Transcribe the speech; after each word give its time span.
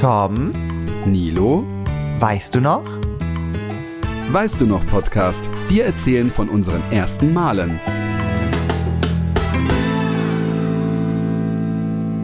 Tom, 0.00 0.52
Nilo, 1.06 1.66
weißt 2.20 2.54
du 2.54 2.60
noch? 2.60 2.84
weißt 4.30 4.60
du 4.60 4.66
noch 4.66 4.86
Podcast? 4.86 5.50
Wir 5.66 5.86
erzählen 5.86 6.30
von 6.30 6.48
unseren 6.48 6.80
ersten 6.92 7.32
Malen. 7.32 7.80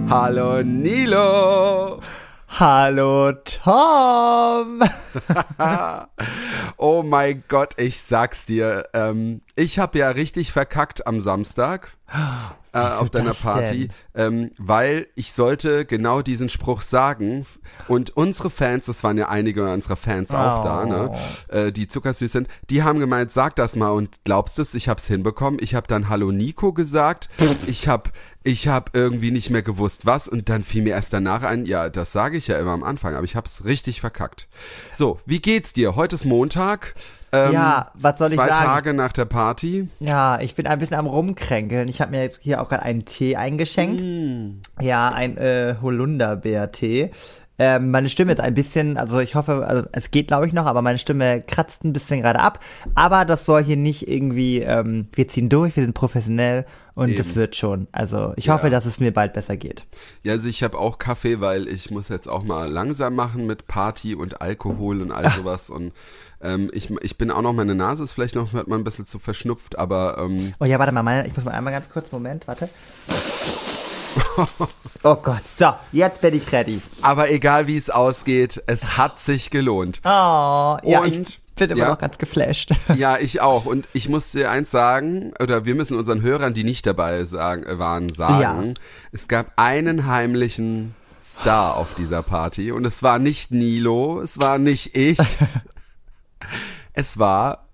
Hallo 0.08 0.62
Nilo! 0.62 1.98
Hallo 2.46 3.32
Tom! 3.32 4.80
oh 6.76 7.02
mein 7.02 7.42
Gott, 7.48 7.74
ich 7.76 8.00
sag's 8.00 8.46
dir. 8.46 8.84
Ähm, 8.94 9.40
ich 9.56 9.78
habe 9.78 9.98
ja 9.98 10.10
richtig 10.10 10.52
verkackt 10.52 11.06
am 11.06 11.20
Samstag 11.20 11.96
äh, 12.72 12.78
auf 12.78 13.08
deiner 13.10 13.34
Party, 13.34 13.88
ähm, 14.14 14.50
weil 14.58 15.06
ich 15.14 15.32
sollte 15.32 15.84
genau 15.84 16.22
diesen 16.22 16.48
Spruch 16.48 16.82
sagen. 16.82 17.46
Und 17.88 18.16
unsere 18.16 18.50
Fans, 18.50 18.86
das 18.86 19.04
waren 19.04 19.16
ja 19.16 19.28
einige 19.28 19.70
unserer 19.72 19.96
Fans 19.96 20.32
auch 20.32 20.60
Oh. 20.60 20.62
da, 20.62 20.84
ne, 20.84 21.12
äh, 21.48 21.72
die 21.72 21.86
zuckersüß 21.88 22.30
sind, 22.32 22.48
die 22.70 22.82
haben 22.82 22.98
gemeint, 22.98 23.30
sag 23.30 23.56
das 23.56 23.76
mal 23.76 23.90
und 23.90 24.10
glaubst 24.24 24.58
es, 24.58 24.74
ich 24.74 24.88
hab's 24.88 25.06
hinbekommen. 25.06 25.58
Ich 25.62 25.74
habe 25.74 25.86
dann 25.86 26.08
Hallo 26.08 26.32
Nico 26.32 26.72
gesagt. 26.72 27.28
Ich 27.66 27.86
habe 27.88 28.10
ich 28.42 28.68
hab 28.68 28.94
irgendwie 28.94 29.30
nicht 29.30 29.50
mehr 29.50 29.62
gewusst, 29.62 30.04
was. 30.04 30.28
Und 30.28 30.48
dann 30.48 30.64
fiel 30.64 30.82
mir 30.82 30.90
erst 30.90 31.12
danach 31.12 31.42
ein, 31.42 31.64
ja, 31.64 31.88
das 31.88 32.12
sage 32.12 32.36
ich 32.36 32.48
ja 32.48 32.58
immer 32.58 32.72
am 32.72 32.82
Anfang, 32.84 33.14
aber 33.14 33.24
ich 33.24 33.36
hab's 33.36 33.64
richtig 33.64 34.00
verkackt. 34.00 34.48
So, 34.92 35.20
wie 35.24 35.40
geht's 35.40 35.72
dir? 35.72 35.96
Heute 35.96 36.16
ist 36.16 36.24
Montag. 36.26 36.94
Ähm, 37.34 37.52
Ja, 37.52 37.90
was 37.94 38.18
soll 38.18 38.28
ich 38.28 38.34
zwei 38.34 38.48
sagen? 38.48 38.64
Tage 38.64 38.94
nach 38.94 39.12
der 39.12 39.24
Party. 39.24 39.88
Ja, 40.00 40.40
ich 40.40 40.54
bin 40.54 40.66
ein 40.66 40.78
bisschen 40.78 40.96
am 40.96 41.06
Rumkränkeln. 41.06 41.88
Ich 41.88 42.00
habe 42.00 42.12
mir 42.12 42.22
jetzt 42.22 42.38
hier 42.40 42.62
auch 42.62 42.68
gerade 42.68 42.82
einen 42.82 43.04
Tee 43.04 43.36
eingeschenkt. 43.36 44.00
Mm. 44.00 44.60
Ja, 44.80 45.08
ein 45.10 45.36
äh, 45.36 45.76
Holunderbeer-Tee. 45.82 47.10
Ähm, 47.56 47.92
meine 47.92 48.08
Stimme 48.08 48.32
ist 48.32 48.40
ein 48.40 48.54
bisschen, 48.54 48.96
also 48.96 49.20
ich 49.20 49.36
hoffe, 49.36 49.64
also 49.64 49.84
es 49.92 50.10
geht 50.10 50.26
glaube 50.26 50.46
ich 50.46 50.52
noch, 50.52 50.66
aber 50.66 50.82
meine 50.82 50.98
Stimme 50.98 51.40
kratzt 51.40 51.84
ein 51.84 51.92
bisschen 51.92 52.20
gerade 52.20 52.40
ab. 52.40 52.58
Aber 52.96 53.24
das 53.24 53.44
soll 53.44 53.62
hier 53.62 53.76
nicht 53.76 54.08
irgendwie, 54.08 54.60
ähm, 54.60 55.08
wir 55.12 55.28
ziehen 55.28 55.48
durch, 55.48 55.76
wir 55.76 55.84
sind 55.84 55.94
professionell 55.94 56.66
und 56.94 57.08
Eben. 57.08 57.18
das 57.18 57.34
wird 57.34 57.56
schon. 57.56 57.88
Also 57.92 58.32
ich 58.36 58.46
Ja. 58.46 58.54
hoffe, 58.54 58.70
dass 58.70 58.86
es 58.86 59.00
mir 59.00 59.12
bald 59.12 59.32
besser 59.32 59.56
geht. 59.56 59.84
Ja, 60.22 60.32
also 60.32 60.48
ich 60.48 60.62
habe 60.62 60.78
auch 60.78 60.98
Kaffee, 60.98 61.40
weil 61.40 61.66
ich 61.68 61.90
muss 61.90 62.08
jetzt 62.08 62.28
auch 62.28 62.44
mal 62.44 62.70
langsam 62.70 63.14
machen 63.14 63.46
mit 63.46 63.66
Party 63.66 64.14
und 64.14 64.40
Alkohol 64.40 65.00
und 65.02 65.10
all 65.12 65.30
sowas. 65.36 65.70
Und 65.70 65.92
ähm, 66.40 66.68
ich, 66.72 66.90
ich 67.02 67.18
bin 67.18 67.30
auch 67.30 67.42
noch, 67.42 67.52
meine 67.52 67.74
Nase 67.74 68.04
ist 68.04 68.12
vielleicht 68.12 68.34
noch, 68.36 68.52
hört 68.52 68.68
man 68.68 68.80
ein 68.80 68.84
bisschen 68.84 69.06
zu 69.06 69.18
verschnupft, 69.18 69.78
aber 69.78 70.18
ähm, 70.18 70.54
Oh 70.60 70.64
ja, 70.64 70.78
warte 70.78 70.92
mal, 70.92 71.02
meine, 71.02 71.26
ich 71.26 71.34
muss 71.36 71.44
mal 71.44 71.52
einmal 71.52 71.72
ganz 71.72 71.88
kurz, 71.88 72.12
Moment, 72.12 72.46
warte. 72.46 72.68
Oh 75.02 75.16
Gott, 75.16 75.42
so, 75.58 75.72
jetzt 75.92 76.20
bin 76.20 76.34
ich 76.34 76.50
ready. 76.52 76.80
aber 77.02 77.30
egal 77.30 77.66
wie 77.66 77.76
es 77.76 77.90
ausgeht, 77.90 78.62
es 78.66 78.96
hat 78.96 79.18
sich 79.18 79.50
gelohnt. 79.50 80.00
Oh, 80.04 80.08
ja, 80.82 81.00
Und- 81.00 81.06
ich 81.12 81.40
bin 81.54 81.70
immer 81.70 81.80
ja. 81.80 81.88
noch 81.90 81.98
ganz 81.98 82.18
geflasht. 82.18 82.72
Ja, 82.96 83.18
ich 83.18 83.40
auch. 83.40 83.64
Und 83.66 83.86
ich 83.92 84.08
muss 84.08 84.32
dir 84.32 84.50
eins 84.50 84.70
sagen, 84.70 85.32
oder 85.40 85.64
wir 85.64 85.74
müssen 85.74 85.96
unseren 85.96 86.22
Hörern, 86.22 86.54
die 86.54 86.64
nicht 86.64 86.86
dabei 86.86 87.24
sagen, 87.24 87.64
äh, 87.64 87.78
waren, 87.78 88.12
sagen, 88.12 88.40
Ja. 88.40 88.74
es 89.12 89.28
gab 89.28 89.52
einen 89.56 90.06
heimlichen 90.06 90.94
Star 91.20 91.76
auf 91.76 91.94
dieser 91.94 92.22
Party 92.22 92.70
und 92.72 92.84
es 92.84 93.02
war 93.02 93.18
nicht 93.18 93.50
Nilo, 93.50 94.20
es 94.20 94.38
war 94.38 94.58
nicht 94.58 94.96
ich, 94.96 95.18
es 96.92 97.18
war, 97.18 97.66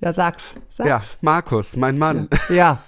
Ja, 0.00 0.12
sag's, 0.12 0.54
sag's. 0.70 0.88
ja, 0.88 1.02
Markus, 1.20 1.76
mein 1.76 1.98
Mann. 1.98 2.28
Ja. 2.50 2.82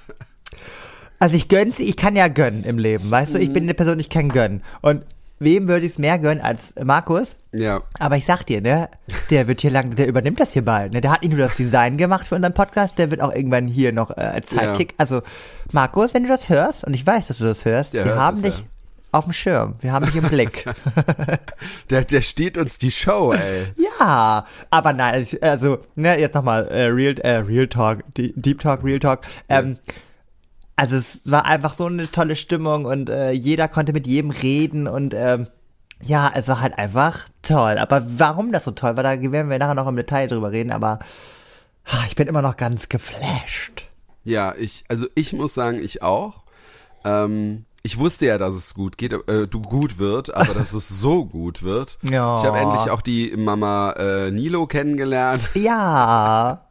Also 1.18 1.34
ich 1.36 1.48
gönn's, 1.48 1.78
ich 1.78 1.96
kann 1.96 2.14
ja 2.14 2.28
gönnen 2.28 2.62
im 2.64 2.78
Leben, 2.78 3.10
weißt 3.10 3.34
du? 3.34 3.38
Ich 3.38 3.52
bin 3.52 3.62
eine 3.64 3.74
Person, 3.74 3.98
ich 3.98 4.10
kann 4.10 4.28
gönnen. 4.28 4.62
Und 4.82 5.02
wem 5.38 5.66
würde 5.66 5.86
ich 5.86 5.92
es 5.92 5.98
mehr 5.98 6.18
gönnen 6.18 6.42
als 6.44 6.74
Markus? 6.82 7.36
Ja, 7.58 7.82
Aber 7.98 8.16
ich 8.16 8.24
sag 8.26 8.44
dir, 8.44 8.60
ne, 8.60 8.88
der 9.30 9.46
wird 9.48 9.60
hier 9.60 9.70
lang, 9.70 9.94
der 9.96 10.06
übernimmt 10.06 10.38
das 10.40 10.52
hier 10.52 10.64
bald. 10.64 10.92
Ne? 10.92 11.00
Der 11.00 11.10
hat 11.12 11.22
nicht 11.22 11.32
nur 11.34 11.46
das 11.46 11.56
Design 11.56 11.96
gemacht 11.96 12.26
für 12.26 12.34
unseren 12.34 12.54
Podcast, 12.54 12.98
der 12.98 13.10
wird 13.10 13.20
auch 13.20 13.32
irgendwann 13.34 13.66
hier 13.66 13.92
noch 13.92 14.10
äh, 14.10 14.20
als 14.20 14.50
Sidekick. 14.50 14.94
Also 14.98 15.22
Markus, 15.72 16.14
wenn 16.14 16.22
du 16.24 16.28
das 16.28 16.48
hörst, 16.48 16.84
und 16.84 16.94
ich 16.94 17.06
weiß, 17.06 17.28
dass 17.28 17.38
du 17.38 17.44
das 17.44 17.64
hörst, 17.64 17.92
Der 17.94 18.04
wir 18.04 18.12
hört 18.12 18.20
haben 18.20 18.42
das, 18.42 18.52
dich 18.56 18.60
ja. 18.60 18.66
auf 19.12 19.24
dem 19.24 19.32
Schirm, 19.32 19.74
wir 19.80 19.92
haben 19.92 20.06
dich 20.06 20.16
im 20.16 20.24
Blick. 20.28 20.64
der, 21.90 22.04
der 22.04 22.20
steht 22.20 22.58
uns 22.58 22.78
die 22.78 22.90
Show, 22.90 23.32
ey. 23.32 23.66
Ja, 24.00 24.46
aber 24.70 24.92
nein, 24.92 25.22
ich- 25.22 25.42
also, 25.42 25.78
ne, 25.94 26.18
jetzt 26.18 26.34
nochmal, 26.34 26.68
äh, 26.68 26.86
Real, 26.86 27.14
äh, 27.20 27.36
Real 27.36 27.66
Talk, 27.68 28.00
Deep 28.16 28.60
Talk, 28.60 28.84
Real 28.84 28.98
Talk. 28.98 29.20
Ähm, 29.48 29.78
also 30.76 30.96
es 30.96 31.20
war 31.24 31.46
einfach 31.46 31.76
so 31.76 31.86
eine 31.86 32.10
tolle 32.10 32.36
Stimmung 32.36 32.84
und 32.84 33.08
äh, 33.08 33.30
jeder 33.30 33.66
konnte 33.66 33.94
mit 33.94 34.06
jedem 34.06 34.30
reden 34.30 34.86
und 34.86 35.14
ähm, 35.16 35.48
ja, 36.02 36.30
es 36.34 36.48
war 36.48 36.60
halt 36.60 36.78
einfach 36.78 37.26
toll. 37.42 37.78
Aber 37.78 38.04
warum 38.18 38.52
das 38.52 38.64
so 38.64 38.70
toll 38.70 38.96
war, 38.96 39.02
da 39.02 39.20
werden 39.20 39.50
wir 39.50 39.58
nachher 39.58 39.74
noch 39.74 39.88
im 39.88 39.96
Detail 39.96 40.28
drüber 40.28 40.52
reden, 40.52 40.70
aber 40.72 40.98
ah, 41.84 42.04
ich 42.08 42.16
bin 42.16 42.28
immer 42.28 42.42
noch 42.42 42.56
ganz 42.56 42.88
geflasht. 42.88 43.88
Ja, 44.24 44.54
ich, 44.58 44.84
also 44.88 45.06
ich 45.14 45.32
muss 45.32 45.54
sagen, 45.54 45.82
ich 45.82 46.02
auch. 46.02 46.42
Ähm, 47.04 47.64
ich 47.82 47.98
wusste 47.98 48.26
ja, 48.26 48.36
dass 48.36 48.54
es 48.56 48.74
gut 48.74 48.98
geht, 48.98 49.12
äh, 49.12 49.46
du 49.46 49.62
gut 49.62 49.98
wird, 49.98 50.34
aber 50.34 50.54
dass 50.54 50.72
es 50.72 50.88
so 50.88 51.24
gut 51.24 51.62
wird. 51.62 51.98
Ja. 52.10 52.40
Ich 52.40 52.44
habe 52.44 52.58
endlich 52.58 52.90
auch 52.90 53.00
die 53.00 53.32
Mama 53.36 53.92
äh, 53.92 54.30
Nilo 54.32 54.66
kennengelernt 54.66 55.50
Ja, 55.54 56.66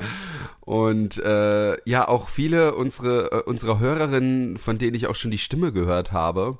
und 0.65 1.17
äh, 1.19 1.77
ja 1.89 2.07
auch 2.07 2.27
viele 2.27 2.75
unsere 2.75 3.31
äh, 3.31 3.41
unserer 3.43 3.79
Hörerinnen, 3.79 4.57
von 4.57 4.77
denen 4.77 4.95
ich 4.95 5.07
auch 5.07 5.15
schon 5.15 5.31
die 5.31 5.37
Stimme 5.37 5.71
gehört 5.71 6.11
habe. 6.11 6.57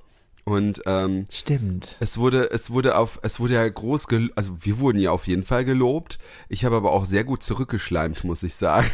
Und 0.48 0.84
ähm, 0.86 1.26
stimmt. 1.32 1.96
es 2.00 2.20
wurde, 2.20 2.52
es 2.52 2.70
wurde 2.70 2.98
auf, 3.00 3.20
es 3.24 3.40
wurde 3.40 3.56
ja 3.56 3.68
groß, 3.68 4.08
gel 4.08 4.32
also 4.36 4.56
wir 4.62 4.78
wurden 4.80 5.00
ja 5.00 5.10
auf 5.10 5.26
jeden 5.26 5.44
Fall 5.44 5.66
gelobt. 5.66 6.20
Ich 6.50 6.64
habe 6.66 6.76
aber 6.76 6.92
auch 6.92 7.06
sehr 7.06 7.24
gut 7.24 7.42
zurückgeschleimt, 7.42 8.24
muss 8.24 8.44
ich 8.44 8.54
sagen. 8.54 8.88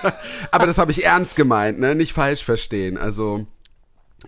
aber 0.50 0.66
das 0.66 0.76
habe 0.76 0.90
ich 0.90 1.06
ernst 1.06 1.36
gemeint, 1.36 1.80
ne? 1.80 1.94
Nicht 1.94 2.12
falsch 2.12 2.44
verstehen. 2.44 2.98
Also 2.98 3.46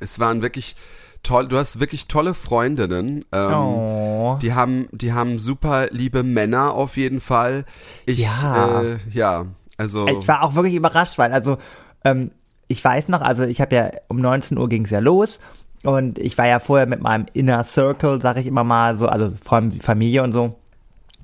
es 0.00 0.18
waren 0.18 0.40
wirklich 0.40 0.74
toll. 1.22 1.46
Du 1.46 1.58
hast 1.58 1.78
wirklich 1.78 2.08
tolle 2.08 2.32
Freundinnen. 2.32 3.26
Ähm, 3.32 3.52
Oh. 3.52 4.38
Die 4.40 4.54
haben, 4.54 4.88
die 4.92 5.12
haben 5.12 5.38
super 5.38 5.88
liebe 5.90 6.22
Männer 6.22 6.72
auf 6.72 6.96
jeden 6.96 7.20
Fall. 7.20 7.66
Ich, 8.06 8.18
Ja. 8.18 8.80
äh, 8.82 8.96
ja, 9.10 9.44
also 9.76 10.06
Ich 10.06 10.26
war 10.26 10.42
auch 10.42 10.54
wirklich 10.54 10.74
überrascht, 10.74 11.18
weil 11.18 11.32
also 11.34 11.58
ähm, 12.02 12.30
ich 12.68 12.82
weiß 12.82 13.08
noch, 13.08 13.20
also 13.20 13.42
ich 13.42 13.60
habe 13.60 13.74
ja 13.74 13.90
um 14.08 14.20
19 14.22 14.56
Uhr 14.56 14.70
ging's 14.70 14.88
ja 14.88 15.00
los 15.00 15.38
und 15.84 16.18
ich 16.18 16.38
war 16.38 16.46
ja 16.46 16.60
vorher 16.60 16.86
mit 16.86 17.02
meinem 17.02 17.26
Inner 17.32 17.64
Circle, 17.64 18.20
sag 18.20 18.36
ich 18.36 18.46
immer 18.46 18.64
mal, 18.64 18.96
so 18.96 19.06
also 19.06 19.32
vor 19.42 19.58
allem 19.58 19.80
Familie 19.80 20.22
und 20.22 20.32
so. 20.32 20.56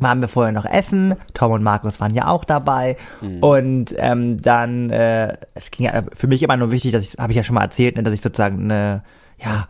Waren 0.00 0.20
wir 0.20 0.28
vorher 0.28 0.52
noch 0.52 0.64
essen, 0.64 1.16
Tom 1.34 1.50
und 1.50 1.64
Markus 1.64 2.00
waren 2.00 2.14
ja 2.14 2.28
auch 2.28 2.44
dabei 2.44 2.96
und 3.40 3.96
ähm, 3.98 4.40
dann, 4.40 4.90
äh, 4.90 5.36
es 5.54 5.72
ging 5.72 5.86
ja 5.86 6.04
für 6.12 6.28
mich 6.28 6.40
immer 6.40 6.56
nur 6.56 6.70
wichtig, 6.70 6.92
dass 6.92 7.02
ich, 7.02 7.18
habe 7.18 7.32
ich 7.32 7.36
ja 7.36 7.42
schon 7.42 7.56
mal 7.56 7.64
erzählt, 7.64 7.96
ne, 7.96 8.04
dass 8.04 8.14
ich 8.14 8.20
sozusagen 8.20 8.62
eine, 8.62 9.02
ja, 9.38 9.66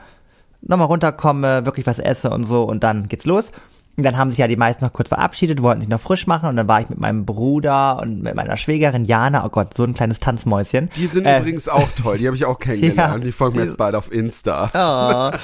nochmal 0.60 0.86
runterkomme, 0.88 1.64
wirklich 1.64 1.86
was 1.86 1.98
esse 1.98 2.28
und 2.28 2.44
so 2.44 2.64
und 2.64 2.84
dann 2.84 3.08
geht's 3.08 3.24
los. 3.24 3.50
Und 3.98 4.04
dann 4.04 4.16
haben 4.16 4.30
sich 4.30 4.38
ja 4.38 4.46
die 4.46 4.54
meisten 4.54 4.84
noch 4.84 4.92
kurz 4.92 5.08
verabschiedet, 5.08 5.60
wollten 5.60 5.80
sich 5.80 5.90
noch 5.90 6.00
frisch 6.00 6.28
machen 6.28 6.48
und 6.48 6.54
dann 6.54 6.68
war 6.68 6.80
ich 6.80 6.88
mit 6.88 7.00
meinem 7.00 7.26
Bruder 7.26 7.98
und 8.00 8.22
mit 8.22 8.36
meiner 8.36 8.56
Schwägerin 8.56 9.04
Jana, 9.04 9.44
oh 9.44 9.48
Gott, 9.48 9.74
so 9.74 9.82
ein 9.82 9.92
kleines 9.92 10.20
Tanzmäuschen. 10.20 10.88
die 10.94 11.08
sind 11.08 11.26
Äh, 11.26 11.40
übrigens 11.40 11.68
auch 11.68 11.88
toll. 12.00 12.16
Die 12.16 12.26
habe 12.28 12.36
ich 12.36 12.44
auch 12.44 12.60
kennengelernt. 12.60 12.96
Ja. 12.96 13.18
die 13.18 13.32
folgen 13.32 13.56
mir 13.56 13.64
jetzt 13.64 13.76
beide 13.76 13.98
auf 13.98 14.12
Insta. 14.12 14.70
Oh. 14.72 15.36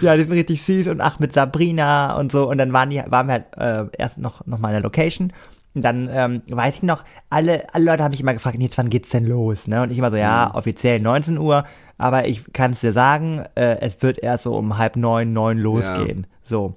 ja, 0.00 0.16
die 0.16 0.22
sind 0.24 0.32
richtig 0.32 0.62
süß 0.62 0.88
und 0.88 1.02
ach 1.02 1.18
mit 1.18 1.34
Sabrina 1.34 2.16
und 2.16 2.32
so 2.32 2.48
und 2.48 2.56
dann 2.56 2.72
waren 2.72 2.88
die 2.88 3.02
waren 3.06 3.26
wir 3.26 3.32
halt 3.34 3.90
äh, 3.92 3.96
erst 3.98 4.16
noch 4.16 4.46
noch 4.46 4.58
mal 4.58 4.68
in 4.68 4.74
der 4.74 4.82
Location 4.82 5.34
und 5.74 5.84
dann 5.84 6.08
ähm, 6.10 6.40
weiß 6.48 6.76
ich 6.76 6.82
noch 6.84 7.04
alle 7.28 7.64
alle 7.74 7.84
Leute 7.84 8.04
haben 8.04 8.12
mich 8.12 8.20
immer 8.20 8.32
gefragt, 8.32 8.56
jetzt 8.58 8.78
wann 8.78 8.88
geht's 8.88 9.10
denn 9.10 9.26
los, 9.26 9.66
ne? 9.66 9.82
Und 9.82 9.90
ich 9.90 9.98
immer 9.98 10.10
so 10.10 10.16
ja, 10.16 10.54
offiziell 10.54 10.98
19 10.98 11.36
Uhr, 11.36 11.64
aber 11.98 12.26
ich 12.26 12.54
kann 12.54 12.70
es 12.70 12.80
dir 12.80 12.94
sagen, 12.94 13.44
äh, 13.54 13.76
es 13.82 14.00
wird 14.00 14.18
erst 14.18 14.44
so 14.44 14.56
um 14.56 14.78
halb 14.78 14.96
neun 14.96 15.34
neun 15.34 15.58
losgehen. 15.58 16.26
So. 16.42 16.74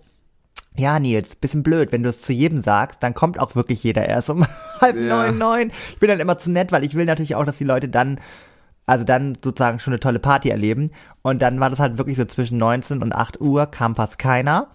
Ja, 0.77 0.99
Nils, 0.99 1.35
bisschen 1.35 1.63
blöd, 1.63 1.91
wenn 1.91 2.01
du 2.03 2.09
es 2.09 2.21
zu 2.21 2.31
jedem 2.31 2.61
sagst, 2.63 3.03
dann 3.03 3.13
kommt 3.13 3.39
auch 3.39 3.55
wirklich 3.55 3.83
jeder 3.83 4.05
erst 4.07 4.29
um 4.29 4.45
halb 4.81 4.95
Ja. 4.95 5.25
neun, 5.27 5.37
neun. 5.37 5.71
Ich 5.91 5.99
bin 5.99 6.07
dann 6.09 6.19
immer 6.21 6.37
zu 6.37 6.49
nett, 6.49 6.71
weil 6.71 6.83
ich 6.85 6.95
will 6.95 7.05
natürlich 7.05 7.35
auch, 7.35 7.43
dass 7.45 7.57
die 7.57 7.65
Leute 7.65 7.89
dann, 7.89 8.19
also 8.91 9.05
dann 9.05 9.37
sozusagen 9.43 9.79
schon 9.79 9.93
eine 9.93 9.99
tolle 9.99 10.19
Party 10.19 10.49
erleben. 10.49 10.91
Und 11.23 11.41
dann 11.41 11.59
war 11.59 11.69
das 11.69 11.79
halt 11.79 11.97
wirklich 11.97 12.17
so 12.17 12.25
zwischen 12.25 12.57
19 12.57 13.01
und 13.01 13.13
8 13.13 13.39
Uhr 13.39 13.67
kam 13.67 13.95
fast 13.95 14.17
keiner. 14.19 14.67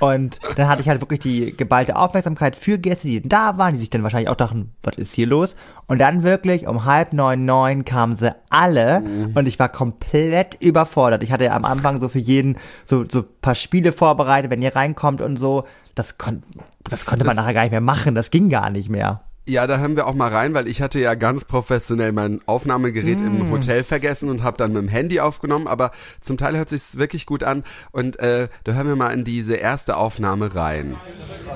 Und 0.00 0.38
dann 0.56 0.68
hatte 0.68 0.82
ich 0.82 0.88
halt 0.88 1.00
wirklich 1.00 1.20
die 1.20 1.56
geballte 1.56 1.96
Aufmerksamkeit 1.96 2.56
für 2.56 2.78
Gäste, 2.78 3.08
die 3.08 3.26
da 3.26 3.56
waren, 3.56 3.74
die 3.74 3.80
sich 3.80 3.90
dann 3.90 4.02
wahrscheinlich 4.02 4.28
auch 4.28 4.36
dachten, 4.36 4.72
was 4.82 4.96
ist 4.96 5.14
hier 5.14 5.26
los? 5.26 5.54
Und 5.86 5.98
dann 5.98 6.22
wirklich 6.22 6.66
um 6.66 6.84
halb 6.84 7.12
neun, 7.12 7.44
neun 7.44 7.84
kamen 7.84 8.16
sie 8.16 8.34
alle 8.50 9.02
und 9.34 9.46
ich 9.46 9.58
war 9.58 9.68
komplett 9.68 10.56
überfordert. 10.60 11.22
Ich 11.22 11.30
hatte 11.32 11.44
ja 11.44 11.54
am 11.54 11.64
Anfang 11.64 12.00
so 12.00 12.08
für 12.08 12.18
jeden 12.18 12.56
so, 12.84 13.04
so 13.10 13.22
paar 13.22 13.54
Spiele 13.54 13.92
vorbereitet, 13.92 14.50
wenn 14.50 14.62
ihr 14.62 14.74
reinkommt 14.74 15.20
und 15.20 15.38
so. 15.38 15.64
Das, 15.94 16.18
kon 16.18 16.42
das 16.90 17.06
konnte 17.06 17.24
man 17.24 17.36
Das- 17.36 17.44
nachher 17.44 17.54
gar 17.54 17.62
nicht 17.62 17.70
mehr 17.70 17.80
machen, 17.80 18.14
das 18.14 18.30
ging 18.30 18.48
gar 18.50 18.70
nicht 18.70 18.88
mehr. 18.90 19.22
Ja, 19.48 19.68
da 19.68 19.78
hören 19.78 19.94
wir 19.94 20.08
auch 20.08 20.14
mal 20.14 20.34
rein, 20.34 20.54
weil 20.54 20.66
ich 20.66 20.82
hatte 20.82 20.98
ja 20.98 21.14
ganz 21.14 21.44
professionell 21.44 22.10
mein 22.10 22.40
Aufnahmegerät 22.46 23.20
mm. 23.20 23.26
im 23.26 23.50
Hotel 23.52 23.84
vergessen 23.84 24.28
und 24.28 24.42
habe 24.42 24.56
dann 24.56 24.72
mit 24.72 24.82
dem 24.82 24.88
Handy 24.88 25.20
aufgenommen, 25.20 25.68
aber 25.68 25.92
zum 26.20 26.36
Teil 26.36 26.56
hört 26.56 26.68
sich 26.68 26.98
wirklich 26.98 27.26
gut 27.26 27.44
an 27.44 27.62
und 27.92 28.18
äh, 28.18 28.48
da 28.64 28.72
hören 28.72 28.88
wir 28.88 28.96
mal 28.96 29.10
in 29.10 29.22
diese 29.22 29.54
erste 29.54 29.98
Aufnahme 29.98 30.56
rein. 30.56 30.96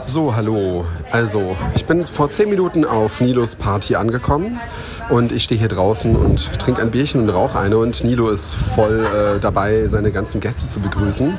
So, 0.04 0.36
hallo. 0.36 0.84
Also, 1.10 1.56
ich 1.74 1.84
bin 1.84 2.04
vor 2.04 2.30
zehn 2.30 2.48
Minuten 2.48 2.84
auf 2.84 3.20
Nilos 3.20 3.56
Party 3.56 3.96
angekommen 3.96 4.60
und 5.08 5.32
ich 5.32 5.42
stehe 5.42 5.58
hier 5.58 5.66
draußen 5.68 6.14
und 6.14 6.60
trinke 6.60 6.82
ein 6.82 6.92
Bierchen 6.92 7.22
und 7.22 7.30
rauche 7.30 7.58
eine 7.58 7.76
und 7.76 8.04
Nilo 8.04 8.30
ist 8.30 8.54
voll 8.54 9.04
äh, 9.04 9.40
dabei, 9.40 9.88
seine 9.88 10.12
ganzen 10.12 10.40
Gäste 10.40 10.68
zu 10.68 10.78
begrüßen. 10.78 11.36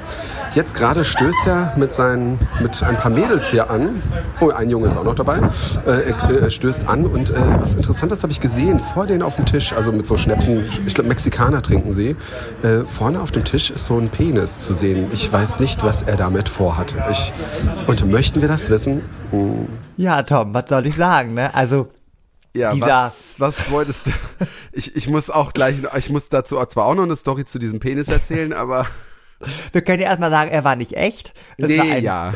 Jetzt 0.54 0.76
gerade 0.76 1.06
stößt 1.06 1.48
er 1.48 1.74
mit, 1.78 1.94
seinen, 1.94 2.38
mit 2.62 2.84
ein 2.84 2.98
paar 2.98 3.10
Mädels 3.10 3.50
hier 3.50 3.70
an. 3.70 4.04
Oh, 4.42 4.50
ein 4.50 4.70
Junge 4.70 4.90
ist 4.90 4.98
auch 4.98 5.06
noch 5.06 5.16
dabei. 5.16 5.40
Äh, 5.86 6.10
er, 6.42 6.50
stößt 6.50 6.88
an 6.88 7.06
und 7.06 7.30
äh, 7.30 7.36
was 7.60 7.74
Interessantes 7.74 8.24
habe 8.24 8.34
ich 8.34 8.42
gesehen. 8.42 8.80
Vor 8.94 9.06
denen 9.06 9.22
auf 9.22 9.36
dem 9.36 9.46
Tisch, 9.46 9.74
also 9.74 9.92
mit 9.92 10.08
so 10.08 10.18
Schnäpsen, 10.18 10.68
ich 10.86 10.94
glaube 10.94 11.10
Mexikaner 11.10 11.62
trinken 11.62 11.94
sie. 11.94 12.16
Äh, 12.64 12.86
vorne 12.86 13.22
auf 13.22 13.32
dem 13.32 13.44
Tisch 13.44 13.72
ist 13.72 13.86
so 13.86 13.98
ein 13.98 14.10
Penis 14.10 14.60
zu 14.66 14.74
sehen. 14.74 15.10
Ich 15.14 15.32
weiß 15.32 15.60
nicht, 15.60 15.84
was 15.84 16.02
er 16.02 16.18
damit 16.18 16.50
vorhat. 16.50 16.96
Ich, 17.10 17.32
und 17.88 18.06
möchten 18.10 18.42
wir 18.42 18.48
das 18.48 18.70
wissen? 18.70 19.02
Hm. 19.30 19.68
Ja, 19.98 20.24
Tom, 20.24 20.54
was 20.54 20.68
soll 20.68 20.86
ich 20.86 20.96
sagen? 20.96 21.34
Ne? 21.36 21.54
Also 21.54 21.88
ja, 22.54 22.74
was, 22.80 23.40
was 23.40 23.72
wolltest 23.72 24.08
du? 24.08 24.12
Ich, 24.74 24.96
ich 24.96 25.10
muss 25.10 25.30
auch 25.30 25.52
gleich, 25.52 25.76
ich 25.98 26.10
muss 26.10 26.30
dazu 26.30 26.56
zwar 26.66 26.86
auch 26.86 26.96
noch 26.96 27.04
eine 27.04 27.18
Story 27.18 27.44
zu 27.44 27.60
diesem 27.60 27.82
Penis 27.82 28.08
erzählen, 28.08 28.54
aber. 28.54 28.88
Wir 29.72 29.82
können 29.82 30.02
ja 30.02 30.08
erstmal 30.08 30.30
sagen, 30.30 30.52
er 30.52 30.64
war 30.64 30.76
nicht 30.76 30.94
echt. 30.94 31.34
Das 31.58 31.70
nee, 31.70 31.78
war 31.78 31.86
ein, 31.86 32.04
ja. 32.04 32.34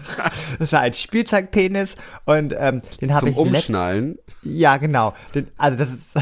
das 0.58 0.72
war 0.72 0.80
ein 0.80 0.94
Spielzeugpenis 0.94 1.96
und 2.24 2.54
ähm, 2.58 2.82
den 3.00 3.14
habe 3.14 3.30
ich. 3.30 3.36
Zum 3.36 3.46
Umschnallen. 3.46 4.18
Ja, 4.42 4.78
genau. 4.78 5.14
Den, 5.34 5.48
also 5.58 5.78
das 5.78 5.88
ist, 5.90 6.14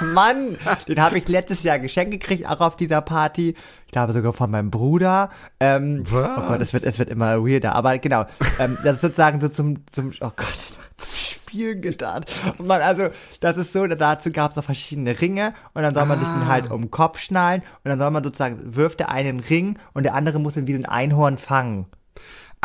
Mann, 0.14 0.56
den 0.86 1.00
habe 1.00 1.18
ich 1.18 1.28
letztes 1.28 1.62
Jahr 1.62 1.78
geschenkt 1.78 2.12
gekriegt, 2.12 2.46
auch 2.48 2.60
auf 2.60 2.76
dieser 2.76 3.00
Party. 3.00 3.54
Ich 3.86 3.92
glaube 3.92 4.12
sogar 4.12 4.32
von 4.32 4.50
meinem 4.50 4.70
Bruder. 4.70 5.30
Ähm, 5.60 6.02
Was? 6.10 6.30
Oh 6.38 6.48
Gott, 6.48 6.60
es 6.60 6.72
wird, 6.72 6.84
es 6.84 6.98
wird 6.98 7.08
immer 7.08 7.44
weirder. 7.44 7.74
Aber 7.74 7.98
genau, 7.98 8.26
ähm, 8.58 8.78
das 8.84 8.96
ist 8.96 9.00
sozusagen 9.00 9.40
so 9.40 9.48
zum, 9.48 9.84
zum, 9.92 10.12
oh 10.20 10.30
Gott, 10.36 10.78
Spielen 11.54 11.82
getan. 11.82 12.24
Und 12.58 12.66
man, 12.66 12.82
also, 12.82 13.08
das 13.40 13.56
ist 13.56 13.72
so, 13.72 13.86
dazu 13.86 14.32
gab 14.32 14.50
es 14.50 14.58
auch 14.58 14.64
verschiedene 14.64 15.20
Ringe 15.20 15.54
und 15.72 15.82
dann 15.82 15.94
soll 15.94 16.04
man 16.04 16.18
ah. 16.18 16.20
sich 16.20 16.28
den 16.28 16.48
halt 16.48 16.70
um 16.70 16.82
den 16.82 16.90
Kopf 16.90 17.20
schnallen 17.20 17.62
und 17.84 17.88
dann 17.88 17.98
soll 17.98 18.10
man 18.10 18.24
sozusagen, 18.24 18.74
wirft 18.74 18.98
der 18.98 19.10
einen 19.10 19.38
Ring 19.38 19.78
und 19.92 20.02
der 20.02 20.14
andere 20.14 20.40
muss 20.40 20.56
ihn 20.56 20.66
wie 20.66 20.74
ein 20.74 20.84
Einhorn 20.84 21.38
fangen. 21.38 21.86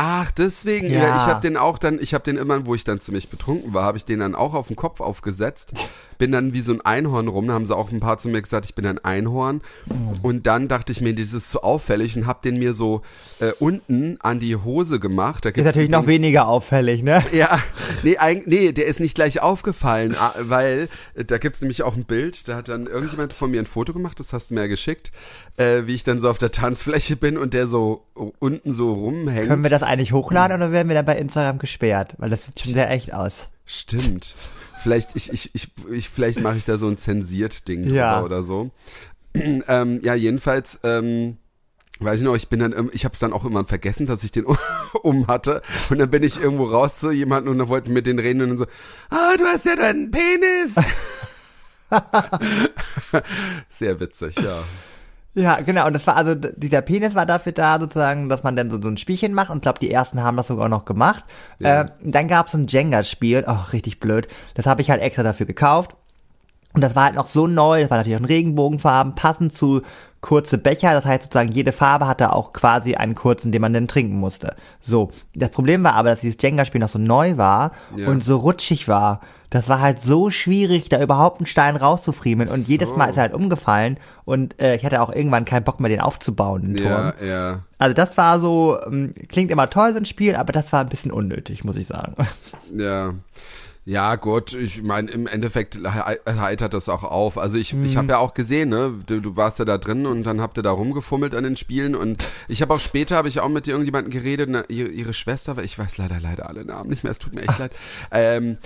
Ach, 0.01 0.31
deswegen. 0.31 0.89
Ja. 0.89 0.99
ja 0.99 1.15
ich 1.17 1.27
habe 1.27 1.41
den 1.41 1.57
auch 1.57 1.77
dann, 1.77 1.99
ich 2.01 2.13
habe 2.13 2.23
den 2.23 2.37
immer, 2.37 2.65
wo 2.65 2.73
ich 2.73 2.85
dann 2.85 3.01
ziemlich 3.01 3.29
betrunken 3.29 3.73
war, 3.73 3.83
habe 3.83 3.97
ich 3.97 4.05
den 4.05 4.21
dann 4.21 4.33
auch 4.33 4.53
auf 4.53 4.67
den 4.67 4.77
Kopf 4.77 5.01
aufgesetzt 5.01 5.73
bin 6.19 6.33
dann 6.33 6.53
wie 6.53 6.61
so 6.61 6.73
ein 6.73 6.81
Einhorn 6.81 7.29
rum. 7.29 7.47
Da 7.47 7.53
haben 7.53 7.65
sie 7.65 7.75
auch 7.75 7.91
ein 7.91 8.01
paar 8.01 8.19
zu 8.19 8.27
mir 8.27 8.41
gesagt, 8.41 8.65
ich 8.65 8.75
bin 8.75 8.85
ein 8.85 8.99
Einhorn. 8.99 9.61
Und 10.21 10.45
dann 10.45 10.67
dachte 10.67 10.91
ich 10.91 11.01
mir, 11.01 11.15
das 11.15 11.33
ist 11.33 11.49
zu 11.49 11.63
auffällig 11.63 12.15
und 12.17 12.27
hab 12.27 12.41
den 12.41 12.59
mir 12.59 12.73
so 12.73 13.01
äh, 13.39 13.51
unten 13.57 14.17
an 14.19 14.39
die 14.39 14.57
Hose 14.57 14.99
gemacht. 14.99 15.45
Da 15.45 15.49
ist 15.49 15.63
natürlich 15.63 15.89
noch 15.89 16.07
weniger 16.07 16.47
auffällig, 16.47 17.01
ne? 17.03 17.23
Ja, 17.31 17.59
nee, 18.03 18.17
eigentlich, 18.17 18.47
nee, 18.47 18.71
der 18.73 18.87
ist 18.87 18.99
nicht 18.99 19.15
gleich 19.15 19.39
aufgefallen, 19.39 20.15
weil 20.41 20.89
äh, 21.15 21.23
da 21.23 21.37
gibt's 21.37 21.61
nämlich 21.61 21.83
auch 21.83 21.95
ein 21.95 22.03
Bild, 22.03 22.49
da 22.49 22.57
hat 22.57 22.67
dann 22.67 22.87
irgendjemand 22.87 23.31
von 23.31 23.49
mir 23.49 23.61
ein 23.61 23.65
Foto 23.65 23.93
gemacht, 23.93 24.19
das 24.19 24.33
hast 24.33 24.49
du 24.49 24.55
mir 24.55 24.61
ja 24.61 24.67
geschickt, 24.67 25.13
äh, 25.59 25.85
wie 25.87 25.93
ich 25.93 26.03
dann 26.03 26.21
so 26.21 26.29
auf 26.29 26.37
der 26.37 26.51
Tanzfläche 26.51 27.17
bin 27.17 27.37
und 27.37 27.53
der 27.53 27.67
so 27.67 28.05
unten 28.15 28.73
so 28.73 28.93
rumhängt. 28.93 29.49
Können 29.49 29.63
wir 29.63 29.69
das 29.69 29.83
eigentlich 29.83 30.13
hochladen 30.13 30.55
oder 30.55 30.71
werden 30.71 30.87
wir 30.87 30.95
dann 30.95 31.05
bei 31.05 31.17
Instagram 31.17 31.59
gesperrt? 31.59 32.15
Weil 32.17 32.29
das 32.29 32.45
sieht 32.45 32.61
schon 32.61 32.73
sehr 32.73 32.89
echt 32.89 33.13
aus. 33.13 33.49
Stimmt. 33.65 34.35
Vielleicht, 34.81 35.15
ich, 35.17 35.33
ich, 35.33 35.53
ich, 35.53 35.67
ich 35.91 36.09
vielleicht 36.09 36.39
mache 36.39 36.57
ich 36.57 36.63
da 36.63 36.77
so 36.77 36.87
ein 36.87 36.97
zensiert 36.97 37.67
Ding 37.67 37.93
ja. 37.93 38.23
oder 38.23 38.41
so. 38.41 38.71
ähm, 39.33 39.99
ja, 40.01 40.15
jedenfalls, 40.15 40.79
ähm, 40.83 41.35
weiß 41.99 42.19
ich 42.19 42.25
noch, 42.25 42.35
ich 42.35 42.47
bin 42.47 42.61
dann, 42.61 42.89
ich 42.93 43.03
habe 43.03 43.13
es 43.13 43.19
dann 43.19 43.33
auch 43.33 43.43
immer 43.43 43.65
vergessen, 43.65 44.07
dass 44.07 44.23
ich 44.23 44.31
den 44.31 44.45
um 45.03 45.27
hatte. 45.27 45.61
Und 45.89 45.99
dann 45.99 46.09
bin 46.09 46.23
ich 46.23 46.41
irgendwo 46.41 46.67
raus 46.67 46.99
zu 46.99 47.11
jemandem 47.11 47.51
und 47.51 47.59
dann 47.59 47.67
wollten 47.67 47.91
mit 47.91 48.07
denen 48.07 48.19
reden 48.19 48.41
und 48.41 48.49
dann 48.49 48.57
so, 48.59 48.65
ah, 49.09 49.35
du 49.37 49.43
hast 49.43 49.65
ja 49.65 49.75
deinen 49.75 50.09
Penis. 50.09 50.73
Sehr 53.69 53.99
witzig, 53.99 54.35
ja. 54.37 54.63
Ja, 55.35 55.61
genau. 55.61 55.87
Und 55.87 55.93
das 55.93 56.07
war 56.07 56.15
also, 56.15 56.35
dieser 56.35 56.81
Penis 56.81 57.15
war 57.15 57.25
dafür 57.25 57.51
da, 57.51 57.79
sozusagen, 57.79 58.29
dass 58.29 58.43
man 58.43 58.55
dann 58.55 58.71
so, 58.71 58.81
so 58.81 58.87
ein 58.87 58.97
Spielchen 58.97 59.33
macht. 59.33 59.49
Und 59.49 59.57
ich 59.57 59.63
glaube, 59.63 59.79
die 59.79 59.91
ersten 59.91 60.23
haben 60.23 60.37
das 60.37 60.47
sogar 60.47 60.69
noch 60.69 60.85
gemacht. 60.85 61.23
Ja. 61.59 61.81
Äh, 61.81 61.85
dann 62.03 62.27
gab 62.27 62.47
es 62.47 62.53
so 62.53 62.57
ein 62.57 62.67
Jenga-Spiel. 62.67 63.45
Oh, 63.47 63.71
richtig 63.71 63.99
blöd. 63.99 64.27
Das 64.55 64.65
habe 64.65 64.81
ich 64.81 64.89
halt 64.89 65.01
extra 65.01 65.23
dafür 65.23 65.45
gekauft. 65.45 65.95
Und 66.79 66.83
das 66.83 66.95
war 66.95 67.03
halt 67.03 67.15
noch 67.15 67.27
so 67.27 67.45
neu. 67.45 67.81
Das 67.81 67.89
war 67.89 67.97
natürlich 67.97 68.15
auch 68.15 68.21
in 68.21 68.25
Regenbogenfarben, 68.25 69.13
passend 69.13 69.53
zu 69.53 69.81
kurze 70.21 70.57
Becher. 70.57 70.93
Das 70.93 71.03
heißt 71.03 71.23
sozusagen, 71.23 71.51
jede 71.51 71.73
Farbe 71.73 72.07
hatte 72.07 72.31
auch 72.31 72.53
quasi 72.53 72.95
einen 72.95 73.15
kurzen, 73.15 73.51
den 73.51 73.61
man 73.61 73.73
dann 73.73 73.89
trinken 73.89 74.17
musste. 74.17 74.55
So. 74.79 75.11
Das 75.35 75.51
Problem 75.51 75.83
war 75.83 75.95
aber, 75.95 76.11
dass 76.11 76.21
dieses 76.21 76.41
Jenga-Spiel 76.41 76.79
noch 76.79 76.87
so 76.87 76.97
neu 76.97 77.35
war 77.35 77.73
ja. 77.97 78.07
und 78.07 78.23
so 78.23 78.37
rutschig 78.37 78.87
war. 78.87 79.19
Das 79.49 79.67
war 79.67 79.81
halt 79.81 80.01
so 80.01 80.29
schwierig, 80.29 80.87
da 80.87 81.01
überhaupt 81.01 81.39
einen 81.39 81.47
Stein 81.47 81.75
rauszufriemeln. 81.75 82.47
Und 82.47 82.61
so. 82.61 82.71
jedes 82.71 82.95
Mal 82.95 83.09
ist 83.09 83.17
er 83.17 83.23
halt 83.23 83.33
umgefallen. 83.33 83.97
Und 84.23 84.57
äh, 84.61 84.77
ich 84.77 84.85
hatte 84.85 85.01
auch 85.01 85.11
irgendwann 85.11 85.43
keinen 85.43 85.65
Bock 85.65 85.81
mehr, 85.81 85.89
den 85.89 85.99
aufzubauen, 85.99 86.61
den 86.61 86.75
Turm. 86.77 87.11
Ja, 87.19 87.25
ja. 87.25 87.59
Also 87.77 87.93
das 87.93 88.15
war 88.15 88.39
so, 88.39 88.79
ähm, 88.87 89.11
klingt 89.27 89.51
immer 89.51 89.69
toll, 89.69 89.91
so 89.91 89.97
ein 89.97 90.05
Spiel, 90.05 90.37
aber 90.37 90.53
das 90.53 90.71
war 90.71 90.79
ein 90.79 90.87
bisschen 90.89 91.11
unnötig, 91.11 91.65
muss 91.65 91.75
ich 91.75 91.87
sagen. 91.87 92.15
Ja. 92.73 93.15
Ja, 93.89 94.17
gut, 94.17 94.53
ich 94.53 94.83
meine, 94.83 95.09
im 95.09 95.25
Endeffekt 95.25 95.79
heitert 95.83 96.75
das 96.75 96.89
auch 96.89 97.03
auf. 97.03 97.39
Also 97.39 97.57
ich, 97.57 97.73
mhm. 97.73 97.85
ich 97.85 97.97
habe 97.97 98.09
ja 98.09 98.19
auch 98.19 98.35
gesehen, 98.35 98.69
ne, 98.69 98.93
du, 99.07 99.19
du 99.19 99.35
warst 99.35 99.57
ja 99.57 99.65
da 99.65 99.79
drin 99.79 100.05
und 100.05 100.25
dann 100.25 100.41
habt 100.41 100.59
ihr 100.59 100.61
da 100.61 100.69
rumgefummelt 100.69 101.33
an 101.33 101.43
den 101.43 101.55
Spielen 101.55 101.95
und 101.95 102.23
ich 102.47 102.61
habe 102.61 102.71
auch 102.71 102.79
später, 102.79 103.15
habe 103.15 103.29
ich 103.29 103.39
auch 103.39 103.49
mit 103.49 103.67
irgendjemandem 103.67 104.11
geredet, 104.11 104.47
ne, 104.47 104.63
ihre, 104.67 104.89
ihre 104.89 105.15
Schwester, 105.15 105.57
ich 105.63 105.79
weiß 105.79 105.97
leider, 105.97 106.19
leider 106.19 106.47
alle 106.47 106.65
Namen 106.65 106.91
nicht 106.91 107.03
mehr, 107.03 107.09
es 107.09 107.17
tut 107.17 107.33
mir 107.33 107.41
echt 107.41 107.57
leid, 107.57 107.71
ähm, 108.11 108.59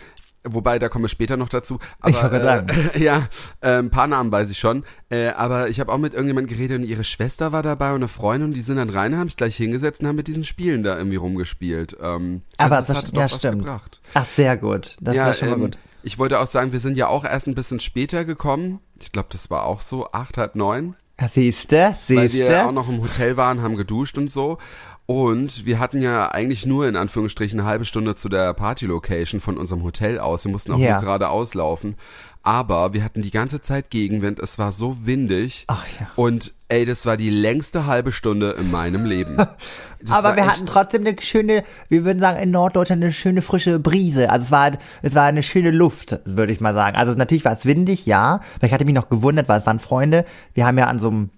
Wobei, 0.46 0.78
da 0.78 0.90
kommen 0.90 1.06
wir 1.06 1.10
später 1.10 1.38
noch 1.38 1.50
dazu. 1.50 1.80
Aber, 2.02 2.10
ich 2.10 2.98
äh, 2.98 3.04
ja, 3.04 3.30
äh, 3.62 3.78
ein 3.80 3.90
paar 3.90 4.08
Namen 4.08 4.32
weiß 4.32 4.50
ich 4.50 4.60
schon. 4.60 4.84
Äh, 5.10 5.30
aber 5.30 5.70
ich 5.70 5.80
habe 5.80 5.92
auch 5.92 5.98
mit 5.98 6.14
irgendjemandem 6.14 6.56
geredet 6.56 6.80
und 6.80 6.86
ihre 6.86 7.04
Schwester 7.04 7.52
war 7.52 7.64
dabei 7.64 7.90
und 7.90 7.98
eine 7.98 8.08
Freundin 8.10 8.50
und 8.50 8.54
die 8.54 8.62
sind 8.62 8.76
dann 8.76 8.90
rein, 8.90 9.18
haben 9.18 9.30
sich 9.30 9.38
gleich 9.38 9.56
hingesetzt 9.56 10.02
und 10.02 10.08
haben 10.08 10.18
mit 10.18 10.28
diesen 10.28 10.44
Spielen 10.44 10.84
da 10.84 10.98
irgendwie 10.98 11.16
rumgespielt. 11.16 11.96
Ähm, 12.02 12.42
aber 12.58 12.78
also 12.78 12.94
das, 12.94 13.12
das 13.12 13.14
ja, 13.14 13.30
stimmt. 13.30 13.60
Gebracht. 13.60 14.02
Ach, 14.14 14.26
sehr 14.26 14.58
gut. 14.58 14.98
Das 15.00 15.16
ja, 15.16 15.28
war 15.28 15.34
schon 15.34 15.50
mal 15.50 15.56
ähm, 15.56 15.62
gut. 15.62 15.78
Ich 16.04 16.20
wollte 16.20 16.40
auch 16.40 16.48
sagen, 16.48 16.74
wir 16.74 16.82
sind 16.82 16.98
ja 16.98 17.08
auch 17.08 17.24
erst 17.24 17.48
ein 17.48 17.56
bisschen 17.56 17.80
später 17.80 18.26
gekommen. 18.26 18.82
Ich 19.00 19.14
glaube, 19.14 19.30
das 19.32 19.50
war 19.50 19.66
auch 19.66 19.82
so 19.82 20.12
acht, 20.12 20.38
halb 20.38 20.56
neun. 20.56 20.96
Siehste, 21.32 21.96
siehste. 22.06 22.16
Weil 22.16 22.34
wir 22.34 22.68
auch 22.68 22.72
noch 22.72 22.90
im 22.90 23.02
Hotel 23.02 23.38
waren, 23.38 23.62
haben 23.62 23.78
geduscht 23.78 24.18
und 24.18 24.30
so. 24.30 24.58
Und 25.06 25.66
wir 25.66 25.80
hatten 25.80 26.02
ja 26.02 26.32
eigentlich 26.32 26.66
nur 26.66 26.88
in 26.88 26.96
Anführungsstrichen 26.96 27.60
eine 27.60 27.68
halbe 27.68 27.84
Stunde 27.84 28.16
zu 28.16 28.30
der 28.30 28.54
Party-Location 28.54 29.42
von 29.42 29.58
unserem 29.58 29.84
Hotel 29.84 30.18
aus. 30.18 30.46
Wir 30.46 30.52
mussten 30.52 30.72
auch 30.72 30.78
ja. 30.78 30.94
nur 30.94 31.02
gerade 31.02 31.30
auslaufen. 31.30 31.96
Aber 32.42 32.94
wir 32.94 33.04
hatten 33.04 33.22
die 33.22 33.32
ganze 33.32 33.62
Zeit 33.62 33.90
Gegenwind. 33.90 34.40
Es 34.40 34.60
war 34.60 34.72
so 34.72 35.06
windig. 35.06 35.66
Ach 35.68 35.86
ja. 36.00 36.08
Und 36.16 36.54
ey, 36.68 36.86
das 36.86 37.06
war 37.06 37.18
die 37.18 37.30
längste 37.30 37.86
halbe 37.86 38.12
Stunde 38.14 38.52
in 38.60 38.72
meinem 38.72 39.06
Leben. 39.06 39.38
Aber 40.10 40.36
wir 40.36 40.46
hatten 40.46 40.66
trotzdem 40.66 41.06
eine 41.06 41.16
schöne, 41.22 41.64
wir 41.88 42.06
würden 42.06 42.20
sagen, 42.20 42.40
in 42.42 42.52
Norddeutschland 42.52 43.04
eine 43.04 43.14
schöne 43.14 43.42
frische 43.42 43.80
Brise. 43.80 44.30
Also 44.30 44.46
es 44.46 44.52
war, 44.52 44.72
es 45.02 45.16
war 45.16 45.26
eine 45.26 45.44
schöne 45.44 45.72
Luft, 45.72 46.20
würde 46.26 46.52
ich 46.52 46.62
mal 46.62 46.74
sagen. 46.74 46.98
Also 46.98 47.14
natürlich 47.14 47.46
war 47.46 47.54
es 47.54 47.66
windig, 47.66 48.06
ja. 48.06 48.42
Vielleicht 48.60 48.74
hatte 48.74 48.86
mich 48.86 48.96
noch 48.96 49.10
gewundert, 49.10 49.48
weil 49.50 49.60
es 49.60 49.66
waren 49.66 49.80
Freunde. 49.80 50.26
Wir 50.54 50.66
haben 50.66 50.78
ja 50.78 50.88
an 50.88 51.00
so 51.00 51.10
einem 51.10 51.30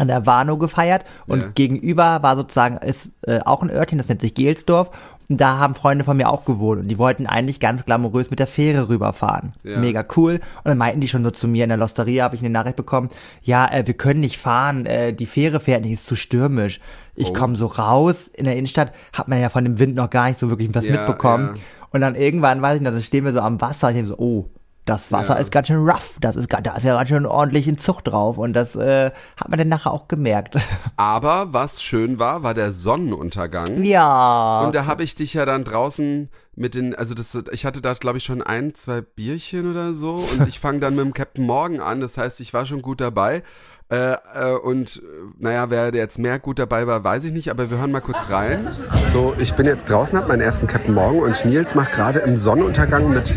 an 0.00 0.08
der 0.08 0.26
Warnow 0.26 0.58
gefeiert 0.58 1.04
und 1.26 1.40
ja. 1.40 1.46
gegenüber 1.54 2.22
war 2.22 2.36
sozusagen 2.36 2.78
ist 2.78 3.12
äh, 3.22 3.40
auch 3.44 3.62
ein 3.62 3.70
Örtchen, 3.70 3.98
das 3.98 4.08
nennt 4.08 4.22
sich 4.22 4.34
Gelsdorf 4.34 4.90
und 5.28 5.40
da 5.40 5.58
haben 5.58 5.74
Freunde 5.74 6.04
von 6.04 6.16
mir 6.16 6.28
auch 6.28 6.44
gewohnt 6.44 6.80
und 6.80 6.88
die 6.88 6.98
wollten 6.98 7.26
eigentlich 7.26 7.60
ganz 7.60 7.84
glamourös 7.84 8.30
mit 8.30 8.40
der 8.40 8.46
Fähre 8.46 8.88
rüberfahren. 8.88 9.52
Ja. 9.62 9.78
Mega 9.78 10.04
cool. 10.16 10.40
Und 10.56 10.64
dann 10.64 10.78
meinten 10.78 11.00
die 11.00 11.06
schon 11.06 11.22
so 11.22 11.30
zu 11.30 11.46
mir 11.46 11.64
in 11.64 11.68
der 11.68 11.78
Losteria, 11.78 12.24
habe 12.24 12.34
ich 12.34 12.40
eine 12.40 12.50
Nachricht 12.50 12.76
bekommen, 12.76 13.10
ja, 13.42 13.70
äh, 13.70 13.86
wir 13.86 13.94
können 13.94 14.20
nicht 14.20 14.38
fahren, 14.38 14.86
äh, 14.86 15.12
die 15.12 15.26
Fähre 15.26 15.60
fährt 15.60 15.84
nicht, 15.84 15.92
ist 15.92 16.06
zu 16.06 16.16
stürmisch. 16.16 16.80
Ich 17.14 17.28
oh. 17.28 17.32
komme 17.32 17.56
so 17.56 17.66
raus 17.66 18.26
in 18.26 18.44
der 18.44 18.56
Innenstadt, 18.56 18.92
hat 19.12 19.28
man 19.28 19.40
ja 19.40 19.50
von 19.50 19.64
dem 19.64 19.78
Wind 19.78 19.94
noch 19.94 20.10
gar 20.10 20.28
nicht 20.28 20.38
so 20.38 20.48
wirklich 20.48 20.74
was 20.74 20.86
ja, 20.86 20.92
mitbekommen. 20.92 21.54
Und 21.90 22.00
dann 22.00 22.14
irgendwann, 22.14 22.62
weiß 22.62 22.76
ich 22.76 22.82
noch, 22.82 22.92
dann 22.92 23.02
stehen 23.02 23.24
wir 23.24 23.32
so 23.32 23.40
am 23.40 23.60
Wasser, 23.60 23.90
ich 23.90 23.96
denke 23.96 24.10
so, 24.10 24.18
oh, 24.18 24.48
das 24.84 25.12
Wasser 25.12 25.34
ja. 25.34 25.40
ist 25.40 25.52
ganz 25.52 25.68
schön 25.68 25.88
rough. 25.88 26.16
Das 26.20 26.36
ist, 26.36 26.52
da 26.52 26.74
ist 26.74 26.84
ja 26.84 26.96
ganz 26.96 27.08
schön 27.08 27.26
ordentlich 27.26 27.66
ein 27.66 27.78
Zug 27.78 28.02
drauf. 28.02 28.38
Und 28.38 28.54
das 28.54 28.76
äh, 28.76 29.10
hat 29.36 29.48
man 29.48 29.58
dann 29.58 29.68
nachher 29.68 29.92
auch 29.92 30.08
gemerkt. 30.08 30.56
Aber 30.96 31.52
was 31.52 31.82
schön 31.82 32.18
war, 32.18 32.42
war 32.42 32.54
der 32.54 32.72
Sonnenuntergang. 32.72 33.84
Ja. 33.84 34.62
Und 34.64 34.74
da 34.74 34.86
habe 34.86 35.02
ich 35.02 35.14
dich 35.14 35.34
ja 35.34 35.44
dann 35.44 35.64
draußen 35.64 36.30
mit 36.56 36.74
den, 36.74 36.94
also 36.94 37.14
das, 37.14 37.38
ich 37.52 37.64
hatte 37.64 37.80
da 37.80 37.94
glaube 37.94 38.18
ich 38.18 38.24
schon 38.24 38.42
ein, 38.42 38.74
zwei 38.74 39.00
Bierchen 39.00 39.70
oder 39.70 39.94
so. 39.94 40.14
Und 40.14 40.48
ich 40.48 40.58
fange 40.60 40.80
dann 40.80 40.96
mit 40.96 41.04
dem 41.04 41.14
Captain 41.14 41.46
Morgan 41.46 41.80
an. 41.80 42.00
Das 42.00 42.18
heißt, 42.18 42.40
ich 42.40 42.52
war 42.52 42.66
schon 42.66 42.82
gut 42.82 43.00
dabei. 43.00 43.42
Äh, 43.90 44.12
äh, 44.12 44.54
und 44.62 44.98
äh, 44.98 45.00
naja, 45.40 45.68
wer 45.68 45.92
jetzt 45.92 46.18
mehr 46.18 46.38
gut 46.38 46.60
dabei 46.60 46.86
war, 46.86 47.02
weiß 47.02 47.24
ich 47.24 47.32
nicht, 47.32 47.50
aber 47.50 47.70
wir 47.70 47.78
hören 47.78 47.90
mal 47.90 48.00
kurz 48.00 48.30
rein. 48.30 48.68
So, 49.02 49.34
ich 49.38 49.54
bin 49.54 49.66
jetzt 49.66 49.90
draußen, 49.90 50.16
hab 50.16 50.28
meinen 50.28 50.42
ersten 50.42 50.68
Captain 50.68 50.94
Morgen 50.94 51.20
und 51.20 51.44
Nils 51.44 51.74
macht 51.74 51.90
gerade 51.90 52.20
im 52.20 52.36
Sonnenuntergang 52.36 53.10
mit 53.10 53.34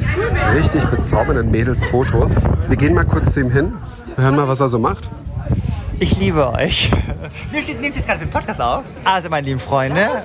richtig 0.56 0.86
bezaubernden 0.86 1.50
Mädels 1.50 1.86
Fotos. 1.88 2.44
Wir 2.68 2.78
gehen 2.78 2.94
mal 2.94 3.04
kurz 3.04 3.34
zu 3.34 3.40
ihm 3.40 3.50
hin, 3.50 3.74
wir 4.16 4.26
hören 4.26 4.36
mal, 4.36 4.48
was 4.48 4.60
er 4.60 4.70
so 4.70 4.78
macht. 4.78 5.10
Ich 6.00 6.20
liebe 6.20 6.48
euch. 6.52 6.92
Nimmst 7.52 7.70
du 7.70 7.74
jetzt 7.82 8.06
gerade 8.06 8.20
den 8.20 8.30
Podcast 8.30 8.62
auf? 8.62 8.84
Also, 9.06 9.30
meine 9.30 9.48
lieben 9.48 9.60
Freunde. 9.60 10.08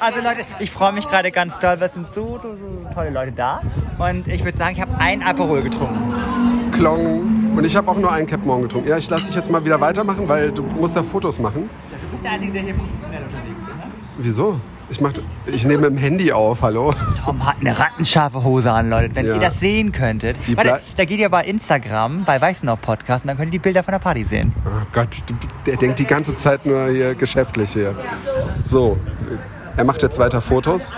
Also 0.00 0.18
Leute, 0.18 0.44
ich 0.58 0.68
freue 0.72 0.90
mich 0.90 1.08
gerade 1.08 1.30
ganz 1.30 1.60
doll. 1.60 1.76
Es 1.80 1.94
sind 1.94 2.10
so, 2.12 2.40
so, 2.42 2.56
so 2.56 2.92
tolle 2.92 3.10
Leute 3.10 3.30
da. 3.30 3.62
Und 3.98 4.26
ich 4.26 4.42
würde 4.44 4.58
sagen, 4.58 4.74
ich 4.74 4.80
habe 4.80 4.98
ein 4.98 5.22
Aperol 5.22 5.62
getrunken. 5.62 6.72
Klong. 6.72 7.31
Und 7.54 7.64
ich 7.64 7.76
habe 7.76 7.90
auch 7.90 7.96
nur 7.96 8.10
einen 8.10 8.26
Captain 8.26 8.46
Morgen 8.48 8.62
getrunken. 8.62 8.88
Ja, 8.88 8.96
ich 8.96 9.08
lasse 9.10 9.26
dich 9.26 9.36
jetzt 9.36 9.50
mal 9.50 9.64
wieder 9.64 9.80
weitermachen, 9.80 10.28
weil 10.28 10.50
du 10.52 10.62
musst 10.62 10.96
ja 10.96 11.02
Fotos 11.02 11.38
machen. 11.38 11.68
Ja, 11.90 11.98
du 11.98 12.08
bist 12.10 12.24
der 12.24 12.32
Einzige, 12.32 12.52
der 12.52 12.62
hier 12.62 12.74
professionell 12.74 13.22
unterwegs 13.24 13.68
ist, 13.68 13.76
ne? 13.76 13.82
Wieso? 14.18 14.60
Ich, 14.90 15.00
mach, 15.00 15.12
ich 15.46 15.64
nehme 15.64 15.82
mit 15.82 15.90
dem 15.90 15.96
Handy 15.98 16.32
auf, 16.32 16.60
hallo. 16.62 16.92
Tom 17.24 17.46
hat 17.46 17.56
eine 17.60 17.78
rattenscharfe 17.78 18.42
Hose 18.44 18.70
an, 18.70 18.90
Leute. 18.90 19.14
Wenn 19.14 19.26
Ja. 19.26 19.34
ihr 19.34 19.40
das 19.40 19.58
sehen 19.60 19.92
könntet. 19.92 20.36
Die 20.46 20.56
Warte, 20.56 20.80
da 20.96 21.04
geht 21.04 21.18
ihr 21.18 21.28
bei 21.30 21.44
Instagram, 21.44 22.24
bei 22.24 22.40
Weiß 22.40 22.62
noch 22.62 22.80
Podcast 22.80 23.24
und 23.24 23.28
dann 23.28 23.36
könnt 23.38 23.48
ihr 23.48 23.52
die 23.52 23.58
Bilder 23.58 23.82
von 23.82 23.92
der 23.92 23.98
Party 24.00 24.24
sehen. 24.24 24.52
Oh 24.66 24.70
Gott, 24.92 25.22
du- 25.26 25.34
der 25.66 25.76
denkt 25.76 25.98
die 25.98 26.06
ganze 26.06 26.34
Zeit 26.34 26.66
nur 26.66 26.88
hier 26.88 27.14
geschäftlich 27.14 27.70
hier. 27.72 27.94
So, 28.66 28.98
er 29.76 29.84
macht 29.84 30.02
jetzt 30.02 30.18
weiter 30.18 30.42
Fotos. 30.42 30.90
Ja, 30.90 30.96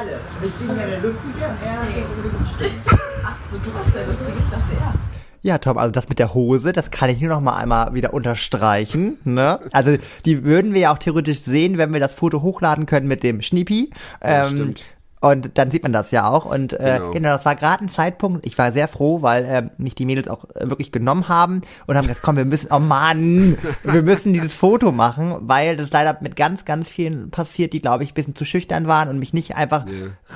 Tom, 5.58 5.76
also 5.76 5.92
das 5.92 6.08
mit 6.08 6.18
der 6.18 6.32
Hose, 6.32 6.72
das 6.72 6.90
kann 6.90 7.10
ich 7.10 7.20
nur 7.20 7.28
noch 7.28 7.40
mal 7.42 7.54
einmal 7.56 7.92
wieder 7.92 8.14
unterstreichen. 8.14 9.18
Ne? 9.24 9.60
Also 9.72 9.96
die 10.24 10.42
würden 10.42 10.72
wir 10.72 10.80
ja 10.80 10.92
auch 10.92 10.98
theoretisch 10.98 11.42
sehen, 11.42 11.76
wenn 11.76 11.92
wir 11.92 12.00
das 12.00 12.14
Foto 12.14 12.40
hochladen 12.40 12.86
können 12.86 13.06
mit 13.08 13.22
dem 13.22 13.42
Schniepi. 13.42 13.90
Ja, 14.22 14.46
Ähm, 14.46 14.54
stimmt. 14.54 14.84
Und 15.30 15.56
dann 15.56 15.70
sieht 15.70 15.82
man 15.82 15.92
das 15.92 16.10
ja 16.10 16.28
auch. 16.28 16.44
Und 16.44 16.74
äh, 16.74 16.98
Genau. 16.98 17.10
genau. 17.12 17.28
das 17.30 17.44
war 17.44 17.56
gerade 17.56 17.84
ein 17.84 17.88
Zeitpunkt. 17.88 18.44
Ich 18.46 18.58
war 18.58 18.72
sehr 18.72 18.88
froh, 18.88 19.22
weil 19.22 19.44
äh, 19.44 19.62
mich 19.78 19.94
die 19.94 20.04
Mädels 20.04 20.28
auch 20.28 20.44
äh, 20.54 20.68
wirklich 20.68 20.92
genommen 20.92 21.28
haben 21.28 21.62
und 21.86 21.96
haben 21.96 22.06
gesagt, 22.06 22.22
komm, 22.22 22.36
wir 22.36 22.44
müssen, 22.44 22.68
oh 22.70 22.78
Mann, 22.78 23.56
wir 23.82 24.02
müssen 24.02 24.32
dieses 24.32 24.52
Foto 24.52 24.92
machen, 24.92 25.34
weil 25.40 25.76
das 25.76 25.90
leider 25.90 26.18
mit 26.20 26.36
ganz, 26.36 26.64
ganz 26.64 26.88
vielen 26.88 27.30
passiert, 27.30 27.72
die, 27.72 27.80
glaube 27.80 28.04
ich, 28.04 28.10
ein 28.10 28.14
bisschen 28.14 28.36
zu 28.36 28.44
schüchtern 28.44 28.86
waren 28.86 29.08
und 29.08 29.18
mich 29.18 29.32
nicht 29.32 29.56
einfach 29.56 29.86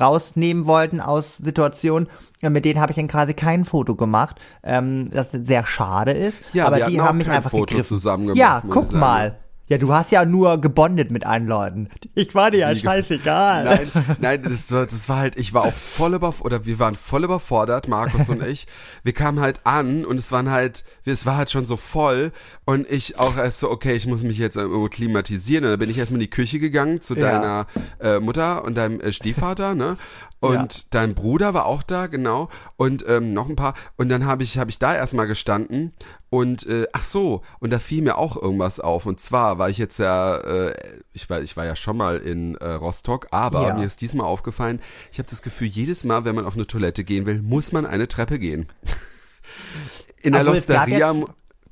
rausnehmen 0.00 0.66
wollten 0.66 1.00
aus 1.00 1.36
Situationen. 1.36 2.08
Und 2.42 2.52
mit 2.52 2.64
denen 2.64 2.80
habe 2.80 2.92
ich 2.92 2.96
dann 2.96 3.08
quasi 3.08 3.34
kein 3.34 3.64
Foto 3.64 3.94
gemacht, 3.94 4.36
ähm, 4.62 5.10
das 5.12 5.28
sehr 5.32 5.66
schade 5.66 6.12
ist. 6.12 6.38
Ja, 6.52 6.66
aber 6.66 6.80
die 6.86 7.00
haben 7.00 7.18
mich 7.18 7.28
einfach 7.28 7.50
Foto 7.50 7.66
gegriffen. 7.66 7.84
zusammen 7.84 8.22
gemacht, 8.28 8.38
Ja, 8.38 8.62
guck 8.68 8.92
mal. 8.92 9.36
Ja, 9.68 9.76
du 9.76 9.92
hast 9.92 10.10
ja 10.12 10.24
nur 10.24 10.60
gebondet 10.60 11.10
mit 11.10 11.26
allen 11.26 11.46
Leuten. 11.46 11.90
Ich 12.14 12.34
war 12.34 12.50
dir 12.50 12.58
ja 12.60 12.70
Wie 12.74 12.78
scheißegal. 12.80 13.64
Nein, 13.64 13.92
nein, 14.20 14.42
das 14.42 14.72
war, 14.72 14.86
das 14.86 15.08
war 15.10 15.18
halt, 15.18 15.36
ich 15.36 15.52
war 15.52 15.62
auch 15.64 15.74
voll 15.74 16.14
über, 16.14 16.32
oder 16.40 16.64
wir 16.64 16.78
waren 16.78 16.94
voll 16.94 17.24
überfordert, 17.24 17.86
Markus 17.86 18.28
und 18.30 18.42
ich. 18.42 18.66
Wir 19.02 19.12
kamen 19.12 19.40
halt 19.40 19.60
an 19.64 20.06
und 20.06 20.18
es 20.18 20.32
waren 20.32 20.50
halt, 20.50 20.84
es 21.04 21.26
war 21.26 21.36
halt 21.36 21.50
schon 21.50 21.66
so 21.66 21.76
voll 21.76 22.32
und 22.64 22.90
ich 22.90 23.18
auch 23.18 23.36
erst 23.36 23.60
so, 23.60 23.70
okay, 23.70 23.94
ich 23.94 24.06
muss 24.06 24.22
mich 24.22 24.38
jetzt 24.38 24.56
irgendwo 24.56 24.88
klimatisieren. 24.88 25.64
Und 25.64 25.70
dann 25.72 25.78
bin 25.78 25.90
ich 25.90 25.98
erstmal 25.98 26.16
in 26.20 26.26
die 26.26 26.30
Küche 26.30 26.58
gegangen 26.58 27.02
zu 27.02 27.14
Ja. 27.14 27.20
deiner 27.38 27.66
äh, 28.00 28.20
Mutter 28.20 28.64
und 28.64 28.74
deinem 28.74 29.00
äh, 29.00 29.12
Stiefvater, 29.12 29.74
ne? 29.74 29.96
Und 30.40 30.54
Ja. 30.76 30.82
dein 30.90 31.14
Bruder 31.14 31.52
war 31.52 31.66
auch 31.66 31.82
da, 31.82 32.06
genau. 32.06 32.48
Und 32.76 33.04
ähm, 33.08 33.32
noch 33.34 33.48
ein 33.48 33.56
paar. 33.56 33.74
Und 33.96 34.08
dann 34.08 34.24
habe 34.24 34.44
ich, 34.44 34.56
habe 34.56 34.70
ich 34.70 34.78
da 34.78 34.94
erstmal 34.94 35.26
gestanden. 35.26 35.92
Und 36.30 36.66
äh, 36.66 36.86
ach 36.92 37.04
so, 37.04 37.42
und 37.58 37.70
da 37.70 37.78
fiel 37.78 38.02
mir 38.02 38.18
auch 38.18 38.36
irgendwas 38.36 38.80
auf. 38.80 39.06
Und 39.06 39.18
zwar 39.18 39.58
war 39.58 39.70
ich 39.70 39.78
jetzt 39.78 39.98
ja, 39.98 40.36
äh, 40.36 40.74
ich 41.14 41.30
war, 41.30 41.40
ich 41.40 41.56
war 41.56 41.64
ja 41.64 41.74
schon 41.74 41.96
mal 41.96 42.18
in 42.18 42.54
äh, 42.56 42.72
Rostock, 42.72 43.28
aber 43.30 43.68
Ja. 43.68 43.74
mir 43.74 43.86
ist 43.86 44.00
diesmal 44.02 44.26
aufgefallen, 44.26 44.80
ich 45.10 45.18
habe 45.18 45.28
das 45.30 45.40
Gefühl, 45.40 45.68
jedes 45.68 46.04
Mal, 46.04 46.24
wenn 46.26 46.34
man 46.34 46.44
auf 46.44 46.54
eine 46.54 46.66
Toilette 46.66 47.02
gehen 47.04 47.24
will, 47.24 47.40
muss 47.40 47.72
man 47.72 47.86
eine 47.86 48.08
Treppe 48.08 48.38
gehen. 48.38 48.68
In 50.22 50.32
der 50.32 50.44
gab 50.44 50.54
Losteria. 50.54 51.14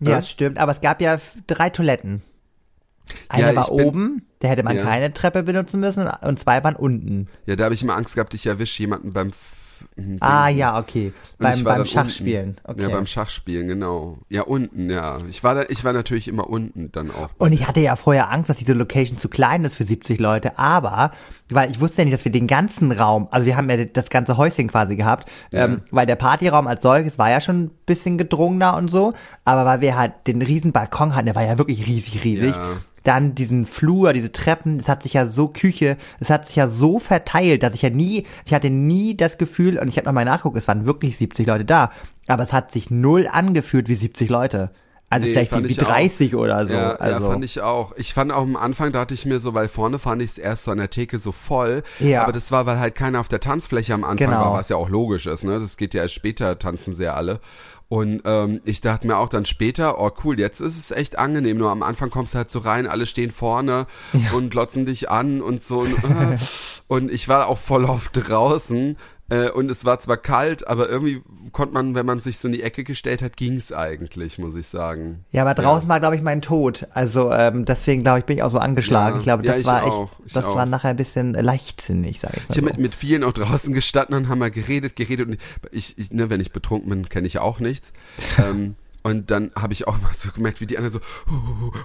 Ja, 0.00 0.22
stimmt, 0.22 0.58
aber 0.58 0.72
es 0.72 0.80
gab 0.80 1.00
ja 1.00 1.20
drei 1.46 1.70
Toiletten. 1.70 2.22
Eine 3.28 3.48
Ja, 3.48 3.56
war 3.56 3.64
ich 3.70 3.76
bin- 3.76 3.86
oben, 3.86 4.26
da 4.40 4.48
hätte 4.48 4.62
man 4.62 4.76
Ja. 4.76 4.82
keine 4.84 5.12
Treppe 5.12 5.42
benutzen 5.42 5.80
müssen 5.80 6.08
und 6.22 6.40
zwei 6.40 6.62
waren 6.64 6.76
unten. 6.76 7.28
Ja, 7.46 7.56
da 7.56 7.64
habe 7.64 7.74
ich 7.74 7.82
immer 7.82 7.96
Angst 7.96 8.14
gehabt, 8.14 8.34
ich 8.34 8.46
erwische 8.46 8.82
jemanden 8.82 9.12
beim. 9.12 9.32
Ah 10.20 10.48
ja, 10.48 10.78
okay. 10.78 11.12
Beim, 11.38 11.64
beim 11.64 11.84
Schachspielen. 11.84 12.56
Okay. 12.64 12.82
Ja, 12.82 12.88
beim 12.88 13.06
Schachspielen, 13.06 13.68
genau. 13.68 14.18
Ja, 14.28 14.42
unten, 14.42 14.90
ja. 14.90 15.18
Ich 15.28 15.42
war 15.42 15.54
da, 15.54 15.64
ich 15.68 15.84
war 15.84 15.92
natürlich 15.92 16.28
immer 16.28 16.48
unten 16.48 16.92
dann 16.92 17.10
auch. 17.10 17.30
Und 17.38 17.52
ich 17.52 17.66
hatte 17.66 17.80
ja 17.80 17.96
vorher 17.96 18.30
Angst, 18.30 18.50
dass 18.50 18.56
diese 18.56 18.72
Location 18.72 19.18
zu 19.18 19.28
klein 19.28 19.64
ist 19.64 19.76
für 19.76 19.84
70 19.84 20.18
Leute, 20.20 20.58
aber, 20.58 21.12
weil 21.50 21.70
ich 21.70 21.80
wusste 21.80 22.02
ja 22.02 22.04
nicht, 22.04 22.14
dass 22.14 22.24
wir 22.24 22.32
den 22.32 22.46
ganzen 22.46 22.92
Raum, 22.92 23.28
also 23.30 23.46
wir 23.46 23.56
haben 23.56 23.70
ja 23.70 23.84
das 23.84 24.10
ganze 24.10 24.36
Häuschen 24.36 24.68
quasi 24.68 24.96
gehabt, 24.96 25.30
ähm, 25.52 25.82
weil 25.90 26.06
der 26.06 26.16
Partyraum 26.16 26.66
als 26.66 26.82
solches 26.82 27.18
war 27.18 27.30
ja 27.30 27.40
schon 27.40 27.64
ein 27.64 27.70
bisschen 27.86 28.18
gedrungener 28.18 28.76
und 28.76 28.90
so, 28.90 29.14
aber 29.44 29.64
weil 29.64 29.80
wir 29.80 29.96
halt 29.96 30.12
den 30.26 30.42
riesen 30.42 30.72
Balkon 30.72 31.14
hatten, 31.14 31.26
der 31.26 31.34
war 31.34 31.44
ja 31.44 31.58
wirklich 31.58 31.86
riesig, 31.86 32.24
riesig. 32.24 32.54
Ja. 32.54 32.76
Dann 33.06 33.36
diesen 33.36 33.66
Flur, 33.66 34.12
diese 34.12 34.32
Treppen, 34.32 34.78
das 34.78 34.88
hat 34.88 35.04
sich 35.04 35.12
ja 35.12 35.28
so 35.28 35.46
Küche, 35.46 35.96
das 36.18 36.28
hat 36.28 36.48
sich 36.48 36.56
ja 36.56 36.68
so 36.68 36.98
verteilt, 36.98 37.62
dass 37.62 37.72
ich 37.74 37.82
ja 37.82 37.90
nie, 37.90 38.26
ich 38.44 38.52
hatte 38.52 38.68
nie 38.68 39.16
das 39.16 39.38
Gefühl, 39.38 39.78
und 39.78 39.86
ich 39.86 39.96
habe 39.96 40.06
nochmal 40.06 40.24
nachgeguckt, 40.24 40.56
es 40.56 40.66
waren 40.66 40.86
wirklich 40.86 41.16
70 41.16 41.46
Leute 41.46 41.64
da, 41.64 41.92
aber 42.26 42.42
es 42.42 42.52
hat 42.52 42.72
sich 42.72 42.90
null 42.90 43.28
angefühlt 43.30 43.88
wie 43.88 43.94
70 43.94 44.28
Leute. 44.28 44.70
Also 45.08 45.24
Nee, 45.24 45.34
vielleicht 45.34 45.52
wie, 45.56 45.68
wie 45.68 45.72
ich 45.72 45.82
auch. 45.82 45.88
30 45.88 46.34
oder 46.34 46.66
so. 46.66 46.74
Ja, 46.74 46.96
also. 46.96 47.24
ja, 47.24 47.30
fand 47.30 47.44
ich 47.44 47.60
auch. 47.60 47.92
Ich 47.96 48.12
fand 48.12 48.32
auch 48.32 48.42
am 48.42 48.56
Anfang 48.56 48.90
dachte 48.90 49.14
ich 49.14 49.24
mir 49.24 49.38
so, 49.38 49.54
weil 49.54 49.68
vorne 49.68 50.00
fand 50.00 50.20
ich 50.20 50.32
es 50.32 50.38
erst 50.38 50.64
so 50.64 50.72
an 50.72 50.78
der 50.78 50.90
Theke 50.90 51.20
so 51.20 51.30
voll. 51.30 51.84
Ja. 52.00 52.24
Aber 52.24 52.32
das 52.32 52.50
war, 52.50 52.66
weil 52.66 52.80
halt 52.80 52.96
keiner 52.96 53.20
auf 53.20 53.28
der 53.28 53.38
Tanzfläche 53.38 53.94
am 53.94 54.02
Anfang 54.02 54.30
Genau. 54.30 54.40
war, 54.40 54.52
was 54.54 54.68
ja 54.68 54.74
auch 54.74 54.88
logisch 54.88 55.26
ist, 55.26 55.44
ne? 55.44 55.60
Das 55.60 55.76
geht 55.76 55.94
ja 55.94 56.02
erst 56.02 56.14
später, 56.14 56.58
tanzen 56.58 56.92
sehr 56.92 57.16
alle. 57.16 57.38
Und 57.88 58.22
ähm, 58.24 58.60
ich 58.64 58.80
dachte 58.80 59.06
mir 59.06 59.16
auch 59.16 59.28
dann 59.28 59.44
später, 59.44 60.00
oh 60.00 60.10
cool, 60.24 60.40
jetzt 60.40 60.60
ist 60.60 60.76
es 60.76 60.90
echt 60.90 61.18
angenehm. 61.18 61.56
Nur 61.56 61.70
am 61.70 61.84
Anfang 61.84 62.10
kommst 62.10 62.34
du 62.34 62.38
halt 62.38 62.50
so 62.50 62.58
rein, 62.58 62.88
alle 62.88 63.06
stehen 63.06 63.30
vorne 63.30 63.86
und 64.32 64.50
glotzen 64.50 64.86
dich 64.86 65.08
an 65.08 65.40
und 65.40 65.62
so. 65.62 65.80
Und, 65.80 66.04
äh, 66.04 66.36
und 66.88 67.10
ich 67.12 67.28
war 67.28 67.48
auch 67.48 67.58
voll 67.58 67.84
oft 67.84 68.10
draußen. 68.12 68.96
Äh, 69.28 69.50
und 69.50 69.70
es 69.70 69.84
war 69.84 69.98
zwar 69.98 70.18
kalt, 70.18 70.66
aber 70.68 70.88
irgendwie 70.88 71.20
konnte 71.50 71.74
man, 71.74 71.94
wenn 71.96 72.06
man 72.06 72.20
sich 72.20 72.38
so 72.38 72.46
in 72.46 72.52
die 72.52 72.62
Ecke 72.62 72.84
gestellt 72.84 73.22
hat, 73.22 73.36
ging's 73.36 73.72
eigentlich, 73.72 74.38
muss 74.38 74.54
ich 74.54 74.68
sagen. 74.68 75.24
Ja, 75.32 75.42
aber 75.42 75.54
draußen 75.54 75.88
war, 75.88 75.98
glaube 75.98 76.14
ich, 76.14 76.22
mein 76.22 76.42
Tod. 76.42 76.86
Also 76.92 77.32
ähm, 77.32 77.64
deswegen, 77.64 78.02
glaube 78.04 78.20
ich, 78.20 78.24
bin 78.24 78.36
ich 78.36 78.42
auch 78.44 78.50
so 78.50 78.58
angeschlagen. 78.58 79.16
Ja. 79.16 79.18
ich 79.18 79.24
glaube, 79.24 79.44
Ja, 79.44 79.52
das 79.52 79.60
ich 79.62 79.66
war 79.66 79.82
auch. 79.82 80.02
echt, 80.12 80.20
Ich 80.26 80.32
das 80.32 80.44
auch. 80.44 80.54
war 80.54 80.66
nachher 80.66 80.90
ein 80.90 80.96
bisschen 80.96 81.34
leichtsinnig, 81.34 82.20
sag 82.20 82.34
ich 82.36 82.48
mal. 82.48 82.54
Ich 82.54 82.56
habe 82.58 82.60
so. 82.60 82.66
mit, 82.66 82.78
mit 82.78 82.94
vielen 82.94 83.24
auch 83.24 83.32
draußen 83.32 83.74
gestanden 83.74 84.14
und 84.16 84.28
haben 84.28 84.38
mal 84.38 84.50
geredet, 84.52 84.94
geredet 84.94 85.28
und 85.28 85.38
ich, 85.72 85.98
ich 85.98 86.12
ne, 86.12 86.30
wenn 86.30 86.40
ich 86.40 86.52
betrunken 86.52 86.88
bin, 86.90 87.08
kenne 87.08 87.26
ich 87.26 87.34
ja 87.34 87.40
auch 87.42 87.58
nichts. 87.58 87.92
ähm, 88.38 88.76
und 89.02 89.30
dann 89.30 89.50
habe 89.56 89.72
ich 89.72 89.86
auch 89.88 90.00
mal 90.00 90.14
so 90.14 90.30
gemerkt, 90.32 90.60
wie 90.60 90.66
die 90.66 90.78
anderen 90.78 90.92
so 90.92 91.00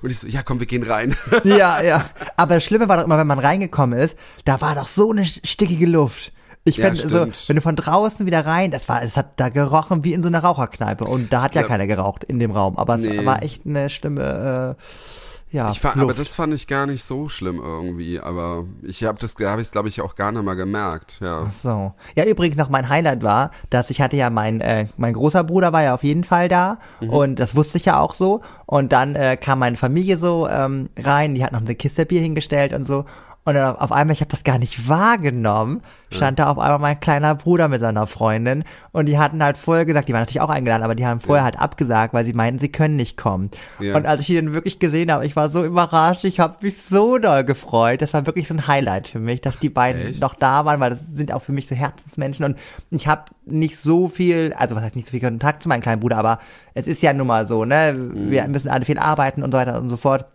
und 0.02 0.10
ich 0.10 0.20
so, 0.20 0.28
ja 0.28 0.42
komm, 0.44 0.60
wir 0.60 0.68
gehen 0.68 0.84
rein. 0.84 1.16
ja, 1.44 1.82
ja. 1.82 2.06
Aber 2.38 2.56
das 2.56 2.64
Schlimme 2.64 2.88
war 2.88 2.98
doch 2.98 3.04
immer, 3.04 3.18
wenn 3.18 3.28
man 3.28 3.40
reingekommen 3.40 3.98
ist, 4.00 4.16
da 4.46 4.60
war 4.62 4.76
doch 4.76 4.88
so 4.88 5.12
eine 5.12 5.26
stickige 5.26 5.86
Luft. 5.88 6.32
Ich 6.64 6.78
Ja, 6.78 6.92
finde, 6.94 7.10
so, 7.10 7.48
wenn 7.48 7.56
du 7.56 7.62
von 7.62 7.76
draußen 7.76 8.26
wieder 8.26 8.46
rein, 8.46 8.70
das 8.70 8.88
war, 8.88 9.02
es 9.02 9.18
hat 9.18 9.40
da 9.40 9.50
gerochen 9.50 10.04
wie 10.04 10.14
in 10.14 10.22
so 10.22 10.28
einer 10.28 10.44
Raucherkneipe 10.44 11.06
und 11.06 11.34
da 11.34 11.42
hat 11.44 11.56
ja 11.56 11.62
Ja. 11.62 11.68
keiner 11.68 11.88
geraucht 11.88 12.24
in 12.24 12.38
dem 12.38 12.52
Raum, 12.52 12.78
aber 12.78 12.96
es 12.96 13.02
Nee. 13.02 13.26
war 13.26 13.42
echt 13.42 13.66
eine 13.66 13.90
schlimme, 13.90 14.76
äh, 14.78 15.56
ja, 15.58 15.72
Ich 15.72 15.80
fand, 15.82 15.98
aber 15.98 16.06
Luft. 16.10 16.20
das 16.20 16.36
fand 16.36 16.54
ich 16.54 16.68
gar 16.68 16.86
nicht 16.86 17.04
so 17.04 17.28
schlimm 17.30 17.60
irgendwie, 17.62 18.20
aber 18.20 18.66
ich 18.84 19.04
habe 19.04 19.18
das 19.20 19.36
habe 19.40 19.62
ich 19.64 19.72
glaube 19.72 19.90
ich 19.90 20.00
auch 20.02 20.14
gar 20.16 20.32
nicht 20.32 20.44
mal 20.44 20.54
gemerkt, 20.54 21.18
ja. 21.20 21.46
So. 21.64 21.94
Ja, 22.16 22.26
übrigens 22.26 22.56
noch 22.58 22.70
mein 22.70 22.88
Highlight 22.90 23.24
war, 23.24 23.50
dass 23.72 23.90
ich 23.90 24.00
hatte 24.00 24.16
ja 24.16 24.30
mein, 24.30 24.62
äh, 24.62 24.86
mein 24.98 25.14
großer 25.14 25.44
Bruder 25.44 25.74
war 25.74 25.82
ja 25.84 25.94
auf 25.96 26.04
jeden 26.04 26.24
Fall 26.24 26.48
da 26.48 26.78
und 27.02 27.38
das 27.40 27.56
wusste 27.56 27.80
ich 27.80 27.86
ja 27.86 28.00
auch 28.00 28.14
so. 28.14 28.42
Und 28.68 28.94
dann 28.94 29.16
äh, 29.16 29.36
kam 29.36 29.60
meine 29.60 29.76
Familie 29.78 30.18
so 30.18 30.48
ähm, 30.48 30.90
rein, 30.98 31.34
die 31.36 31.44
hat 31.44 31.52
noch 31.54 31.62
eine 31.62 31.74
Kiste 31.76 32.06
Bier 32.06 32.22
hingestellt 32.22 32.72
und 32.72 32.86
so. 32.86 33.06
Und 33.44 33.56
dann 33.56 33.76
auf 33.76 33.92
einmal, 33.92 34.14
ich 34.14 34.22
habe 34.22 34.30
das 34.30 34.44
gar 34.44 34.60
nicht 34.60 34.88
wahrgenommen, 34.88 35.82
stand 36.12 36.38
da 36.38 36.48
auf 36.48 36.60
einmal 36.60 36.78
mein 36.78 37.00
kleiner 37.00 37.34
Bruder 37.34 37.70
mit 37.70 37.82
seiner 37.82 38.06
Freundin 38.06 38.64
und 38.92 39.08
die 39.08 39.18
hatten 39.18 39.42
halt 39.42 39.58
vorher 39.58 39.86
gesagt, 39.86 40.08
die 40.08 40.14
waren 40.14 40.22
natürlich 40.22 40.42
auch 40.42 40.50
eingeladen, 40.50 40.84
aber 40.84 40.94
die 40.94 41.08
haben 41.08 41.20
vorher 41.20 41.44
halt 41.44 41.58
abgesagt, 41.58 42.14
weil 42.14 42.24
sie 42.24 42.34
meinten, 42.34 42.60
sie 42.60 42.70
können 42.70 42.98
nicht 42.98 43.18
kommen. 43.18 43.50
Ja. 43.80 43.96
Und 43.96 44.06
als 44.06 44.22
ich 44.22 44.28
die 44.28 44.36
dann 44.36 44.54
wirklich 44.54 44.78
gesehen 44.78 45.12
habe, 45.12 45.26
ich 45.26 45.36
war 45.36 45.50
so 45.50 45.64
überrascht, 45.64 46.24
ich 46.24 46.40
habe 46.40 46.58
mich 46.62 46.84
so 46.84 47.18
doll 47.18 47.44
gefreut. 47.44 48.02
Das 48.04 48.14
war 48.14 48.28
wirklich 48.28 48.48
so 48.48 48.54
ein 48.54 48.68
Highlight 48.68 49.08
für 49.08 49.20
mich, 49.20 49.42
dass 49.42 49.58
die 49.58 49.70
beiden 49.70 50.02
Echt? 50.02 50.22
noch 50.22 50.36
da 50.36 50.66
waren, 50.66 50.80
weil 50.80 50.92
das 50.92 51.00
sind 51.12 51.34
auch 51.34 51.42
für 51.42 51.52
mich 51.52 51.68
so 51.68 51.74
Herzensmenschen 51.74 52.46
und 52.46 52.58
ich 52.92 53.08
habe 53.08 53.24
nicht 53.46 53.78
so 53.78 54.08
viel, 54.08 54.54
also 54.56 54.76
was 54.76 54.84
heißt 54.84 54.96
nicht 54.96 55.08
so 55.08 55.12
viel 55.12 55.22
Kontakt 55.22 55.64
zu 55.64 55.70
meinem 55.70 55.82
kleinen 55.82 56.02
Bruder, 56.02 56.18
aber 56.18 56.40
es 56.76 56.86
ist 56.86 57.02
ja 57.02 57.12
nun 57.12 57.28
mal 57.28 57.48
so, 57.48 57.66
ne? 57.66 57.96
Wir 58.14 58.48
müssen 58.48 58.70
alle 58.70 58.86
viel 58.86 59.00
arbeiten 59.00 59.42
und 59.42 59.52
so 59.52 59.58
weiter 59.58 59.80
und 59.80 59.90
so 59.90 59.98
fort. 59.98 60.26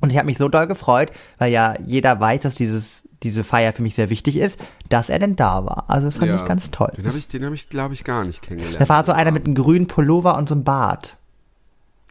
Und 0.00 0.10
ich 0.10 0.18
habe 0.18 0.26
mich 0.26 0.38
so 0.38 0.48
doll 0.48 0.66
gefreut, 0.66 1.12
weil 1.38 1.50
ja 1.50 1.74
jeder 1.86 2.18
weiß, 2.18 2.40
dass 2.40 2.54
dieses 2.54 3.02
diese 3.22 3.42
Feier 3.42 3.72
für 3.72 3.82
mich 3.82 3.94
sehr 3.94 4.10
wichtig 4.10 4.36
ist, 4.36 4.58
dass 4.90 5.08
er 5.08 5.18
denn 5.18 5.34
da 5.34 5.64
war. 5.64 5.84
Also 5.88 6.10
fand 6.10 6.26
ja. 6.26 6.36
ich 6.36 6.44
ganz 6.44 6.70
toll. 6.70 6.92
Den 6.96 7.06
habe 7.06 7.16
ich 7.16 7.28
den 7.28 7.44
habe 7.44 7.54
ich 7.54 7.68
glaube 7.68 7.94
ich 7.94 8.04
gar 8.04 8.24
nicht 8.24 8.42
kennengelernt. 8.42 8.80
Da 8.80 8.88
war 8.88 9.04
so 9.04 9.12
einer 9.12 9.30
mit 9.30 9.46
einem 9.46 9.54
grünen 9.54 9.86
Pullover 9.86 10.36
und 10.36 10.48
so 10.48 10.54
einem 10.54 10.64
Bart. 10.64 11.16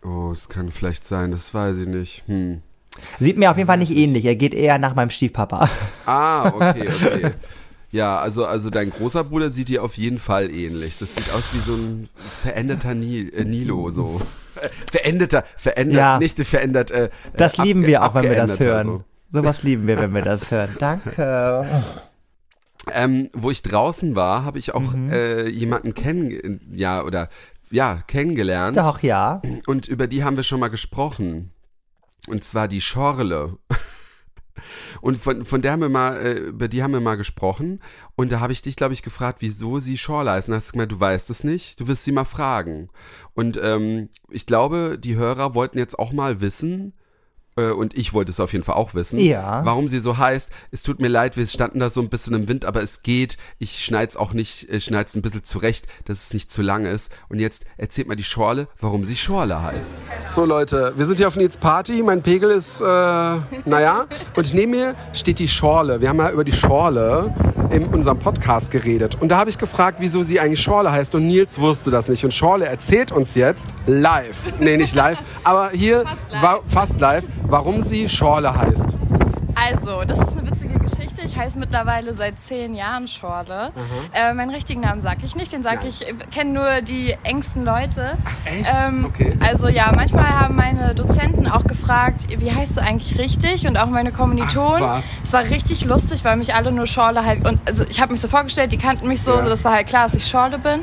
Oh, 0.04 0.32
es 0.34 0.50
kann 0.50 0.72
vielleicht 0.72 1.06
sein, 1.06 1.32
das 1.32 1.54
weiß 1.54 1.78
ich 1.78 1.88
nicht. 1.88 2.24
Hm. 2.28 2.62
Sieht 3.20 3.38
mir 3.38 3.52
auf 3.52 3.58
jeden 3.58 3.68
Fall 3.68 3.78
nicht 3.78 3.96
ähnlich. 3.96 4.26
Er 4.26 4.36
geht 4.36 4.54
eher 4.54 4.78
nach 4.78 4.96
meinem 4.96 5.10
Stiefpapa. 5.10 5.70
Ah, 6.06 6.48
okay, 6.48 6.90
okay. 6.90 7.32
Ja, 7.92 8.20
also, 8.20 8.46
also 8.46 8.70
dein 8.70 8.90
großer 8.90 9.24
Bruder 9.24 9.50
sieht 9.50 9.70
dir 9.70 9.84
auf 9.84 9.98
jeden 9.98 10.20
Fall 10.20 10.52
ähnlich. 10.52 10.98
Das 10.98 11.16
sieht 11.16 11.32
aus 11.32 11.54
wie 11.54 11.60
so 11.60 11.76
ein 11.76 12.10
veränderter 12.42 12.92
äh, 12.92 12.96
Nilo, 12.96 13.90
so. 13.92 14.20
Äh, 14.64 14.70
veränderter, 14.92 15.44
verändert, 15.58 15.98
Ja. 15.98 16.20
nicht 16.20 16.40
verändert. 16.40 16.92
Äh, 16.92 17.10
Das 17.36 17.58
äh, 17.60 17.64
lieben 17.64 17.86
wir 17.86 18.04
auch, 18.04 18.14
wenn 18.16 18.24
wir 18.24 18.36
das 18.48 18.60
hören. 18.60 18.88
So. 18.88 19.04
Sowas 19.42 19.64
lieben 19.64 19.88
wir, 19.88 20.00
wenn 20.00 20.14
wir 20.14 20.22
das 20.22 20.52
hören. 20.52 20.76
Danke. 20.80 21.66
Ähm, 22.92 23.30
wo 23.34 23.50
ich 23.50 23.62
draußen 23.64 24.16
war, 24.16 24.44
habe 24.46 24.60
ich 24.60 24.74
auch 24.74 24.82
Mhm. 24.94 25.12
äh, 25.12 25.48
jemanden 25.48 25.94
kennen, 25.94 26.60
ja, 26.74 27.02
oder 27.04 27.30
ja, 27.72 28.04
kennengelernt. 28.08 28.78
Doch, 28.78 29.02
ja. 29.02 29.42
Und 29.68 29.88
über 29.88 30.08
die 30.08 30.24
haben 30.24 30.36
wir 30.36 30.44
schon 30.44 30.60
mal 30.60 30.68
gesprochen. 30.70 31.52
Und 32.28 32.44
zwar 32.44 32.68
die 32.68 32.82
Schorle. 32.82 33.58
Und 35.02 35.18
von, 35.18 35.46
von 35.46 35.62
der 35.62 35.74
haben 35.74 35.82
wir 35.82 35.90
mal, 35.90 36.18
äh, 36.18 36.34
über 36.34 36.68
die 36.68 36.84
haben 36.84 36.94
wir 36.94 37.02
mal 37.02 37.16
gesprochen. 37.16 37.80
Und 38.16 38.32
da 38.32 38.40
habe 38.40 38.54
ich 38.54 38.62
dich, 38.62 38.76
glaube 38.76 38.94
ich, 38.94 39.02
gefragt, 39.02 39.40
wieso 39.42 39.80
sie 39.80 39.98
Schorle 39.98 40.32
heißt. 40.32 40.50
Und 40.50 40.56
hast 40.56 40.70
du 40.70 40.72
gemeint, 40.74 40.92
du 40.92 41.00
weißt 41.00 41.30
es 41.30 41.44
nicht, 41.44 41.80
du 41.80 41.88
wirst 41.88 42.04
sie 42.04 42.12
mal 42.12 42.26
fragen. 42.26 42.90
Und 43.34 43.60
ähm, 43.62 44.10
ich 44.30 44.46
glaube, 44.46 44.98
die 45.00 45.16
Hörer 45.16 45.56
wollten 45.56 45.78
jetzt 45.78 45.98
auch 45.98 46.14
mal 46.14 46.42
wissen, 46.42 46.94
und 47.62 47.96
ich 47.98 48.14
wollte 48.14 48.32
es 48.32 48.40
auf 48.40 48.52
jeden 48.54 48.66
Fall 48.66 48.76
auch 48.76 48.94
wissen, 48.94 49.20
Ja. 49.20 49.62
warum 49.64 49.88
sie 49.88 50.00
so 50.00 50.18
heißt. 50.18 50.50
Es 50.72 50.84
tut 50.84 51.00
mir 51.00 51.08
leid, 51.08 51.38
wir 51.38 51.46
standen 51.46 51.80
da 51.80 51.90
so 51.90 52.02
ein 52.02 52.10
bisschen 52.10 52.34
im 52.34 52.48
Wind, 52.48 52.66
aber 52.66 52.82
es 52.82 53.04
geht. 53.04 53.38
Ich 53.60 53.84
schneid's 53.86 54.16
auch 54.18 54.34
nicht, 54.34 54.70
ich 54.72 54.86
schneid's 54.86 55.16
ein 55.16 55.22
bisschen 55.22 55.44
zurecht, 55.44 55.86
dass 56.06 56.24
es 56.24 56.34
nicht 56.34 56.52
zu 56.52 56.62
lang 56.62 56.86
ist. 56.86 57.12
Und 57.30 57.40
jetzt 57.40 57.66
erzählt 57.78 58.08
mal 58.08 58.16
die 58.16 58.24
Schorle, 58.24 58.68
warum 58.80 59.06
sie 59.06 59.16
Schorle 59.16 59.62
heißt. 59.62 60.02
So 60.28 60.46
Leute, 60.46 60.94
wir 60.96 61.06
sind 61.06 61.18
hier 61.18 61.28
auf 61.28 61.36
Nils 61.36 61.58
Party. 61.58 62.02
Mein 62.04 62.22
Pegel 62.24 62.50
ist, 62.50 62.82
äh, 62.82 62.86
naja. 62.86 64.06
Und 64.36 64.54
neben 64.54 64.72
mir 64.72 64.96
steht 65.14 65.40
die 65.40 65.48
Schorle. 65.48 66.02
Wir 66.02 66.10
haben 66.10 66.18
ja 66.20 66.32
über 66.32 66.44
die 66.44 66.54
Schorle 66.54 67.34
in 67.70 67.86
unserem 67.88 68.20
Podcast 68.20 68.72
geredet. 68.72 69.18
Und 69.20 69.30
da 69.30 69.38
habe 69.38 69.50
ich 69.50 69.58
gefragt, 69.58 69.98
wieso 70.00 70.24
sie 70.24 70.40
eigentlich 70.40 70.62
Schorle 70.62 70.92
heißt. 70.92 71.16
Und 71.16 71.28
Nils 71.28 71.60
wusste 71.60 71.92
das 71.92 72.10
nicht. 72.10 72.24
Und 72.26 72.34
Schorle 72.34 72.66
erzählt 72.66 73.12
uns 73.12 73.36
jetzt 73.36 73.70
live, 73.86 74.54
nee, 74.60 74.78
nicht 74.78 74.96
live, 74.96 75.18
aber 75.44 75.70
hier 75.72 76.04
live. 76.32 76.42
war 76.44 76.60
fast 76.68 77.00
live, 77.00 77.24
warum 77.48 77.82
sie 77.84 78.08
Schorle 78.10 78.56
heißt. 78.56 78.96
Also, 79.56 80.04
das 80.06 80.20
ist 80.20 80.38
eine 80.38 80.50
witzige 80.52 80.80
Geschichte. 80.80 81.22
Ich 81.26 81.38
heiße 81.38 81.58
mittlerweile 81.60 82.14
seit 82.16 82.40
zehn 82.40 82.74
Jahren 82.74 83.08
Schorle. 83.08 83.72
Äh, 84.12 84.34
meinen 84.34 84.50
richtigen 84.50 84.82
Namen 84.82 85.00
sage 85.02 85.20
ich 85.24 85.36
nicht, 85.36 85.54
den 85.54 85.62
sage 85.64 85.88
ich, 85.88 86.06
äh, 86.08 86.14
kennen 86.34 86.54
nur 86.54 86.82
die 86.82 87.16
engsten 87.24 87.64
Leute. 87.64 88.18
echt? 88.46 88.70
Ähm, 88.76 89.06
Okay. 89.06 89.32
Also 89.40 89.68
ja, 89.70 89.92
manchmal 89.96 90.28
haben 90.28 90.56
meine 90.56 90.96
Dozenten 90.96 91.48
auch 91.48 91.64
gefragt, 91.66 92.26
wie 92.36 92.52
heißt 92.54 92.78
du 92.78 92.82
eigentlich 92.82 93.18
richtig? 93.20 93.66
Und 93.68 93.78
auch 93.78 93.86
meine 93.88 94.12
Kommilitonen. 94.12 94.84
Ach, 94.84 94.98
was? 94.98 95.06
Es 95.24 95.34
war 95.34 95.44
richtig 95.44 95.86
lustig, 95.86 96.26
weil 96.26 96.36
mich 96.36 96.56
alle 96.56 96.72
nur 96.72 96.88
Schorle 96.88 97.24
halt 97.24 97.48
und 97.48 97.62
also 97.66 97.86
ich 97.88 98.02
habe 98.02 98.12
mich 98.12 98.22
so 98.22 98.28
vorgestellt, 98.28 98.72
die 98.72 98.78
kannten 98.80 99.08
mich 99.08 99.22
so, 99.22 99.36
Ja. 99.36 99.42
das 99.48 99.64
war 99.64 99.74
halt 99.74 99.88
klar, 99.88 100.06
dass 100.08 100.16
ich 100.16 100.26
Schorle 100.28 100.58
bin. 100.58 100.82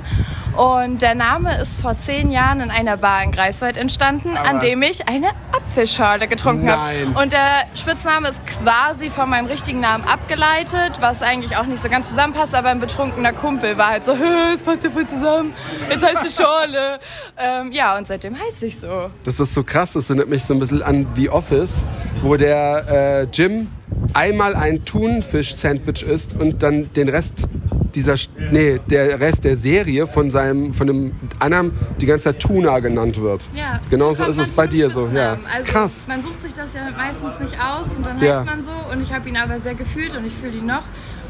Und 0.57 1.00
der 1.02 1.14
Name 1.14 1.59
ist 1.61 1.81
vor 1.81 1.97
zehn 1.99 2.31
Jahren 2.31 2.61
in 2.61 2.71
einer 2.71 2.97
Bar 2.97 3.23
in 3.23 3.31
Greifswald 3.33 3.76
entstanden, 3.76 4.37
Aber- 4.37 4.49
an 4.49 4.59
dem 4.61 4.83
ich 4.83 5.09
eine 5.09 5.29
Apfelschorle 5.71 6.27
getrunken 6.27 6.65
Nein. 6.65 7.15
habe. 7.15 7.23
Und 7.23 7.33
der 7.33 7.67
Spitzname 7.75 8.29
ist 8.29 8.43
quasi 8.45 9.09
von 9.09 9.31
meinem 9.31 9.47
richtigen 9.47 9.79
Namen 9.79 10.03
abgeleitet, 10.05 10.95
was 10.99 11.23
eigentlich 11.23 11.57
auch 11.57 11.67
nicht 11.67 11.81
so 11.81 11.89
ganz 11.89 12.09
zusammenpasst, 12.09 12.57
aber 12.57 12.71
ein 12.71 12.81
betrunkener 12.81 13.33
Kumpel 13.33 13.79
war 13.79 13.91
halt 13.91 14.05
so, 14.05 14.17
"Hä, 14.17 14.53
es 14.55 14.62
passt 14.62 14.83
ja 14.83 14.91
voll 14.91 15.07
zusammen, 15.07 15.53
jetzt 15.89 16.05
heißt 16.05 16.25
du 16.25 16.43
Schorle. 16.43 16.99
ähm, 17.39 17.71
ja, 17.71 17.97
und 17.97 18.09
seitdem 18.09 18.37
heiße 18.37 18.67
ich 18.67 18.81
so. 18.81 19.11
Das 19.23 19.39
ist 19.39 19.55
so 19.55 19.62
krass, 19.62 19.93
das 19.93 20.11
erinnert 20.11 20.29
mich 20.29 20.45
so 20.45 20.55
ein 20.55 20.59
bisschen 20.61 20.83
an 20.83 21.07
The 21.15 21.31
Office, 21.31 21.85
wo 22.23 22.35
der 22.35 22.87
äh, 22.89 23.23
Jim 23.33 23.69
einmal 24.14 24.54
ein 24.54 24.85
Thunfisch-Sandwich 24.85 26.02
isst 26.02 26.35
und 26.38 26.62
dann 26.62 26.92
den 26.95 27.09
Rest 27.09 27.49
dieser, 27.95 28.14
nee, 28.52 28.78
der 28.88 29.19
Rest 29.21 29.45
der 29.45 29.57
Serie 29.57 30.07
von 30.07 30.30
seinem, 30.30 30.73
von 30.73 30.87
dem 30.87 31.12
anderen 31.40 31.73
die 32.00 32.07
ganze 32.07 32.25
Zeit 32.25 32.40
Tuna 32.40 32.78
genannt 32.78 33.21
wird. 33.21 33.49
Ja, 33.52 33.80
Genau 33.90 34.12
so 34.12 34.25
ist 34.26 34.38
es 34.38 34.52
bei 34.52 34.66
dir 34.69 34.90
so, 34.90 35.09
ja. 35.12 35.38
Also, 35.52 35.73
Krass. 35.73 36.07
Man 36.09 36.23
sucht 36.23 36.40
sich 36.42 36.54
das 36.54 36.73
ja 36.75 36.83
meistens 36.97 37.40
nicht 37.40 37.61
aus 37.61 37.97
und 37.97 38.07
dann 38.07 38.21
Ja. 38.23 38.37
heißt 38.38 38.47
man 38.47 38.62
so 38.62 38.71
und 38.92 39.00
ich 39.02 39.12
habe 39.12 39.28
ihn 39.28 39.37
aber 39.37 39.59
sehr 39.59 39.75
gefühlt 39.75 40.14
und 40.16 40.25
ich 40.25 40.33
fühle 40.33 40.59
ihn 40.59 40.66
noch. 40.66 40.85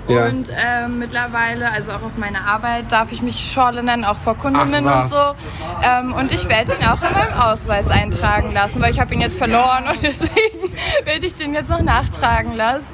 Ja. 0.09 0.27
Und 0.27 0.51
ähm, 0.51 0.99
mittlerweile, 0.99 1.71
also 1.71 1.93
auch 1.93 2.03
auf 2.03 2.17
meiner 2.17 2.45
Arbeit, 2.45 2.91
darf 2.91 3.13
ich 3.13 3.23
mich 3.23 3.51
Schorle 3.53 3.83
nennen, 3.83 4.05
auch 4.05 4.17
vor 4.17 4.37
Kundinnen 4.37 4.87
Ach, 4.89 5.05
und 5.05 5.11
so. 5.11 5.17
Ähm, 5.83 6.13
und 6.13 6.33
ich 6.33 6.49
werde 6.49 6.75
ihn 6.75 6.85
auch 6.85 7.03
in 7.03 7.13
meinem 7.13 7.35
Ausweis 7.35 7.89
eintragen 7.89 8.53
lassen, 8.53 8.81
weil 8.81 8.91
ich 8.91 9.01
habe 9.01 9.15
ihn 9.15 9.21
jetzt 9.21 9.39
verloren 9.39 9.85
und 9.89 10.03
deswegen 10.03 10.73
werde 11.05 11.27
ich 11.27 11.35
den 11.35 11.55
jetzt 11.55 11.71
noch 11.71 11.83
nachtragen 11.83 12.57
lassen. 12.57 12.87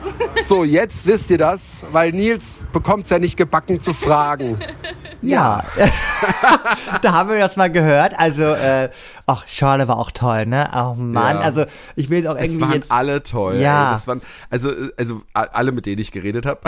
So, 0.43 0.65
jetzt 0.65 1.07
wisst 1.07 1.31
ihr 1.31 1.39
das, 1.39 1.83
weil 1.93 2.13
Nils 2.13 2.67
bekommt 2.73 3.05
es 3.05 3.11
ja 3.11 3.19
nicht 3.19 3.37
gebacken 3.37 3.81
zu 3.81 3.95
fragen. 3.95 4.59
Ja. 5.29 5.65
da 7.03 7.13
haben 7.13 7.29
wir 7.31 7.39
das 7.39 7.57
mal 7.57 7.71
gehört. 7.71 8.19
Also, 8.19 8.45
äh, 8.45 8.91
ach, 9.27 9.47
Schorle 9.49 9.89
war 9.89 9.99
auch 9.99 10.11
toll, 10.11 10.47
ne? 10.47 10.71
Oh 10.75 10.95
Mann, 10.95 11.37
Ja. 11.37 11.43
also 11.43 11.65
ich 11.95 12.11
will 12.11 12.25
es 12.25 12.27
auch 12.31 12.37
Es 12.37 12.45
irgendwie 12.45 12.63
waren 12.63 12.73
jetzt. 12.73 12.91
alle 12.93 13.23
toll. 13.23 13.57
Ja. 13.57 13.93
Das 13.93 14.07
waren, 14.07 14.23
also, 14.51 14.71
also 14.97 15.23
alle, 15.35 15.73
mit 15.73 15.87
denen 15.87 16.01
ich 16.01 16.13
geredet 16.13 16.47
habe. 16.47 16.61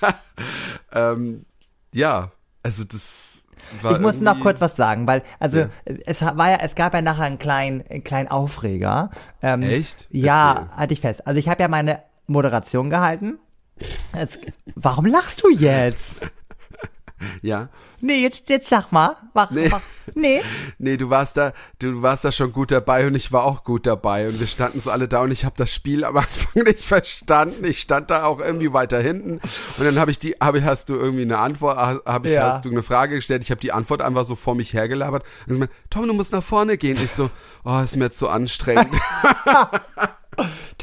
ähm, 0.92 1.44
ja, 1.92 2.30
also 2.62 2.84
das 2.84 3.42
war 3.82 3.92
Ich 3.92 3.98
muss 4.00 4.20
noch 4.20 4.40
kurz 4.40 4.60
was 4.60 4.76
sagen, 4.76 5.06
weil, 5.06 5.22
also 5.38 5.60
Ja. 5.60 5.68
es 6.06 6.22
war 6.22 6.50
ja, 6.50 6.58
es 6.60 6.74
gab 6.74 6.94
ja 6.94 7.02
nachher 7.02 7.24
einen 7.24 7.38
kleinen, 7.38 7.82
einen 7.88 8.04
kleinen 8.04 8.28
Aufreger. 8.28 9.10
Ähm, 9.42 9.62
Echt? 9.62 10.06
Ja, 10.10 10.52
Erzähl. 10.52 10.76
hatte 10.76 10.92
ich 10.92 11.00
fest. 11.00 11.26
Also 11.26 11.38
ich 11.38 11.48
habe 11.48 11.62
ja 11.62 11.68
meine 11.68 12.00
Moderation 12.26 12.90
gehalten. 12.90 13.38
Jetzt, 14.16 14.38
warum 14.76 15.06
lachst 15.06 15.42
du 15.42 15.50
jetzt? 15.50 16.20
Ja. 17.42 17.68
Nee, 18.00 18.20
jetzt, 18.20 18.50
jetzt 18.50 18.68
sag 18.68 18.92
mal. 18.92 19.16
Mach, 19.32 19.50
Nee. 19.50 19.68
Mach, 19.68 19.80
nee. 20.14 20.42
Nee, 20.78 20.96
du 20.98 21.08
warst 21.08 21.36
da, 21.38 21.52
du 21.78 22.02
warst 22.02 22.24
da 22.24 22.32
schon 22.32 22.52
gut 22.52 22.70
dabei 22.70 23.06
und 23.06 23.14
ich 23.14 23.32
war 23.32 23.44
auch 23.44 23.64
gut 23.64 23.86
dabei 23.86 24.28
und 24.28 24.38
wir 24.38 24.46
standen 24.46 24.80
so 24.80 24.90
alle 24.90 25.08
da 25.08 25.22
und 25.22 25.30
ich 25.30 25.44
habe 25.46 25.54
das 25.56 25.72
Spiel 25.72 26.04
am 26.04 26.16
Anfang 26.18 26.64
nicht 26.64 26.80
verstanden. 26.84 27.64
Ich 27.64 27.80
stand 27.80 28.10
da 28.10 28.24
auch 28.24 28.40
irgendwie 28.40 28.72
weiter 28.74 29.00
hinten 29.00 29.40
und 29.78 29.84
dann 29.84 29.98
habe 29.98 30.10
ich 30.10 30.18
die, 30.18 30.32
habe 30.40 30.58
ich, 30.58 30.64
hast 30.64 30.90
du 30.90 30.96
irgendwie 30.96 31.22
eine 31.22 31.38
Antwort, 31.38 31.78
habe 32.04 32.28
ich, 32.28 32.34
Ja. 32.34 32.52
hast 32.52 32.64
du 32.66 32.70
eine 32.70 32.82
Frage 32.82 33.14
gestellt, 33.16 33.42
ich 33.42 33.50
habe 33.50 33.60
die 33.60 33.72
Antwort 33.72 34.02
einfach 34.02 34.24
so 34.24 34.34
vor 34.36 34.54
mich 34.54 34.74
hergelabert 34.74 35.22
und 35.46 35.54
ich 35.54 35.58
meinte, 35.60 35.74
Tom, 35.88 36.06
du 36.06 36.12
musst 36.12 36.32
nach 36.32 36.44
vorne 36.44 36.76
gehen. 36.76 36.98
Ich 37.02 37.12
so, 37.12 37.30
oh, 37.64 37.80
ist 37.80 37.96
mir 37.96 38.04
jetzt 38.06 38.18
so 38.18 38.28
anstrengend. 38.28 38.94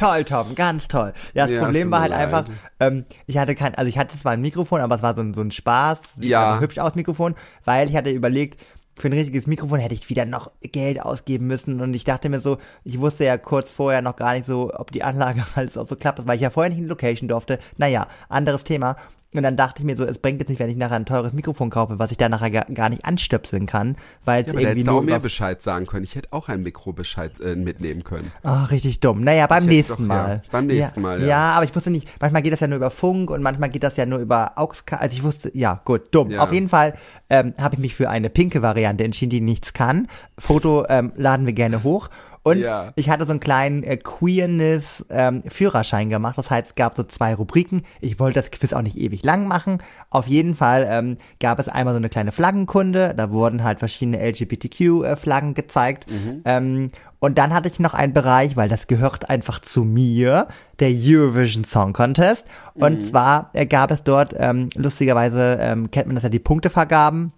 Toll, 0.01 0.23
Tom, 0.25 0.55
ganz 0.55 0.87
toll. 0.87 1.13
Ja, 1.35 1.43
das 1.45 1.51
Ja, 1.51 1.63
Problem 1.63 1.91
war 1.91 2.01
halt 2.01 2.09
leid. 2.11 2.21
einfach, 2.33 2.45
ähm, 2.79 3.05
ich 3.27 3.37
hatte 3.37 3.53
kein, 3.53 3.75
also 3.75 3.87
ich 3.87 3.97
hatte 3.99 4.17
zwar 4.17 4.31
ein 4.31 4.41
Mikrofon, 4.41 4.81
aber 4.81 4.95
es 4.95 5.03
war 5.03 5.15
so 5.15 5.21
ein, 5.21 5.33
so 5.35 5.41
ein 5.41 5.51
Spaß, 5.51 6.15
sieht 6.15 6.25
Ja. 6.25 6.49
einfach 6.53 6.61
hübsch 6.61 6.79
aus 6.79 6.95
Mikrofon, 6.95 7.35
weil 7.65 7.87
ich 7.87 7.95
hatte 7.95 8.09
überlegt, 8.09 8.59
für 8.97 9.09
ein 9.09 9.13
richtiges 9.13 9.45
Mikrofon 9.47 9.79
hätte 9.79 9.93
ich 9.95 10.09
wieder 10.09 10.25
noch 10.25 10.51
Geld 10.61 11.01
ausgeben 11.01 11.45
müssen 11.47 11.81
und 11.81 11.93
ich 11.93 12.03
dachte 12.03 12.29
mir 12.29 12.39
so, 12.39 12.57
ich 12.83 12.99
wusste 12.99 13.25
ja 13.25 13.37
kurz 13.37 13.69
vorher 13.69 14.01
noch 14.01 14.15
gar 14.15 14.33
nicht 14.33 14.45
so, 14.45 14.71
ob 14.75 14.91
die 14.91 15.03
Anlage 15.03 15.43
alles 15.55 15.77
auch 15.77 15.87
so 15.87 15.95
klappt, 15.95 16.25
weil 16.25 16.35
ich 16.35 16.41
ja 16.41 16.49
vorher 16.49 16.69
nicht 16.69 16.79
in 16.79 16.85
die 16.85 16.89
Location 16.89 17.27
durfte. 17.29 17.59
Naja, 17.77 18.07
anderes 18.27 18.63
Thema. 18.63 18.97
Und 19.33 19.43
dann 19.43 19.55
dachte 19.55 19.79
ich 19.79 19.85
mir 19.85 19.95
so, 19.95 20.03
es 20.03 20.17
bringt 20.17 20.39
jetzt 20.39 20.49
nicht, 20.49 20.59
wenn 20.59 20.69
ich 20.69 20.75
nachher 20.75 20.97
ein 20.97 21.05
teures 21.05 21.31
Mikrofon 21.31 21.69
kaufe, 21.69 21.99
was 21.99 22.11
ich 22.11 22.17
dann 22.17 22.31
nachher 22.31 22.51
gar, 22.51 22.65
gar 22.65 22.89
nicht 22.89 23.05
anstöpseln 23.05 23.65
kann, 23.65 23.95
weil 24.25 24.43
es 24.43 24.51
Ja, 24.51 24.59
irgendwie 24.59 24.83
du 24.83 24.91
auch 24.91 24.95
nur 24.95 25.03
mehr 25.03 25.19
Bescheid 25.19 25.61
sagen 25.61 25.85
können. 25.85 26.03
Ich 26.03 26.15
hätte 26.15 26.27
auch 26.31 26.49
ein 26.49 26.63
Mikrobescheid 26.63 27.39
äh, 27.39 27.55
mitnehmen 27.55 28.03
können. 28.03 28.31
Oh, 28.43 28.63
richtig 28.69 28.99
dumm. 28.99 29.23
Naja, 29.23 29.47
beim 29.47 29.63
Ich 29.63 29.69
nächsten 29.69 30.07
doch, 30.09 30.15
ja, 30.15 30.21
Mal. 30.23 30.43
beim 30.51 30.67
nächsten 30.67 30.99
ja, 30.99 31.07
Mal, 31.07 31.21
ja. 31.21 31.27
Ja, 31.27 31.51
aber 31.53 31.63
ich 31.63 31.73
wusste 31.73 31.91
nicht, 31.91 32.09
manchmal 32.19 32.41
geht 32.41 32.51
das 32.51 32.59
ja 32.59 32.67
nur 32.67 32.75
über 32.75 32.89
Funk 32.89 33.31
und 33.31 33.41
manchmal 33.41 33.69
geht 33.69 33.83
das 33.83 33.95
ja 33.95 34.05
nur 34.05 34.19
über 34.19 34.57
AUX. 34.57 34.83
Also 34.89 35.15
ich 35.15 35.23
wusste, 35.23 35.49
ja, 35.57 35.81
gut, 35.85 36.13
dumm. 36.13 36.31
Ja. 36.31 36.43
Auf 36.43 36.51
jeden 36.51 36.67
Fall 36.67 36.95
ähm, 37.29 37.53
habe 37.61 37.75
ich 37.75 37.81
mich 37.81 37.95
für 37.95 38.09
eine 38.09 38.29
pinke 38.29 38.61
Variante 38.61 39.05
entschieden, 39.05 39.29
die 39.29 39.41
nichts 39.41 39.71
kann. 39.71 40.09
Foto 40.37 40.85
ähm, 40.89 41.13
laden 41.15 41.45
wir 41.45 41.53
gerne 41.53 41.83
hoch. 41.83 42.09
Und 42.43 42.59
Ja. 42.59 42.91
ich 42.95 43.09
hatte 43.09 43.25
so 43.25 43.31
einen 43.31 43.39
kleinen 43.39 43.83
äh, 43.83 43.97
Queerness-Führerschein 43.97 46.09
gemacht. 46.09 46.37
Das 46.37 46.49
heißt, 46.49 46.67
es 46.69 46.75
gab 46.75 46.95
so 46.97 47.03
zwei 47.03 47.35
Rubriken. 47.35 47.83
Ich 47.99 48.19
wollte 48.19 48.39
das 48.39 48.49
Quiz 48.51 48.73
auch 48.73 48.81
nicht 48.81 48.97
ewig 48.97 49.23
lang 49.23 49.47
machen. 49.47 49.77
Auf 50.09 50.25
jeden 50.27 50.55
Fall 50.55 50.87
ähm, 50.89 51.17
gab 51.39 51.59
es 51.59 51.69
einmal 51.69 51.93
so 51.93 51.97
eine 51.99 52.09
kleine 52.09 52.31
Flaggenkunde. 52.31 53.13
Da 53.15 53.29
wurden 53.31 53.63
halt 53.63 53.77
verschiedene 53.79 54.17
LGBTQ-Flaggen 54.19 55.53
gezeigt. 55.53 56.07
Ähm, 56.45 56.89
und 57.19 57.37
dann 57.37 57.53
hatte 57.53 57.69
ich 57.69 57.79
noch 57.79 57.93
einen 57.93 58.13
Bereich, 58.13 58.57
weil 58.57 58.67
das 58.69 58.87
gehört 58.87 59.29
einfach 59.29 59.59
zu 59.59 59.83
mir, 59.83 60.47
der 60.79 60.89
Eurovision 60.91 61.63
Song 61.65 61.93
Contest. 61.93 62.45
Und 62.73 63.05
zwar 63.05 63.51
äh, 63.53 63.67
gab 63.67 63.91
es 63.91 64.03
dort, 64.03 64.33
ähm, 64.37 64.69
lustigerweise 64.75 65.59
ähm, 65.61 65.91
kennt 65.91 66.07
man 66.07 66.15
das 66.15 66.23
ja, 66.23 66.29
die 66.29 66.39
Punktevergaben 66.39 67.33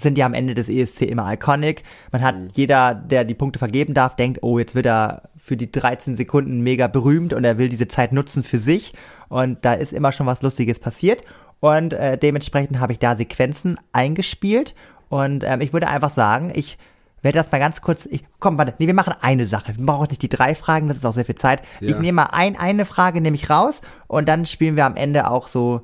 sind 0.00 0.16
ja 0.18 0.26
am 0.26 0.34
Ende 0.34 0.54
des 0.54 0.68
ESC 0.68 1.02
immer 1.02 1.30
iconic. 1.32 1.82
Man 2.10 2.22
hat 2.22 2.34
jeder, 2.54 2.94
der 2.94 3.24
die 3.24 3.34
Punkte 3.34 3.58
vergeben 3.58 3.94
darf, 3.94 4.16
denkt, 4.16 4.42
oh, 4.42 4.58
jetzt 4.58 4.74
wird 4.74 4.86
er 4.86 5.22
für 5.36 5.56
die 5.56 5.70
13 5.70 6.16
Sekunden 6.16 6.62
mega 6.62 6.86
berühmt 6.86 7.32
und 7.32 7.44
er 7.44 7.58
will 7.58 7.68
diese 7.68 7.88
Zeit 7.88 8.12
nutzen 8.12 8.42
für 8.42 8.58
sich. 8.58 8.94
Und 9.28 9.64
da 9.64 9.74
ist 9.74 9.92
immer 9.92 10.12
schon 10.12 10.26
was 10.26 10.42
Lustiges 10.42 10.78
passiert. 10.78 11.22
Und 11.60 11.92
äh, 11.92 12.18
dementsprechend 12.18 12.80
habe 12.80 12.92
ich 12.92 12.98
da 12.98 13.16
Sequenzen 13.16 13.78
eingespielt. 13.92 14.74
Und 15.08 15.44
ähm, 15.44 15.60
ich 15.60 15.72
würde 15.72 15.88
einfach 15.88 16.12
sagen, 16.12 16.50
ich 16.54 16.78
werde 17.22 17.38
das 17.38 17.52
mal 17.52 17.58
ganz 17.58 17.80
kurz. 17.80 18.06
Ich, 18.06 18.24
komm, 18.40 18.58
warte, 18.58 18.74
nee, 18.78 18.86
wir 18.86 18.94
machen 18.94 19.14
eine 19.20 19.46
Sache. 19.46 19.76
Wir 19.76 19.86
brauchen 19.86 20.08
nicht 20.08 20.22
die 20.22 20.28
drei 20.28 20.54
Fragen, 20.54 20.88
das 20.88 20.98
ist 20.98 21.06
auch 21.06 21.12
sehr 21.12 21.24
viel 21.24 21.36
Zeit. 21.36 21.62
Ja. 21.80 21.90
Ich 21.90 21.98
nehme 21.98 22.16
mal 22.16 22.30
ein, 22.32 22.58
eine 22.58 22.84
Frage 22.84 23.20
nehme 23.20 23.36
ich 23.36 23.48
raus 23.48 23.80
und 24.08 24.28
dann 24.28 24.46
spielen 24.46 24.76
wir 24.76 24.86
am 24.86 24.96
Ende 24.96 25.30
auch 25.30 25.48
so 25.48 25.82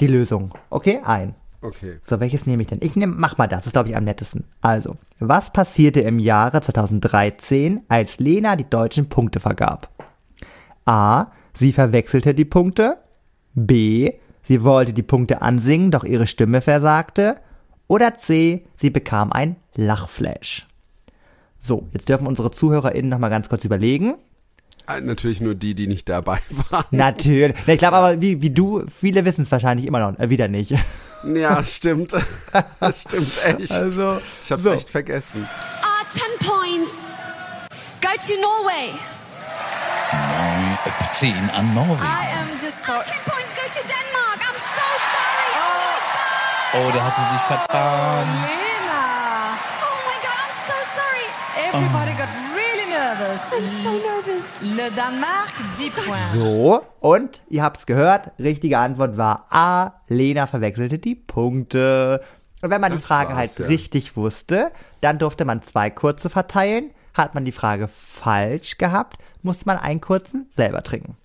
die 0.00 0.06
Lösung. 0.06 0.52
Okay? 0.70 1.00
Ein. 1.04 1.34
Okay. 1.62 1.98
So, 2.04 2.18
welches 2.20 2.46
nehme 2.46 2.62
ich 2.62 2.68
denn? 2.68 2.80
Ich 2.82 2.96
nehme, 2.96 3.14
mach 3.16 3.38
mal 3.38 3.46
das, 3.46 3.60
das 3.60 3.66
ist 3.68 3.72
glaube 3.72 3.88
ich 3.88 3.96
am 3.96 4.04
nettesten. 4.04 4.44
Also, 4.60 4.96
was 5.20 5.52
passierte 5.52 6.00
im 6.00 6.18
Jahre 6.18 6.60
2013, 6.60 7.82
als 7.88 8.18
Lena 8.18 8.56
die 8.56 8.68
deutschen 8.68 9.08
Punkte 9.08 9.38
vergab? 9.40 9.88
A. 10.84 11.26
Sie 11.54 11.72
verwechselte 11.72 12.34
die 12.34 12.44
Punkte. 12.44 12.96
B. 13.54 14.12
Sie 14.42 14.64
wollte 14.64 14.92
die 14.92 15.02
Punkte 15.04 15.40
ansingen, 15.42 15.90
doch 15.92 16.02
ihre 16.04 16.26
Stimme 16.26 16.60
versagte. 16.60 17.36
Oder 17.86 18.16
C. 18.16 18.64
Sie 18.76 18.90
bekam 18.90 19.32
ein 19.32 19.56
Lachflash. 19.76 20.66
So, 21.62 21.88
jetzt 21.92 22.08
dürfen 22.08 22.26
unsere 22.26 22.50
ZuhörerInnen 22.50 23.10
nochmal 23.10 23.30
ganz 23.30 23.48
kurz 23.48 23.64
überlegen. 23.64 24.14
Ah, 24.86 24.98
Natürlich 25.00 25.40
nur 25.40 25.54
die, 25.54 25.76
die 25.76 25.86
nicht 25.86 26.08
dabei 26.08 26.40
waren. 26.70 26.86
Natürlich. 26.90 27.54
Na, 27.66 27.72
Ich 27.74 27.78
glaube 27.78 27.96
aber, 27.96 28.20
wie, 28.20 28.42
wie 28.42 28.50
du, 28.50 28.84
viele 28.88 29.24
wissen 29.24 29.42
es 29.42 29.52
wahrscheinlich 29.52 29.86
immer 29.86 30.00
noch, 30.00 30.18
äh, 30.18 30.28
wieder 30.28 30.48
nicht. 30.48 30.74
Ja, 31.24 31.64
stimmt. 31.64 32.12
Das 32.80 33.02
stimmt 33.02 33.32
echt. 33.44 33.70
Also, 33.72 34.20
Ich 34.44 34.50
hab's 34.52 34.62
so. 34.64 34.72
echt 34.72 34.90
vergessen. 34.90 35.48
Ah, 35.82 36.04
10 36.10 36.22
points. 36.46 36.90
Go 38.00 38.08
to 38.26 38.40
Norway. 38.40 38.92
Norway, 40.12 40.78
äh, 40.84 41.12
10 41.12 41.34
an 41.56 41.74
Norwegen. 41.74 42.02
I 42.02 42.26
am 42.36 42.48
just 42.60 42.84
sorry. 42.84 43.04
10 43.04 43.14
points 43.24 43.54
go 43.54 43.62
to 43.62 43.80
Denmark. 43.86 44.38
I'm 44.42 44.58
so 44.58 44.86
sorry. 45.14 45.52
Oh 45.62 45.70
my 45.86 46.00
god. 46.12 46.88
Oh, 46.88 46.90
der 46.92 47.04
hatte 47.04 47.22
sich 47.32 47.42
vertan. 47.48 48.26
Lena! 48.42 49.56
Oh 49.80 49.98
my 50.08 50.18
god, 50.20 50.36
I'm 50.42 50.54
so 50.66 50.76
sorry. 50.96 51.26
Everybody 51.68 52.12
got 52.18 52.28
really 52.28 52.32
nervous. 52.32 52.41
I'm 52.41 52.41
so 53.38 53.90
nervous. 53.90 54.44
Le 54.60 54.90
Danemark, 54.90 55.52
10 55.76 55.92
points. 55.92 56.32
So, 56.34 56.82
und 57.00 57.42
ihr 57.48 57.62
habt's 57.62 57.86
gehört, 57.86 58.30
richtige 58.38 58.78
Antwort 58.78 59.16
war 59.16 59.46
A. 59.50 60.00
Lena 60.08 60.46
verwechselte 60.46 60.98
die 60.98 61.14
Punkte. 61.14 62.22
Und 62.62 62.70
wenn 62.70 62.80
man 62.80 62.92
die 62.92 62.98
Das 62.98 63.06
Frage 63.06 63.30
war's, 63.30 63.38
halt 63.38 63.58
ja. 63.58 63.66
richtig 63.66 64.16
wusste, 64.16 64.70
dann 65.00 65.18
durfte 65.18 65.44
man 65.44 65.62
zwei 65.62 65.90
kurze 65.90 66.30
verteilen. 66.30 66.90
Hat 67.14 67.34
man 67.34 67.44
die 67.44 67.52
Frage 67.52 67.88
falsch 67.88 68.78
gehabt, 68.78 69.18
musste 69.42 69.66
man 69.66 69.78
einen 69.78 70.00
kurzen 70.00 70.48
selber 70.54 70.82
trinken. 70.82 71.16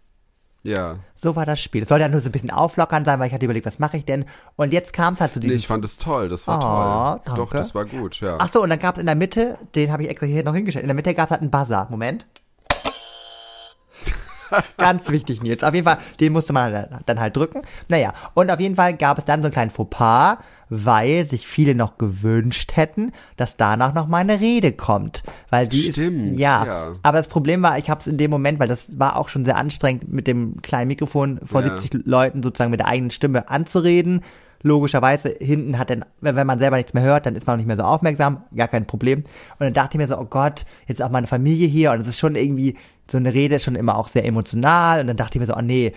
Ja. 0.67 0.97
So 1.15 1.35
war 1.37 1.45
das 1.45 1.61
Spiel. 1.61 1.83
Es 1.83 1.89
sollte 1.89 2.01
ja 2.03 2.09
nur 2.09 2.19
so 2.19 2.27
ein 2.27 2.31
bisschen 2.33 2.51
auflockern 2.51 3.05
sein, 3.05 3.19
weil 3.19 3.27
ich 3.27 3.33
hatte 3.33 3.45
überlegt, 3.45 3.65
was 3.65 3.79
mache 3.79 3.95
ich 3.95 4.03
denn? 4.05 4.25
Und 4.57 4.73
jetzt 4.73 4.91
kam 4.91 5.13
es 5.13 5.21
halt 5.21 5.33
zu 5.33 5.39
Nee, 5.39 5.45
diesem... 5.45 5.59
ich 5.59 5.67
fand 5.67 5.85
es 5.85 5.97
toll. 5.97 6.27
Das 6.27 6.45
war 6.47 6.57
Oh, 6.57 6.61
toll. 6.61 7.21
danke. 7.25 7.41
Doch, 7.41 7.51
das 7.57 7.73
war 7.73 7.85
gut, 7.85 8.19
ja. 8.19 8.35
Ach 8.39 8.51
so, 8.51 8.61
und 8.61 8.69
dann 8.69 8.79
gab 8.79 8.95
es 8.95 8.99
in 8.99 9.05
der 9.05 9.15
Mitte, 9.15 9.57
den 9.75 9.91
habe 9.93 10.03
ich 10.03 10.09
extra 10.09 10.25
hier 10.27 10.43
noch 10.43 10.53
hingestellt, 10.53 10.83
in 10.83 10.89
der 10.89 10.95
Mitte 10.95 11.13
gab 11.13 11.27
es 11.27 11.31
halt 11.31 11.41
einen 11.41 11.51
Buzzer. 11.51 11.87
Moment. 11.89 12.25
Ganz 14.77 15.09
wichtig, 15.09 15.41
Nils. 15.41 15.63
Auf 15.63 15.73
jeden 15.73 15.85
Fall, 15.85 15.97
den 16.19 16.33
musste 16.33 16.53
man 16.53 16.71
dann- 16.71 16.99
dann 17.05 17.19
halt 17.19 17.35
drücken. 17.35 17.61
Naja, 17.87 18.13
und 18.33 18.49
auf 18.51 18.59
jeden 18.59 18.75
Fall 18.75 18.95
gab 18.95 19.17
es 19.17 19.25
dann 19.25 19.41
so 19.41 19.45
einen 19.47 19.53
kleinen 19.53 19.71
Fauxpas, 19.71 20.37
weil 20.69 21.25
sich 21.25 21.47
viele 21.47 21.75
noch 21.75 21.97
gewünscht 21.97 22.75
hätten, 22.75 23.11
dass 23.35 23.57
danach 23.57 23.93
noch 23.93 24.07
mal 24.07 24.19
eine 24.19 24.39
Rede 24.39 24.71
kommt. 24.71 25.23
Weil 25.49 25.67
die 25.67 25.91
Stimmt, 25.91 26.33
ist, 26.33 26.39
ja, 26.39 26.65
ja. 26.65 26.87
Aber 27.03 27.17
das 27.17 27.27
Problem 27.27 27.61
war, 27.61 27.77
ich 27.77 27.89
habe 27.89 28.01
es 28.01 28.07
in 28.07 28.17
dem 28.17 28.31
Moment, 28.31 28.59
weil 28.59 28.67
das 28.67 28.99
war 28.99 29.15
auch 29.17 29.29
schon 29.29 29.45
sehr 29.45 29.57
anstrengend, 29.57 30.11
mit 30.11 30.27
dem 30.27 30.61
kleinen 30.61 30.87
Mikrofon 30.87 31.39
vor 31.43 31.61
Ja. 31.61 31.79
70 31.79 32.05
Leuten 32.05 32.43
sozusagen 32.43 32.71
mit 32.71 32.79
der 32.79 32.87
eigenen 32.87 33.11
Stimme 33.11 33.49
anzureden. 33.49 34.21
Logischerweise, 34.63 35.35
hinten 35.39 35.77
hat 35.77 35.91
dann, 35.91 36.03
wenn 36.19 36.35
wenn 36.35 36.47
man 36.47 36.57
selber 36.59 36.77
nichts 36.77 36.93
mehr 36.93 37.03
hört, 37.03 37.25
dann 37.27 37.35
ist 37.35 37.45
man 37.45 37.53
auch 37.53 37.57
nicht 37.57 37.67
mehr 37.67 37.77
so 37.77 37.83
aufmerksam, 37.83 38.43
gar 38.55 38.67
kein 38.67 38.87
Problem. 38.87 39.19
Und 39.19 39.59
dann 39.59 39.73
dachte 39.73 39.95
ich 39.95 39.99
mir 39.99 40.07
so, 40.07 40.17
oh 40.17 40.25
Gott, 40.25 40.65
jetzt 40.87 40.99
ist 40.99 41.05
auch 41.05 41.11
meine 41.11 41.27
Familie 41.27 41.67
hier 41.67 41.91
und 41.91 42.01
es 42.01 42.07
ist 42.07 42.17
schon 42.17 42.35
irgendwie, 42.35 42.75
so 43.09 43.17
eine 43.17 43.33
Rede 43.33 43.55
ist 43.55 43.63
schon 43.63 43.75
immer 43.75 43.97
auch 43.97 44.07
sehr 44.07 44.25
emotional. 44.25 45.01
Und 45.01 45.07
dann 45.07 45.17
dachte 45.17 45.37
ich 45.37 45.39
mir 45.39 45.45
so, 45.45 45.55
oh 45.55 45.61
nee, 45.61 45.93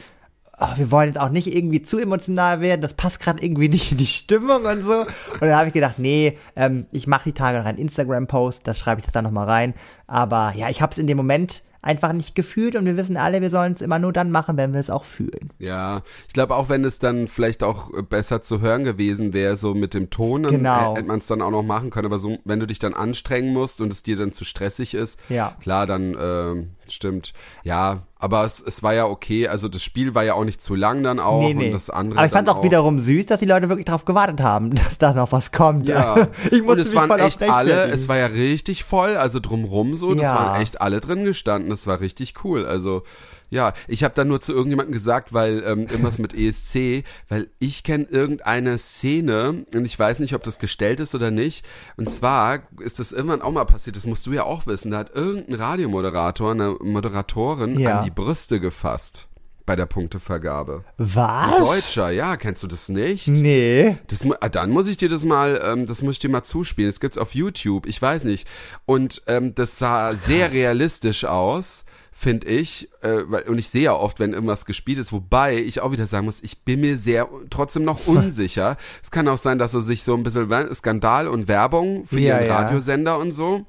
oh, 0.60 0.76
wir 0.76 0.90
wollen 0.90 1.08
jetzt 1.08 1.18
auch 1.18 1.30
nicht 1.30 1.54
irgendwie 1.54 1.82
zu 1.82 1.98
emotional 1.98 2.60
werden, 2.60 2.80
das 2.82 2.94
passt 2.94 3.20
gerade 3.20 3.42
irgendwie 3.42 3.68
nicht 3.68 3.92
in 3.92 3.98
die 3.98 4.06
Stimmung 4.06 4.64
und 4.64 4.82
so. 4.84 5.00
Und 5.00 5.40
dann 5.40 5.54
habe 5.56 5.68
ich 5.68 5.74
gedacht, 5.74 5.98
nee, 5.98 6.36
ähm, 6.56 6.86
ich 6.92 7.06
mache 7.06 7.24
die 7.24 7.32
Tage 7.32 7.58
noch 7.58 7.64
einen 7.66 7.78
Instagram-Post, 7.78 8.62
das 8.64 8.78
schreibe 8.78 9.00
ich 9.00 9.06
jetzt 9.06 9.14
dann 9.16 9.24
nochmal 9.24 9.48
rein. 9.48 9.74
Aber 10.06 10.52
ja, 10.56 10.68
ich 10.68 10.82
habe 10.82 10.92
es 10.92 10.98
in 10.98 11.06
dem 11.06 11.16
Moment 11.16 11.62
einfach 11.82 12.12
nicht 12.12 12.34
gefühlt 12.34 12.76
und 12.76 12.84
wir 12.84 12.98
wissen 12.98 13.16
alle, 13.16 13.40
wir 13.40 13.48
sollen 13.48 13.72
es 13.72 13.80
immer 13.80 13.98
nur 13.98 14.12
dann 14.12 14.30
machen, 14.30 14.58
wenn 14.58 14.74
wir 14.74 14.80
es 14.80 14.90
auch 14.90 15.04
fühlen. 15.04 15.50
Ja, 15.58 16.02
ich 16.28 16.34
glaube 16.34 16.54
auch, 16.54 16.68
wenn 16.68 16.84
es 16.84 16.98
dann 16.98 17.26
vielleicht 17.26 17.62
auch 17.62 17.90
äh, 17.94 18.02
besser 18.02 18.42
zu 18.42 18.60
hören 18.60 18.84
gewesen 18.84 19.32
wäre, 19.32 19.56
so 19.56 19.72
mit 19.72 19.94
dem 19.94 20.10
Ton, 20.10 20.42
dann 20.42 20.52
Genau. 20.52 20.94
hätte 20.94 21.06
man 21.06 21.20
es 21.20 21.26
dann 21.26 21.40
auch 21.40 21.50
noch 21.50 21.62
machen 21.62 21.88
können. 21.88 22.04
Aber 22.04 22.18
so, 22.18 22.36
wenn 22.44 22.60
du 22.60 22.66
dich 22.66 22.80
dann 22.80 22.92
anstrengen 22.92 23.54
musst 23.54 23.80
und 23.80 23.90
es 23.94 24.02
dir 24.02 24.18
dann 24.18 24.32
zu 24.34 24.44
stressig 24.44 24.92
ist, 24.92 25.18
Ja. 25.30 25.56
klar, 25.62 25.86
dann 25.86 26.14
ähm, 26.20 26.70
stimmt. 26.92 27.32
Ja, 27.64 28.02
aber 28.18 28.44
es, 28.44 28.60
es 28.60 28.82
war 28.82 28.94
ja 28.94 29.06
okay. 29.06 29.48
Also 29.48 29.68
das 29.68 29.82
Spiel 29.82 30.14
war 30.14 30.24
ja 30.24 30.34
auch 30.34 30.44
nicht 30.44 30.60
zu 30.60 30.74
lang 30.74 31.02
dann 31.02 31.18
auch 31.18 31.40
nee, 31.40 31.54
nee. 31.54 31.66
und 31.66 31.72
das 31.72 31.90
andere. 31.90 32.18
Aber 32.18 32.26
ich 32.26 32.32
fand 32.32 32.48
dann 32.48 32.56
auch 32.56 32.62
wiederum 32.62 33.02
süß, 33.02 33.26
dass 33.26 33.40
die 33.40 33.46
Leute 33.46 33.68
wirklich 33.68 33.86
darauf 33.86 34.04
gewartet 34.04 34.40
haben, 34.40 34.74
dass 34.74 34.98
da 34.98 35.12
noch 35.12 35.32
was 35.32 35.52
kommt. 35.52 35.88
Ja, 35.88 36.28
ich 36.50 36.60
und 36.60 36.66
musste 36.66 36.82
es 36.82 36.88
mich 36.88 36.96
waren 36.96 37.18
echt 37.18 37.42
alle, 37.42 37.90
es 37.90 38.08
war 38.08 38.18
ja 38.18 38.26
richtig 38.26 38.84
voll, 38.84 39.16
also 39.16 39.40
drumrum 39.40 39.94
so, 39.94 40.14
das 40.14 40.24
Ja. 40.24 40.34
waren 40.34 40.60
echt 40.60 40.80
alle 40.80 41.00
drin 41.00 41.24
gestanden, 41.24 41.70
das 41.70 41.86
war 41.86 42.00
richtig 42.00 42.44
cool, 42.44 42.66
also 42.66 43.02
ja, 43.50 43.72
ich 43.88 44.04
habe 44.04 44.14
dann 44.14 44.28
nur 44.28 44.40
zu 44.40 44.52
irgendjemandem 44.52 44.92
gesagt, 44.92 45.32
weil 45.32 45.62
ähm, 45.66 45.80
irgendwas 45.80 46.18
mit 46.18 46.34
ESC, 46.34 47.04
weil 47.28 47.48
ich 47.58 47.82
kenne 47.82 48.04
irgendeine 48.08 48.78
Szene 48.78 49.64
und 49.74 49.84
ich 49.84 49.98
weiß 49.98 50.20
nicht, 50.20 50.34
ob 50.34 50.42
das 50.44 50.58
gestellt 50.58 51.00
ist 51.00 51.14
oder 51.14 51.30
nicht. 51.30 51.64
Und 51.96 52.12
zwar 52.12 52.60
ist 52.80 52.98
das 53.00 53.12
irgendwann 53.12 53.42
auch 53.42 53.52
mal 53.52 53.64
passiert, 53.64 53.96
das 53.96 54.06
musst 54.06 54.26
du 54.26 54.32
ja 54.32 54.44
auch 54.44 54.66
wissen. 54.66 54.90
Da 54.92 54.98
hat 54.98 55.14
irgendein 55.14 55.56
Radiomoderator, 55.56 56.52
eine 56.52 56.76
Moderatorin 56.80 57.78
Ja. 57.78 57.98
an 57.98 58.04
die 58.04 58.10
Brüste 58.10 58.60
gefasst 58.60 59.26
bei 59.66 59.76
der 59.76 59.86
Punktevergabe. 59.86 60.84
Was? 60.98 61.58
Deutscher, 61.58 62.10
ja, 62.10 62.36
kennst 62.36 62.62
du 62.62 62.66
das 62.66 62.88
nicht? 62.88 63.28
Nee. 63.28 63.98
Das, 64.08 64.24
ah, 64.40 64.48
dann 64.48 64.70
muss 64.70 64.86
ich 64.88 64.96
dir 64.96 65.08
das 65.08 65.24
mal, 65.24 65.60
ähm, 65.64 65.86
das 65.86 66.02
muss 66.02 66.14
ich 66.14 66.18
dir 66.18 66.28
mal 66.30 66.42
zuspielen. 66.42 66.90
Das 66.90 66.98
gibt's 66.98 67.18
auf 67.18 67.34
YouTube, 67.34 67.86
ich 67.86 68.00
weiß 68.00 68.24
nicht. 68.24 68.48
Und 68.86 69.22
ähm, 69.26 69.54
das 69.54 69.78
sah 69.78 70.14
sehr 70.14 70.52
realistisch 70.52 71.24
aus, 71.24 71.84
finde 72.20 72.46
ich. 72.48 72.88
Äh, 73.00 73.22
weil, 73.30 73.42
und 73.44 73.58
ich 73.58 73.68
sehe 73.68 73.82
ja 73.84 73.94
oft, 73.94 74.20
wenn 74.20 74.34
irgendwas 74.34 74.66
gespielt 74.66 74.98
ist, 74.98 75.10
wobei 75.12 75.56
ich 75.56 75.80
auch 75.80 75.90
wieder 75.92 76.04
sagen 76.06 76.26
muss, 76.26 76.42
ich 76.42 76.58
bin 76.64 76.80
mir 76.82 76.96
sehr 76.98 77.26
trotzdem 77.48 77.84
noch 77.84 78.06
unsicher. 78.06 78.76
es 79.02 79.10
kann 79.10 79.26
auch 79.28 79.38
sein, 79.38 79.58
dass 79.58 79.72
er 79.74 79.80
sich 79.80 80.02
so 80.04 80.14
ein 80.14 80.22
bisschen 80.22 80.50
Skandal 80.74 81.28
und 81.28 81.48
Werbung 81.48 82.04
für 82.06 82.20
Ja, 82.20 82.38
ihren 82.38 82.46
ja. 82.48 82.58
Radiosender 82.58 83.18
und 83.18 83.32
so. 83.32 83.64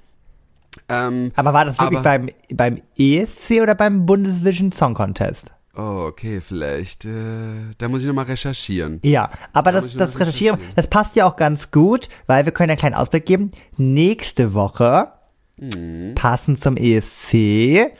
Ähm, 0.89 1.31
Aber 1.35 1.53
war 1.53 1.65
das 1.65 1.79
wirklich 1.79 1.99
Aber- 1.99 2.03
beim, 2.03 2.29
beim 2.53 2.81
ESC 2.97 3.61
oder 3.61 3.75
beim 3.75 4.05
Bundesvision 4.05 4.71
Song 4.71 4.93
Contest? 4.93 5.51
oh, 5.77 6.05
okay, 6.09 6.41
vielleicht. 6.41 7.05
Äh, 7.05 7.09
da 7.77 7.87
muss 7.87 8.01
ich 8.01 8.07
nochmal 8.07 8.25
recherchieren. 8.25 8.99
Ja, 9.03 9.31
aber 9.53 9.71
muss 9.71 9.95
das, 9.95 10.11
das 10.11 10.19
recherchieren. 10.19 10.59
das 10.75 10.87
passt 10.87 11.15
ja 11.15 11.25
auch 11.25 11.37
ganz 11.37 11.71
gut, 11.71 12.09
weil 12.27 12.43
wir 12.45 12.51
können 12.51 12.71
einen 12.71 12.79
kleinen 12.79 12.95
Ausblick 12.95 13.25
geben. 13.25 13.51
Nächste 13.77 14.53
Woche, 14.53 15.13
Mhm. 15.57 16.15
passend 16.15 16.61
zum 16.63 16.75
ESC, 16.75 17.91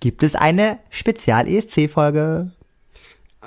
gibt 0.00 0.22
es 0.22 0.34
eine 0.34 0.78
Spezial-ESC-Folge. 0.90 2.50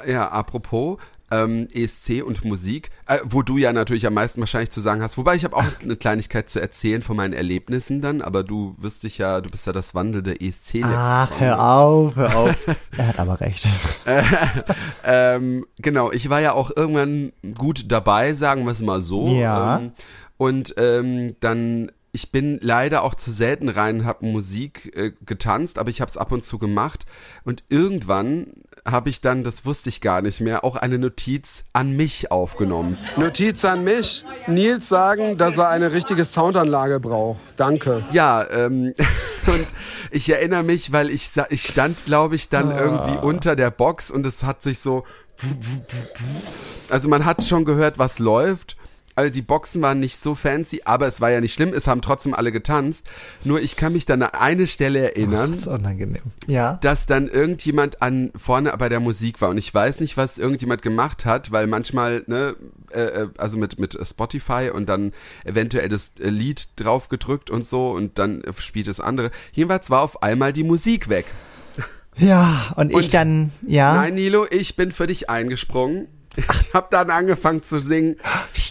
Ja, 0.07 0.29
apropos 0.29 0.97
ähm, 1.31 1.67
ESC 1.73 2.23
und 2.23 2.43
Musik, 2.43 2.89
äh, 3.07 3.19
wo 3.23 3.41
du 3.41 3.57
ja 3.57 3.71
natürlich 3.73 4.05
am 4.05 4.13
meisten 4.13 4.41
wahrscheinlich 4.41 4.69
zu 4.69 4.81
sagen 4.81 5.01
hast. 5.01 5.17
Wobei 5.17 5.35
ich 5.35 5.45
habe 5.45 5.55
auch 5.55 5.63
eine 5.81 5.95
Kleinigkeit 5.95 6.49
zu 6.49 6.59
erzählen 6.59 7.01
von 7.01 7.15
meinen 7.15 7.33
Erlebnissen 7.33 8.01
dann, 8.01 8.21
aber 8.21 8.43
du 8.43 8.75
wirst 8.77 9.03
dich 9.03 9.17
ja, 9.17 9.39
du 9.41 9.49
bist 9.49 9.65
ja 9.65 9.73
das 9.73 9.95
wandelnde 9.95 10.39
ESC-Lexikon. 10.39 10.93
Ach, 10.93 11.39
hör 11.39 11.63
auf, 11.63 12.15
hör 12.15 12.35
auf. 12.35 12.55
er 12.97 13.07
hat 13.07 13.19
aber 13.19 13.39
recht. 13.39 13.67
ähm, 15.05 15.65
genau, 15.77 16.11
ich 16.11 16.29
war 16.29 16.41
ja 16.41 16.53
auch 16.53 16.71
irgendwann 16.75 17.31
gut 17.57 17.91
dabei, 17.91 18.33
sagen 18.33 18.65
wir 18.65 18.71
es 18.71 18.81
mal 18.81 19.01
so. 19.01 19.29
Ja. 19.29 19.79
Ähm, 19.79 19.91
und 20.37 20.73
ähm, 20.77 21.35
dann, 21.39 21.91
ich 22.13 22.31
bin 22.31 22.59
leider 22.61 23.03
auch 23.03 23.15
zu 23.15 23.31
selten 23.31 23.69
rein, 23.69 24.05
habe 24.05 24.25
Musik 24.25 24.91
äh, 24.95 25.13
getanzt, 25.25 25.79
aber 25.79 25.89
ich 25.89 26.01
habe 26.01 26.09
es 26.09 26.17
ab 26.17 26.31
und 26.31 26.43
zu 26.43 26.57
gemacht. 26.57 27.05
Und 27.43 27.63
irgendwann 27.69 28.47
habe 28.85 29.09
ich 29.09 29.21
dann, 29.21 29.43
das 29.43 29.65
wusste 29.65 29.89
ich 29.89 30.01
gar 30.01 30.21
nicht 30.21 30.41
mehr, 30.41 30.63
auch 30.63 30.75
eine 30.75 30.97
Notiz 30.97 31.63
an 31.71 31.95
mich 31.95 32.31
aufgenommen. 32.31 32.97
Notiz 33.15 33.63
an 33.63 33.83
mich. 33.83 34.25
Nils 34.47 34.89
sagen, 34.89 35.37
dass 35.37 35.57
er 35.57 35.69
eine 35.69 35.91
richtige 35.91 36.25
Soundanlage 36.25 36.99
braucht. 36.99 37.39
Danke. 37.55 38.03
Ja, 38.11 38.45
ähm, 38.49 38.93
und 39.47 39.67
ich 40.09 40.29
erinnere 40.29 40.63
mich, 40.63 40.91
weil 40.91 41.09
ich, 41.09 41.29
ich 41.49 41.67
stand, 41.67 42.05
glaube 42.05 42.35
ich, 42.35 42.49
dann 42.49 42.71
irgendwie 42.71 43.17
unter 43.19 43.55
der 43.55 43.71
Box 43.71 44.11
und 44.11 44.25
es 44.25 44.43
hat 44.43 44.63
sich 44.63 44.79
so, 44.79 45.05
also 46.89 47.07
man 47.07 47.23
hat 47.23 47.43
schon 47.45 47.63
gehört, 47.63 47.99
was 47.99 48.19
läuft 48.19 48.75
Also 49.15 49.31
die 49.31 49.41
Boxen 49.41 49.81
waren 49.81 49.99
nicht 49.99 50.17
so 50.17 50.35
fancy, 50.35 50.81
aber 50.85 51.07
es 51.07 51.19
war 51.21 51.29
ja 51.31 51.41
nicht 51.41 51.53
schlimm, 51.53 51.73
es 51.73 51.87
haben 51.87 52.01
trotzdem 52.01 52.33
alle 52.33 52.51
getanzt. 52.51 53.09
Nur 53.43 53.61
ich 53.61 53.75
kann 53.75 53.93
mich 53.93 54.05
dann 54.05 54.21
an 54.21 54.31
eine 54.33 54.67
Stelle 54.67 54.99
erinnern, 54.99 55.51
Das 55.51 55.59
ist 55.61 55.67
unangenehm. 55.67 56.21
Ja. 56.47 56.79
dass 56.81 57.05
dann 57.05 57.27
irgendjemand 57.27 58.01
an 58.01 58.31
vorne 58.35 58.73
bei 58.77 58.89
der 58.89 58.99
Musik 58.99 59.41
war 59.41 59.49
und 59.49 59.57
ich 59.57 59.73
weiß 59.73 59.99
nicht, 59.99 60.17
was 60.17 60.37
irgendjemand 60.37 60.81
gemacht 60.81 61.25
hat, 61.25 61.51
weil 61.51 61.67
manchmal 61.67 62.23
ne 62.27 62.55
äh, 62.91 63.01
äh, 63.01 63.27
also 63.37 63.57
mit 63.57 63.79
mit 63.79 63.97
Spotify 64.05 64.69
und 64.73 64.87
dann 64.89 65.11
eventuell 65.45 65.89
das 65.89 66.13
äh, 66.19 66.29
Lied 66.29 66.67
drauf 66.77 67.09
gedrückt 67.09 67.49
und 67.49 67.65
so 67.65 67.91
und 67.91 68.17
dann 68.19 68.41
spielt 68.59 68.87
das 68.87 68.99
andere. 68.99 69.31
Jedenfalls 69.51 69.89
war 69.89 70.01
auf 70.01 70.23
einmal 70.23 70.53
die 70.53 70.63
Musik 70.63 71.09
weg. 71.09 71.25
Ja, 72.17 72.73
und, 72.75 72.93
Und- 72.93 73.01
ich 73.03 73.09
dann, 73.09 73.51
ja. 73.65 73.93
Nein, 73.95 74.15
Nilo, 74.15 74.45
ich 74.49 74.75
bin 74.75 74.91
für 74.91 75.07
dich 75.07 75.29
eingesprungen. 75.29 76.07
Ich 76.37 76.73
hab 76.73 76.89
dann 76.91 77.09
angefangen 77.09 77.63
zu 77.63 77.79
singen. 77.79 78.15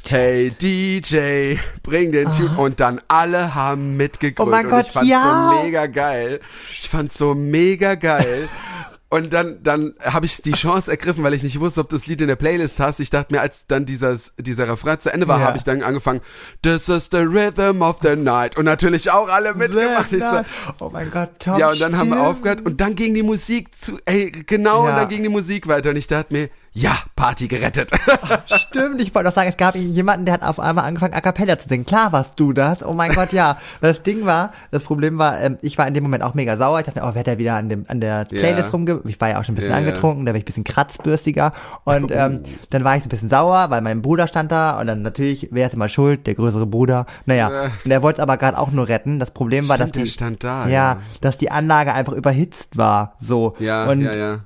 Hey 0.09 0.51
DJ, 0.51 1.55
bring 1.85 2.11
den 2.11 2.33
Tune 2.33 2.57
und 2.57 2.81
dann 2.81 3.01
alle 3.07 3.55
haben 3.55 3.97
mitgegrölt 3.97 4.49
Oh 4.49 4.51
mein 4.51 4.65
und 4.67 4.71
Gott, 4.73 4.87
ich 4.87 4.93
fand's 4.93 5.09
ja. 5.09 5.53
so 5.55 5.63
mega 5.63 5.87
geil. 5.87 6.41
Ich 6.81 6.89
fand's 6.89 7.17
so 7.17 7.35
mega 7.35 7.95
geil. 7.95 8.49
Und 9.13 9.33
dann, 9.33 9.61
dann 9.65 9.95
habe 10.05 10.25
ich 10.27 10.41
die 10.41 10.53
Chance 10.53 10.89
ergriffen, 10.89 11.25
weil 11.25 11.35
ich 11.35 11.43
nicht 11.43 11.59
wusste, 11.59 11.81
ob 11.81 11.89
das 11.91 12.07
Lied 12.07 12.21
in 12.21 12.29
der 12.29 12.37
Playlist 12.37 12.79
hast. 12.79 13.01
Ich 13.01 13.11
dachte 13.11 13.35
mir, 13.35 13.41
als 13.41 13.67
dann 13.67 13.85
dieses, 13.85 14.31
dieser 14.39 14.69
Refrain 14.69 15.01
zu 15.01 15.13
Ende 15.13 15.27
war, 15.27 15.41
Ja. 15.41 15.47
habe 15.47 15.59
ich 15.59 15.65
dann 15.65 15.83
angefangen, 15.83 16.21
This 16.63 16.89
is 16.89 17.09
the 17.11 17.17
rhythm 17.19 17.83
of 17.83 17.97
the 18.03 18.15
night. 18.15 18.57
Und 18.57 18.67
natürlich 18.67 19.11
auch 19.11 19.29
alle 19.29 19.53
mitgemacht. 19.55 20.13
Ich 20.13 20.23
so, 20.23 20.43
oh 20.79 20.91
mein 20.93 21.11
Gott, 21.11 21.31
Tom. 21.41 21.59
ja, 21.59 21.71
und 21.71 21.81
dann 21.81 21.99
haben 21.99 22.11
wir 22.11 22.19
stimmt. 22.19 22.29
aufgehört 22.29 22.61
und 22.65 22.81
dann 22.81 22.95
ging 22.95 23.13
die 23.15 23.25
Musik 23.25 23.77
zu, 23.77 23.99
ey, 24.05 24.31
genau, 24.31 24.83
und 24.83 24.91
Ja. 24.91 25.01
dann 25.01 25.09
ging 25.09 25.25
die 25.25 25.29
Musik 25.29 25.67
weiter 25.67 25.91
und 25.91 25.97
ich 25.97 26.07
dachte 26.07 26.33
mir, 26.33 26.49
ja, 26.73 26.97
Party 27.17 27.49
gerettet. 27.49 27.91
Stimmt, 28.47 29.01
ich 29.01 29.13
wollte 29.15 29.29
auch 29.29 29.33
sagen, 29.35 29.49
es 29.51 29.57
gab 29.57 29.75
jemanden, 29.75 30.25
der 30.25 30.35
hat 30.35 30.43
auf 30.45 30.61
einmal 30.61 30.85
angefangen, 30.85 31.15
A 31.15 31.21
Cappella 31.21 31.59
zu 31.59 31.69
singen. 31.69 31.85
Klar 31.85 32.13
warst 32.13 32.39
du 32.39 32.53
das. 32.53 32.85
Oh 32.85 32.93
mein 32.93 33.13
Gott, 33.13 33.33
ja. 33.33 33.59
Das 33.81 34.03
Ding 34.03 34.25
war, 34.25 34.53
das 34.71 34.85
Problem 34.85 35.19
war, 35.19 35.41
ähm, 35.41 35.59
ich 35.63 35.77
war 35.79 35.89
in 35.89 35.95
dem 35.95 36.05
Moment 36.05 36.23
auch 36.23 36.35
mega 36.35 36.57
sauer. 36.57 36.79
Ich 36.79 36.87
dachte, 36.87 37.01
oh, 37.03 37.11
wer 37.13 37.21
hat 37.21 37.27
da 37.27 37.39
wieder 37.39 37.55
an, 37.55 37.69
dem, 37.69 37.85
an 37.89 38.01
der 38.01 38.25
Playlist 38.25 38.69
Ja. 38.69 38.71
rumge... 38.71 39.01
Ich 39.07 39.21
war 39.21 39.31
ja 39.31 39.41
auch 39.41 39.45
schon 39.45 39.55
ein 39.55 39.57
bisschen 39.57 39.73
ja. 39.73 39.79
angetrunken, 39.79 40.25
da 40.27 40.31
war 40.33 40.37
ich 40.37 40.43
ein 40.43 40.47
bisschen 40.47 40.65
kratzbürstiger. 40.65 41.53
Und 41.85 42.13
ähm, 42.13 42.43
dann 42.71 42.85
war 42.85 42.97
ich 42.97 43.05
ein 43.05 43.09
bisschen 43.09 43.29
sauer, 43.29 43.71
weil 43.71 43.81
mein 43.81 44.01
Bruder 44.01 44.29
stand 44.29 44.53
da 44.53 44.79
und 44.79 44.87
dann 44.87 45.03
natürlich, 45.03 45.49
wer 45.51 45.67
ist 45.67 45.75
immer 45.75 45.89
schuld? 45.89 46.27
Der 46.29 46.35
größere 46.37 46.67
Bruder. 46.67 47.07
Naja, 47.27 47.51
Ja. 47.51 47.71
und 47.85 47.91
er 47.91 48.03
wollte 48.03 48.19
es 48.21 48.23
aber 48.23 48.37
gerade 48.37 48.57
auch 48.59 48.71
nur 48.71 48.89
retten. 48.89 49.19
Das 49.19 49.33
Problem 49.33 49.69
war, 49.69 49.75
Stimmt, 49.77 49.89
dass 49.97 50.03
die, 50.03 50.05
der 50.05 50.07
stand 50.13 50.45
da, 50.45 50.67
ja, 50.67 50.73
ja. 50.73 50.97
dass 51.21 51.37
die 51.37 51.51
Anlage 51.51 51.93
einfach 51.93 52.13
überhitzt 52.13 52.77
war. 52.77 53.17
So. 53.19 53.57
ja, 53.59 53.87
und 53.87 54.03
ja, 54.03 54.15
ja. 54.15 54.39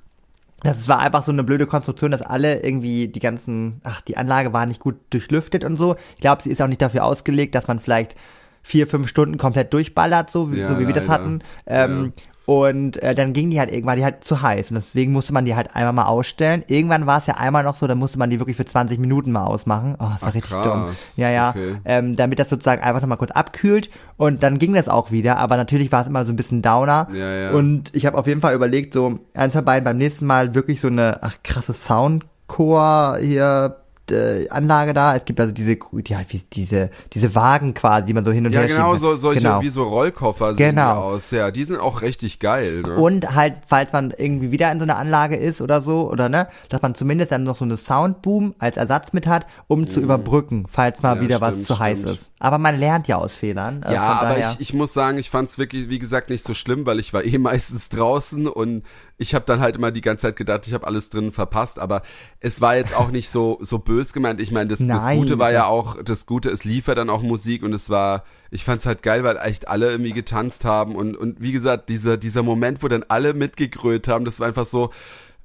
Das 0.64 0.88
war 0.88 0.98
einfach 0.98 1.24
so 1.24 1.31
eine 1.33 1.44
blöde 1.44 1.66
Konstruktion, 1.66 2.11
dass 2.11 2.22
alle 2.22 2.62
irgendwie 2.62 3.07
die 3.09 3.20
ganzen, 3.20 3.81
ach, 3.85 4.00
die 4.00 4.16
Anlage 4.16 4.53
war 4.53 4.66
nicht 4.66 4.81
gut 4.81 4.96
durchlüftet 5.11 5.62
und 5.64 5.77
so. 5.77 5.96
Ich 6.16 6.20
glaube, 6.20 6.42
sie 6.42 6.50
ist 6.50 6.61
auch 6.62 6.66
nicht 6.68 6.83
dafür 6.83 7.05
ausgelegt, 7.05 7.55
dass 7.55 7.68
man 7.68 7.79
vielleicht 7.81 8.16
vier, 8.62 8.87
fünf 8.87 9.09
Stunden 9.09 9.37
komplett 9.38 9.72
durchballert, 9.72 10.31
so, 10.31 10.50
wie- 10.50 10.59
Ja, 10.61 10.68
so 10.68 10.79
wie 10.81 10.87
wir 10.87 10.94
das 10.94 11.09
hatten. 11.09 11.42
Ähm, 11.66 12.12
Und 12.46 13.02
äh, 13.02 13.14
dann 13.14 13.33
ging 13.33 13.50
die 13.50 13.59
halt 13.59 13.72
irgendwann, 13.72 13.96
die 13.96 14.04
halt 14.04 14.22
zu 14.24 14.42
heiß. 14.42 14.70
Und 14.70 14.76
deswegen 14.76 15.12
musste 15.12 15.33
man 15.33 15.46
die 15.46 15.54
halt 15.54 15.74
einmal 15.74 15.94
mal 15.94 16.04
ausstellen. 16.04 16.62
Irgendwann 16.68 17.07
war 17.07 17.18
es 17.18 17.26
ja 17.26 17.35
einmal 17.35 17.64
noch 17.64 17.76
so, 17.76 17.87
da 17.87 17.94
musste 17.94 18.18
man 18.18 18.28
die 18.28 18.38
wirklich 18.38 18.57
für 18.57 18.66
20 18.66 18.98
Minuten 18.98 19.33
mal 19.33 19.44
ausmachen. 19.44 19.96
Oh, 19.98 20.07
das 20.12 20.22
war 20.22 20.28
Ach, 20.28 20.35
richtig 20.35 20.52
krass. 20.52 20.64
dumm. 20.64 20.96
Ja, 21.16 21.30
ja. 21.30 21.50
Okay. 21.50 21.76
Ähm, 21.87 22.16
damit 22.16 22.38
das 22.38 22.50
sozusagen 22.50 22.83
einfach 22.83 23.00
nochmal 23.00 23.18
kurz 23.18 23.30
abkühlt. 23.30 23.88
Und 24.16 24.42
dann 24.42 24.59
ging 24.59 24.74
das 24.74 24.88
auch 24.88 25.11
wieder. 25.11 25.38
Aber 25.38 25.57
natürlich 25.57 25.90
war 25.90 26.02
es 26.02 26.09
immer 26.09 26.24
so 26.26 26.33
ein 26.33 26.37
bisschen 26.37 26.61
Downer. 26.61 27.09
Ja, 27.14 27.35
ja. 27.35 27.50
Und 27.52 27.94
ich 27.94 28.04
habe 28.04 28.18
auf 28.18 28.26
jeden 28.26 28.42
Fall 28.42 28.54
überlegt, 28.54 28.92
so 28.92 29.18
eins 29.33 29.54
der 29.54 29.62
beiden 29.62 29.85
beim 29.85 29.96
nächsten 29.96 30.26
Mal 30.26 30.54
wirklich 30.54 30.80
so 30.80 30.88
eine 30.88 31.22
ach, 31.22 31.37
krasse 31.42 31.72
Soundcore 31.72 33.18
hier 33.20 33.76
äh, 34.11 34.49
Anlage 34.51 34.93
da. 34.93 35.17
Es 35.17 35.25
gibt 35.25 35.40
also 35.40 35.53
diese, 35.53 35.77
ja, 36.07 36.21
wie, 36.29 36.43
diese, 36.53 36.90
diese 37.12 37.35
Wagen 37.35 37.75
quasi, 37.75 38.07
die 38.07 38.12
man 38.14 38.25
so 38.25 38.31
hin 38.33 38.47
und 38.47 38.53
Ja, 38.53 38.61
her 38.61 38.69
genau, 38.69 38.87
schieben 38.95 38.99
so, 38.99 39.17
solche 39.17 39.40
genau. 39.43 39.61
wie 39.62 39.69
so 39.69 39.85
Rollkoffer 39.85 40.55
sehen 40.55 40.71
Genau. 40.75 40.93
die 40.95 40.99
aus. 41.14 41.31
Ja, 41.31 41.51
die 41.51 41.64
sind 41.64 41.81
auch 41.81 42.03
richtig 42.03 42.38
geil. 42.40 42.83
Ne? 42.83 42.95
Und 42.97 43.35
halt, 43.35 43.55
falls 43.67 43.93
man 43.93 44.12
irgendwie 44.17 44.51
wieder 44.51 44.71
in 44.73 44.79
so 44.79 44.85
einer 44.85 44.97
Anlage 44.97 45.37
ist 45.37 45.61
oder 45.61 45.81
so, 45.81 46.11
oder 46.11 46.29
ne, 46.29 46.49
dass 46.69 46.83
man 46.83 46.95
zumindest 46.95 47.33
dann 47.33 47.45
noch 47.45 47.57
so 47.57 47.64
eine 47.64 47.77
Soundboom 47.77 48.55
als 48.59 48.77
Ersatz 48.77 49.12
mit 49.12 49.27
hat, 49.27 49.47
um 49.67 49.88
zu 49.88 50.01
überbrücken, 50.01 50.67
falls 50.71 51.03
mal 51.03 51.17
Ja, 51.17 51.23
wieder 51.23 51.40
was 51.40 51.53
stimmt, 51.53 51.67
zu 51.67 51.79
heiß 51.79 51.99
stimmt. 52.01 52.14
ist. 52.14 52.31
Aber 52.38 52.59
man 52.59 52.79
lernt 52.79 53.09
ja 53.09 53.17
aus 53.17 53.35
Fehlern. 53.35 53.83
äh, 53.83 53.95
ja, 53.95 54.03
aber 54.03 54.38
ich, 54.38 54.61
ich 54.61 54.75
muss 54.75 54.93
sagen, 54.93 55.19
ich 55.19 55.31
fand's 55.31 55.57
wirklich, 55.59 55.88
wie 55.88 55.99
gesagt, 55.99 56.31
nicht 56.31 56.45
so 56.45 56.55
schlimm, 56.55 56.85
weil 56.87 56.99
ich 56.99 57.12
war 57.14 57.25
eh 57.25 57.38
meistens 57.38 57.88
draußen 57.88 58.47
und 58.49 58.83
ich 59.16 59.35
habe 59.35 59.44
dann 59.44 59.61
halt 59.61 59.77
immer 59.77 59.92
die 59.92 60.00
ganze 60.00 60.22
Zeit 60.22 60.37
gedacht, 60.37 60.66
ich 60.66 60.74
habe 60.74 60.87
alles 60.87 61.09
drin 61.09 61.31
verpasst, 61.31 61.79
aber 61.79 62.03
es 62.40 62.61
war 62.61 62.77
jetzt 62.77 62.96
auch 62.96 63.11
nicht 63.11 63.29
so 63.29 63.59
so 63.61 63.79
bös 63.79 64.12
gemeint. 64.12 64.40
Ich 64.40 64.50
meine, 64.50 64.70
das, 64.70 64.85
das 64.85 65.07
Gute 65.07 65.38
war 65.38 65.53
ja 65.53 65.66
auch, 65.66 66.03
das 66.03 66.27
Gute, 66.27 66.50
es 66.50 66.64
lief 66.64 66.88
ja 66.88 66.94
dann 66.94 67.11
auch 67.11 67.22
Musik 67.22 67.62
und 67.62 67.72
es 67.72 67.90
war, 67.90 68.24
ich 68.50 68.64
fand's 68.64 68.87
halt 68.87 69.03
geil, 69.03 69.22
weil 69.22 69.37
echt 69.37 69.68
alle 69.68 69.90
irgendwie 69.90 70.12
getanzt 70.12 70.64
haben 70.64 70.96
und 70.96 71.16
und 71.16 71.40
wie 71.40 71.53
gesagt, 71.53 71.88
dieser 71.88 72.16
dieser 72.16 72.42
Moment, 72.42 72.83
wo 72.83 72.88
dann 72.88 73.05
alle 73.09 73.35
mitgegrölt 73.35 74.09
haben, 74.09 74.24
das 74.24 74.40
war 74.40 74.48
einfach 74.48 74.64
so, 74.64 74.90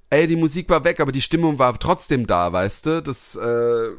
ey, 0.10 0.26
die 0.26 0.36
Musik 0.36 0.70
war 0.70 0.84
weg, 0.84 1.00
aber 1.00 1.12
die 1.12 1.22
Stimmung 1.22 1.60
war 1.60 1.78
trotzdem 1.78 2.26
da, 2.26 2.52
weißt 2.52 2.86
du? 2.88 3.04
Das 3.04 3.36
äh, 3.36 3.90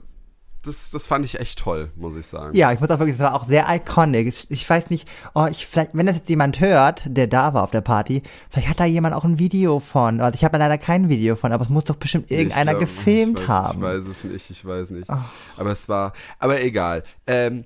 das, 0.62 0.90
das 0.90 1.06
fand 1.06 1.24
ich 1.24 1.40
echt 1.40 1.58
toll, 1.58 1.90
muss 1.96 2.16
ich 2.16 2.26
sagen. 2.26 2.54
Ja, 2.54 2.70
ich 2.72 2.80
muss 2.80 2.90
auch 2.90 2.98
wirklich, 2.98 3.16
das 3.16 3.24
war 3.24 3.34
auch 3.34 3.44
sehr 3.44 3.66
iconic. 3.68 4.34
Ich, 4.48 4.68
weiß 4.68 4.90
nicht, 4.90 5.08
oh, 5.34 5.46
ich, 5.50 5.66
vielleicht, 5.66 5.94
wenn 5.94 6.06
das 6.06 6.16
jetzt 6.16 6.28
jemand 6.28 6.60
hört, 6.60 7.02
der 7.06 7.26
da 7.26 7.54
war 7.54 7.62
auf 7.62 7.70
der 7.70 7.80
Party, 7.80 8.22
vielleicht 8.50 8.68
hat 8.68 8.80
da 8.80 8.84
jemand 8.84 9.14
auch 9.14 9.24
ein 9.24 9.38
Video 9.38 9.80
von. 9.80 10.20
Also 10.20 10.36
ich 10.36 10.44
habe 10.44 10.58
da 10.58 10.58
leider 10.58 10.78
kein 10.78 11.08
Video 11.08 11.34
von, 11.36 11.52
aber 11.52 11.64
es 11.64 11.70
muss 11.70 11.84
doch 11.84 11.96
bestimmt 11.96 12.30
irgendeiner 12.30 12.72
glaub, 12.72 12.80
gefilmt 12.80 13.40
ich 13.40 13.48
weiß, 13.48 13.54
haben. 13.54 13.78
Ich 13.78 13.84
weiß 13.84 14.06
es 14.06 14.24
nicht, 14.24 14.50
ich 14.50 14.64
weiß 14.64 14.90
nicht. 14.90 15.08
Aber 15.56 15.72
es 15.72 15.88
war, 15.88 16.12
aber 16.38 16.62
egal. 16.62 17.04
Ähm, 17.26 17.64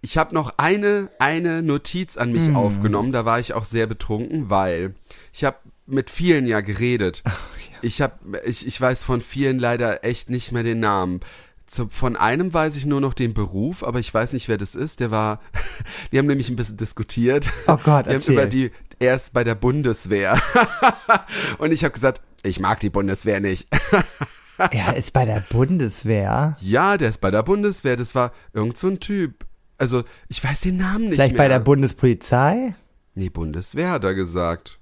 ich 0.00 0.18
habe 0.18 0.34
noch 0.34 0.54
eine, 0.58 1.08
eine 1.18 1.62
Notiz 1.62 2.16
an 2.16 2.32
mich 2.32 2.54
aufgenommen, 2.54 3.12
da 3.12 3.24
war 3.24 3.40
ich 3.40 3.54
auch 3.54 3.64
sehr 3.64 3.86
betrunken, 3.86 4.50
weil 4.50 4.94
ich 5.32 5.44
habe 5.44 5.56
mit 5.86 6.10
vielen 6.10 6.46
ja 6.46 6.60
geredet. 6.60 7.22
Ich 7.82 8.00
habe, 8.00 8.14
ich, 8.46 8.66
ich 8.66 8.80
weiß 8.80 9.02
von 9.04 9.20
vielen 9.20 9.58
leider 9.58 10.04
echt 10.04 10.30
nicht 10.30 10.52
mehr 10.52 10.62
den 10.62 10.80
Namen. 10.80 11.20
Zu, 11.66 11.88
von 11.88 12.16
einem 12.16 12.52
weiß 12.52 12.76
ich 12.76 12.84
nur 12.84 13.00
noch 13.00 13.14
den 13.14 13.32
Beruf, 13.32 13.82
aber 13.82 13.98
ich 13.98 14.12
weiß 14.12 14.32
nicht, 14.34 14.48
wer 14.48 14.58
das 14.58 14.74
ist. 14.74 15.00
Der 15.00 15.10
war, 15.10 15.40
wir 16.10 16.18
haben 16.18 16.26
nämlich 16.26 16.50
ein 16.50 16.56
bisschen 16.56 16.76
diskutiert. 16.76 17.50
Oh 17.66 17.78
Gott, 17.82 18.06
wir 18.06 18.14
haben 18.14 18.32
über 18.32 18.46
die, 18.46 18.70
er 18.98 19.16
ist 19.16 19.32
bei 19.32 19.44
der 19.44 19.54
Bundeswehr. 19.54 20.40
Und 21.58 21.72
ich 21.72 21.84
habe 21.84 21.94
gesagt, 21.94 22.20
ich 22.42 22.60
mag 22.60 22.80
die 22.80 22.90
Bundeswehr 22.90 23.40
nicht. 23.40 23.68
Er 24.70 24.96
ist 24.96 25.12
bei 25.12 25.24
der 25.24 25.40
Bundeswehr. 25.50 26.56
Ja, 26.60 26.96
der 26.96 27.08
ist 27.08 27.20
bei 27.20 27.32
der 27.32 27.42
Bundeswehr. 27.42 27.96
Das 27.96 28.14
war 28.14 28.32
irgend 28.52 28.78
so 28.78 28.86
ein 28.86 29.00
Typ. 29.00 29.46
Also, 29.78 30.04
ich 30.28 30.44
weiß 30.44 30.60
den 30.60 30.76
Namen 30.76 31.06
nicht 31.06 31.14
Vielleicht 31.14 31.32
mehr. 31.32 31.42
bei 31.42 31.48
der 31.48 31.58
Bundespolizei? 31.58 32.76
Nee, 33.16 33.30
Bundeswehr 33.30 33.90
hat 33.90 34.04
er 34.04 34.14
gesagt. 34.14 34.78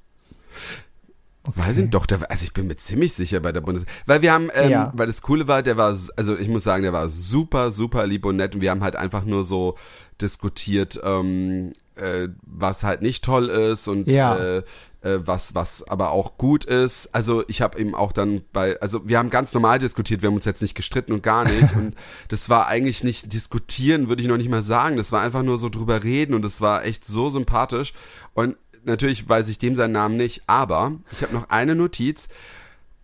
Weiß 1.45 1.77
ich 1.79 1.91
doch, 1.91 2.07
der, 2.07 2.21
war- 2.21 2.31
also 2.31 2.45
ich 2.45 2.53
bin 2.53 2.69
mir 2.69 2.77
ziemlich 2.77 3.15
sicher 3.15 3.41
bei 3.41 3.51
der 3.51 3.61
Bundeswehr. 3.63 3.93
Weil 4.07 4.23
wir 4.23 4.33
haben, 4.33 4.49
ähm, 4.55 4.71
Ja. 4.71 4.93
weil 4.95 5.09
das 5.09 5.23
Coole 5.23 5.49
war, 5.49 5.63
der 5.63 5.77
war, 5.77 5.89
also 5.89 6.37
ich 6.39 6.49
muss 6.49 6.63
sagen, 6.63 6.83
der 6.85 6.93
war 6.93 7.09
super, 7.09 7.71
super 7.73 8.07
lieb 8.07 8.25
und 8.25 8.37
nett 8.37 8.55
und 8.55 8.61
wir 8.61 8.71
haben 8.71 8.85
halt 8.85 8.95
einfach 8.97 9.25
nur 9.25 9.43
so 9.43 9.77
diskutiert, 10.21 11.01
ähm, 11.03 11.73
äh, 11.97 12.29
was 12.43 12.85
halt 12.85 13.03
nicht 13.03 13.25
toll 13.25 13.49
ist 13.49 13.89
und 13.89 14.11
Ja. 14.11 14.37
äh, 14.37 14.63
äh, 15.03 15.19
was, 15.27 15.57
was 15.57 15.83
aber 15.89 16.13
auch 16.13 16.39
gut 16.39 16.65
ist. 16.65 17.09
Also 17.13 17.43
ich 17.49 17.61
habe 17.61 17.77
eben 17.81 17.97
auch 17.97 18.13
dann 18.13 18.43
bei, 18.53 18.81
also 18.81 19.01
wir 19.09 19.19
haben 19.19 19.31
ganz 19.31 19.53
normal 19.53 19.81
diskutiert, 19.81 20.23
wir 20.23 20.29
haben 20.29 20.37
uns 20.37 20.45
jetzt 20.45 20.63
nicht 20.63 20.77
gestritten 20.77 21.13
und 21.13 21.25
gar 21.25 21.45
nicht. 21.45 21.61
und 21.77 21.97
das 22.29 22.49
war 22.51 22.69
eigentlich 22.69 23.03
nicht 23.03 23.33
diskutieren, 23.33 24.09
würde 24.09 24.23
ich 24.23 24.29
noch 24.29 24.37
nicht 24.37 24.49
mal 24.49 24.63
sagen. 24.63 24.97
Das 24.97 25.11
war 25.11 25.21
einfach 25.21 25.43
nur 25.43 25.59
so 25.59 25.69
drüber 25.69 26.05
reden 26.05 26.35
und 26.35 26.43
das 26.43 26.61
war 26.61 26.85
echt 26.85 27.05
so 27.05 27.29
sympathisch. 27.31 27.95
Und 28.33 28.57
natürlich 28.85 29.29
weiß 29.29 29.49
ich 29.49 29.59
dem 29.59 29.77
seinen 29.77 29.93
Namen 29.93 30.17
nicht, 30.17 30.43
aber 30.47 30.93
ich 31.13 31.23
habe 31.23 31.35
noch 31.35 31.51
eine 31.51 31.75
Notiz 31.75 32.29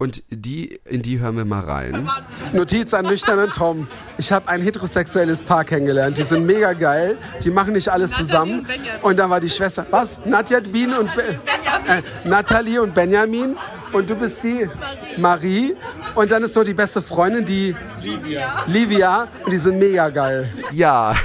und 0.00 0.22
die, 0.30 0.78
in 0.84 1.02
die 1.02 1.18
hören 1.18 1.36
wir 1.36 1.44
mal 1.44 1.64
rein. 1.64 2.08
Notiz 2.52 2.94
an 2.94 3.06
nüchternen 3.06 3.50
Tom. 3.50 3.88
Ich 4.16 4.30
habe 4.30 4.48
ein 4.48 4.62
heterosexuelles 4.62 5.42
Paar 5.42 5.64
kennengelernt. 5.64 6.16
Die 6.16 6.22
sind 6.22 6.46
mega 6.46 6.72
geil. 6.72 7.18
Die 7.42 7.50
machen 7.50 7.72
nicht 7.72 7.88
alles 7.88 8.12
zusammen. 8.12 8.64
Und 9.02 9.16
dann 9.18 9.28
war 9.28 9.40
die 9.40 9.50
Schwester. 9.50 9.84
Was? 9.90 10.24
Nadja 10.24 10.60
Bien 10.60 10.94
und 10.94 11.12
Be 11.16 11.40
äh, 11.88 12.02
Nathalie 12.22 12.80
und 12.80 12.94
Benjamin. 12.94 13.56
Und 13.92 14.08
du 14.08 14.14
bist 14.14 14.44
die 14.44 14.68
Marie. 15.16 15.74
Und 16.14 16.30
dann 16.30 16.44
ist 16.44 16.54
so 16.54 16.62
die 16.62 16.74
beste 16.74 17.02
Freundin, 17.02 17.44
die 17.44 17.74
Livia. 18.00 18.64
Livia. 18.68 19.28
Und 19.44 19.50
die 19.50 19.56
sind 19.58 19.80
mega 19.80 20.10
geil. 20.10 20.48
Ja, 20.70 21.16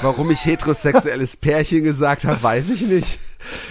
warum 0.00 0.30
ich 0.30 0.44
heterosexuelles 0.44 1.36
Pärchen 1.36 1.82
gesagt 1.82 2.24
habe, 2.24 2.40
weiß 2.40 2.68
ich 2.68 2.82
nicht. 2.82 3.18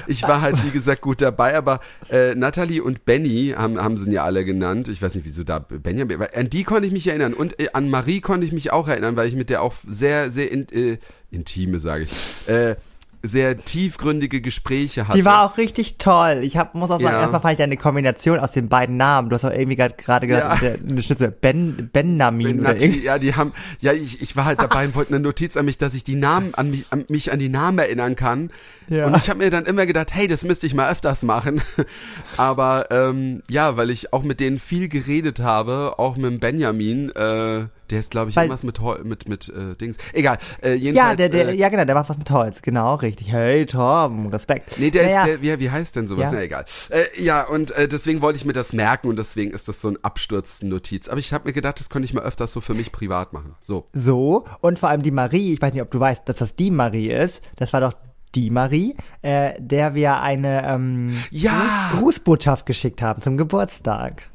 Ich 0.08 0.24
war 0.24 0.42
halt, 0.42 0.64
wie 0.66 0.70
gesagt, 0.72 1.02
gut 1.02 1.22
dabei, 1.22 1.56
aber 1.56 1.80
äh, 2.10 2.36
Natalie 2.36 2.82
und 2.84 3.06
Benny 3.06 3.54
haben, 3.58 3.82
haben 3.82 3.98
sie 3.98 4.12
ja 4.12 4.24
alle 4.24 4.46
genannt. 4.46 4.88
Ich 4.88 5.02
weiß 5.02 5.16
nicht, 5.16 5.26
wieso 5.26 5.44
da 5.44 5.60
Benjamin, 5.60 6.16
aber 6.22 6.30
an 6.38 6.50
die 6.50 6.64
konnte 6.64 6.86
ich 6.88 6.94
mich 6.94 7.08
erinnern 7.08 7.34
und 7.34 7.60
äh, 7.60 7.70
an 7.74 7.90
Marie 7.90 8.22
konnte 8.22 8.46
ich 8.46 8.52
mich 8.52 8.72
auch 8.72 8.88
erinnern, 8.88 9.16
weil 9.16 9.28
ich 9.28 9.36
mit 9.36 9.50
der 9.50 9.62
auch 9.62 9.74
sehr, 9.88 10.32
sehr 10.32 10.52
in, 10.52 10.68
äh, 10.70 10.98
intime, 11.32 11.80
sage 11.80 12.04
ich, 12.04 12.12
äh, 12.48 12.76
sehr 13.24 13.56
tiefgründige 13.64 14.42
Gespräche 14.42 15.08
hatte. 15.08 15.16
Die 15.16 15.26
war 15.26 15.44
auch 15.46 15.58
richtig 15.60 16.00
toll. 16.00 16.40
Ich 16.42 16.58
hab, 16.58 16.74
muss 16.74 16.90
auch 16.90 17.00
sagen, 17.00 17.14
Ja. 17.14 17.22
erstmal 17.22 17.40
fand 17.42 17.54
ich 17.54 17.62
eine 17.62 17.78
Kombination 17.78 18.40
aus 18.40 18.52
den 18.52 18.68
beiden 18.68 18.98
Namen. 18.98 19.30
Du 19.30 19.36
hast 19.36 19.46
auch 19.46 19.52
irgendwie 19.52 19.76
gerade 19.76 20.26
gesagt, 20.26 20.64
Ja. 20.64 20.72
eine 20.74 21.04
Schnitzel, 21.04 21.30
Ben, 21.30 21.92
Benjamin 21.94 22.60
oder 22.62 22.70
Nati, 22.74 22.86
irgendwie. 22.86 23.04
ja, 23.04 23.20
die 23.20 23.36
haben, 23.36 23.54
ja, 23.80 23.94
ich, 23.94 24.24
ich 24.24 24.36
war 24.36 24.46
halt 24.46 24.60
dabei 24.60 24.86
und 24.88 24.96
wollte 24.96 25.14
eine 25.14 25.20
Notiz 25.20 25.56
an 25.56 25.66
mich, 25.66 25.78
dass 25.78 25.94
ich 25.94 26.04
die 26.04 26.16
Namen 26.16 26.56
an 26.56 26.72
mich, 26.72 26.86
an 26.90 27.06
mich 27.10 27.32
an 27.32 27.38
die 27.38 27.50
Namen 27.50 27.78
erinnern 27.78 28.16
kann. 28.16 28.50
Ja. 28.92 29.08
Und 29.08 29.18
ich 29.18 29.30
habe 29.30 29.40
mir 29.40 29.50
dann 29.50 29.66
immer 29.66 29.86
gedacht, 29.86 30.14
hey, 30.14 30.28
das 30.28 30.44
müsste 30.44 30.68
ich 30.68 30.74
mal 30.74 30.92
öfters 30.92 31.24
machen. 31.24 31.62
Aber 32.38 32.88
ähm, 32.92 33.42
ja, 33.50 33.78
weil 33.78 33.90
ich 33.90 34.14
auch 34.14 34.24
mit 34.24 34.40
denen 34.40 34.60
viel 34.60 34.88
geredet 34.90 35.40
habe, 35.40 35.96
auch 35.98 36.16
mit 36.18 36.26
dem 36.32 36.40
Benjamin, 36.40 37.10
äh, 37.10 37.66
der 37.90 38.00
ist, 38.00 38.12
glaube 38.12 38.30
ich, 38.30 38.36
Weil- 38.36 38.44
irgendwas 38.46 38.64
mit 38.64 38.80
Hol- 38.80 39.04
mit 39.04 39.28
mit 39.28 39.50
äh, 39.50 39.76
Dings. 39.76 39.98
Egal. 40.14 40.38
Äh, 40.62 40.72
Ja, 40.72 40.76
jedenfalls, 40.76 41.18
der, 41.18 41.30
der, 41.30 41.50
äh, 41.50 41.56
ja, 41.56 41.70
genau, 41.70 41.84
der 41.86 41.96
macht 41.96 42.10
was 42.10 42.18
mit 42.18 42.30
Holz. 42.32 42.62
Genau, 42.62 42.96
richtig. 42.96 43.32
Hey, 43.32 43.66
Tom, 43.66 44.28
Respekt. 44.28 44.78
Nee, 44.80 44.92
der 44.92 45.04
naja, 45.06 45.22
ist, 45.22 45.28
der, 45.28 45.42
wie, 45.42 45.60
wie 45.60 45.70
heißt 45.70 45.96
denn 45.96 46.08
sowas? 46.08 46.26
Ja. 46.26 46.32
Na 46.34 46.42
egal. 46.44 46.66
Äh, 46.90 47.04
ja, 47.22 47.44
und 47.44 47.72
äh, 47.72 47.88
deswegen 47.88 48.22
wollte 48.22 48.38
ich 48.38 48.46
mir 48.46 48.54
das 48.54 48.72
merken 48.74 49.08
und 49.08 49.18
deswegen 49.20 49.52
ist 49.52 49.68
das 49.68 49.82
so 49.82 49.90
ein 49.90 49.98
Absturznotiz. 50.04 51.08
Aber 51.10 51.20
ich 51.20 51.34
habe 51.34 51.48
mir 51.48 51.54
gedacht, 51.54 51.80
das 51.80 51.90
könnte 51.90 52.06
ich 52.06 52.14
mal 52.14 52.24
öfters 52.24 52.54
so 52.54 52.62
für 52.62 52.74
mich 52.74 52.92
privat 52.92 53.34
machen. 53.34 53.56
So. 53.64 53.88
So, 53.94 54.46
und 54.62 54.80
vor 54.80 54.90
allem 54.90 55.02
die 55.02 55.12
Marie, 55.12 55.54
ich 55.54 55.62
weiß 55.62 55.74
nicht, 55.74 55.82
ob 55.82 55.92
du 55.92 56.00
weißt, 56.00 56.22
dass 56.26 56.38
das 56.38 56.56
die 56.56 56.72
Marie 56.72 57.10
ist. 57.12 57.42
Das 57.58 57.74
war 57.74 57.82
doch 57.82 57.94
die 58.36 58.50
Marie, 58.50 58.96
äh, 59.22 59.54
der 59.60 59.96
wir 59.96 60.22
eine 60.22 60.66
ähm, 60.68 61.18
Ja. 61.32 61.90
Gruß 61.92 62.02
Grußbotschaft 62.02 62.66
geschickt 62.66 63.02
haben 63.02 63.22
zum 63.22 63.38
Geburtstag. 63.38 64.30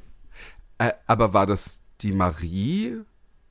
Äh, 0.79 0.93
aber 1.07 1.33
war 1.33 1.47
das 1.47 1.81
die 2.01 2.13
Marie 2.13 2.97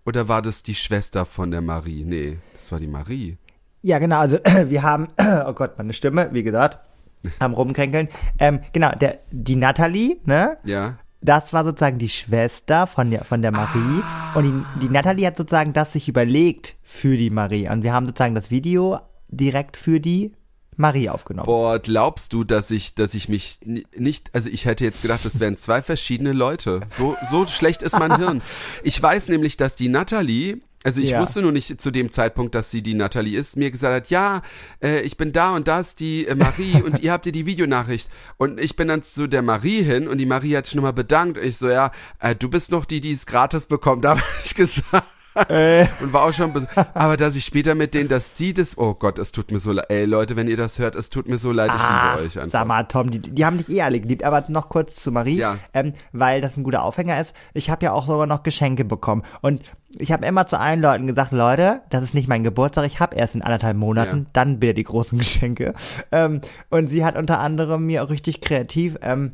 oder 0.05 0.27
war 0.27 0.41
das 0.41 0.63
die 0.63 0.75
Schwester 0.75 1.25
von 1.25 1.51
der 1.51 1.61
Marie? 1.61 2.03
Nee, 2.05 2.37
das 2.53 2.71
war 2.71 2.79
die 2.79 2.87
Marie. 2.87 3.37
Ja, 3.81 3.99
genau, 3.99 4.19
also 4.19 4.37
wir 4.67 4.83
haben, 4.83 5.09
oh 5.45 5.53
Gott, 5.53 5.77
meine 5.77 5.93
Stimme, 5.93 6.29
wie 6.31 6.43
gesagt, 6.43 6.79
am 7.39 7.53
Rumkränkeln. 7.53 8.09
Ähm, 8.39 8.59
genau, 8.73 8.91
der, 8.91 9.19
die 9.31 9.55
Natalie, 9.55 10.17
ne? 10.25 10.57
Ja. 10.63 10.95
Das 11.21 11.53
war 11.53 11.63
sozusagen 11.63 11.97
die 11.97 12.09
Schwester 12.09 12.85
von 12.85 13.09
der, 13.09 13.25
von 13.25 13.41
der 13.41 13.51
Marie. 13.51 14.03
Und 14.35 14.43
die, 14.43 14.85
die 14.85 14.89
Natalie 14.93 15.25
hat 15.25 15.37
sozusagen 15.37 15.73
das 15.73 15.93
sich 15.93 16.07
überlegt 16.07 16.75
für 16.83 17.17
die 17.17 17.31
Marie. 17.31 17.67
Und 17.67 17.81
wir 17.81 17.93
haben 17.93 18.05
sozusagen 18.05 18.35
das 18.35 18.51
Video 18.51 18.99
direkt 19.35 19.77
für 19.77 19.99
die 19.99 20.31
Marie 20.77 21.09
aufgenommen. 21.09 21.45
Boah, 21.45 21.79
glaubst 21.79 22.33
du, 22.33 22.43
dass 22.43 22.69
ich, 22.69 22.95
dass 22.95 23.13
ich 23.13 23.29
mich 23.29 23.59
ni- 23.63 23.85
nicht, 23.95 24.29
also 24.33 24.49
ich 24.49 24.65
hätte 24.65 24.83
jetzt 24.83 25.01
gedacht, 25.01 25.23
das 25.23 25.39
wären 25.39 25.55
zwei 25.57 25.81
verschiedene 25.81 26.33
Leute. 26.33 26.81
So, 26.89 27.15
so 27.31 27.47
schlecht 27.47 27.81
ist 27.81 27.97
mein 27.97 28.15
Hirn. 28.17 28.41
Ich 28.83 29.01
weiß 29.01 29.29
nämlich, 29.29 29.55
dass 29.55 29.77
die 29.77 29.87
Natalie, 29.87 30.57
also 30.83 30.99
ich 30.99 31.11
Ja. 31.11 31.21
wusste 31.21 31.41
nur 31.41 31.53
nicht 31.53 31.79
zu 31.79 31.91
dem 31.91 32.11
Zeitpunkt, 32.11 32.55
dass 32.55 32.71
sie 32.71 32.81
die 32.81 32.93
Natalie 32.93 33.39
ist, 33.39 33.55
mir 33.55 33.71
gesagt 33.71 33.95
hat, 33.95 34.09
ja, 34.09 34.41
äh, 34.83 34.99
ich 35.01 35.15
bin 35.15 35.31
da 35.31 35.55
und 35.55 35.69
da 35.69 35.79
ist 35.79 36.01
die 36.01 36.27
äh, 36.27 36.35
Marie 36.35 36.81
und 36.85 36.99
ihr 36.99 37.13
habt 37.13 37.25
ihr 37.25 37.31
die 37.31 37.45
Videonachricht. 37.45 38.09
Und 38.35 38.59
ich 38.59 38.75
bin 38.75 38.89
dann 38.89 39.01
zu 39.01 39.27
der 39.27 39.43
Marie 39.43 39.81
hin 39.81 40.09
und 40.09 40.17
die 40.17 40.25
Marie 40.25 40.57
hat 40.57 40.65
sich 40.65 40.75
nochmal 40.75 40.91
bedankt. 40.93 41.37
Und 41.37 41.45
ich 41.45 41.55
so, 41.57 41.69
ja, 41.69 41.91
äh, 42.19 42.35
du 42.35 42.49
bist 42.49 42.69
noch 42.71 42.83
die, 42.83 42.99
die 42.99 43.13
es 43.13 43.25
gratis 43.25 43.65
bekommt, 43.67 44.05
habe 44.05 44.21
ich 44.43 44.55
gesagt. 44.55 45.05
Äh. 45.49 45.85
Und 46.01 46.13
war 46.13 46.23
auch 46.23 46.33
schon, 46.33 46.67
aber 46.93 47.17
dass 47.17 47.35
ich 47.35 47.43
später 47.45 47.75
mit 47.75 47.93
denen, 47.93 48.07
dass 48.07 48.37
sie 48.37 48.53
das, 48.53 48.77
oh 48.77 48.93
Gott, 48.93 49.19
es 49.19 49.31
tut 49.33 49.51
mir 49.51 49.59
so 49.59 49.71
leid, 49.73 49.85
ey 49.89 50.05
Leute, 50.05 50.35
wenn 50.37 50.47
ihr 50.47 50.55
das 50.57 50.79
hört, 50.79 50.95
es 50.95 51.09
tut 51.09 51.27
mir 51.27 51.37
so 51.37 51.51
leid, 51.51 51.71
ich 51.75 51.81
Ach, 51.81 52.15
liebe 52.15 52.27
euch 52.27 52.39
einfach. 52.39 52.51
sag 52.59 52.67
mal, 52.67 52.83
Tom, 52.83 53.09
die, 53.11 53.19
die 53.19 53.45
haben 53.45 53.57
dich 53.57 53.69
eh 53.69 53.81
alle 53.81 53.99
geliebt. 53.99 54.23
Aber 54.23 54.43
noch 54.47 54.69
kurz 54.69 54.95
zu 54.95 55.11
Marie, 55.11 55.37
Ja. 55.37 55.57
ähm, 55.73 55.93
weil 56.13 56.39
das 56.41 56.55
ein 56.57 56.63
guter 56.63 56.83
Aufhänger 56.83 57.19
ist. 57.19 57.33
Ich 57.53 57.69
habe 57.69 57.85
ja 57.85 57.91
auch 57.91 58.07
sogar 58.07 58.27
noch 58.27 58.43
Geschenke 58.43 58.85
bekommen. 58.85 59.23
Und 59.41 59.61
ich 59.97 60.11
habe 60.11 60.25
immer 60.25 60.47
zu 60.47 60.57
allen 60.57 60.81
Leuten 60.81 61.05
gesagt, 61.07 61.31
Leute, 61.33 61.81
das 61.89 62.01
ist 62.03 62.13
nicht 62.15 62.27
mein 62.29 62.43
Geburtstag, 62.43 62.85
ich 62.85 62.99
habe 63.01 63.15
erst 63.15 63.35
in 63.35 63.41
anderthalb 63.41 63.75
Monaten, 63.77 64.17
Ja. 64.19 64.25
dann 64.33 64.59
bitte 64.59 64.73
die 64.75 64.83
großen 64.85 65.17
Geschenke. 65.19 65.73
Ähm, 66.11 66.41
und 66.69 66.87
sie 66.87 67.03
hat 67.03 67.17
unter 67.17 67.39
anderem 67.39 67.85
mir 67.85 68.03
auch 68.03 68.09
richtig 68.09 68.39
kreativ... 68.41 68.97
Ähm, 69.01 69.33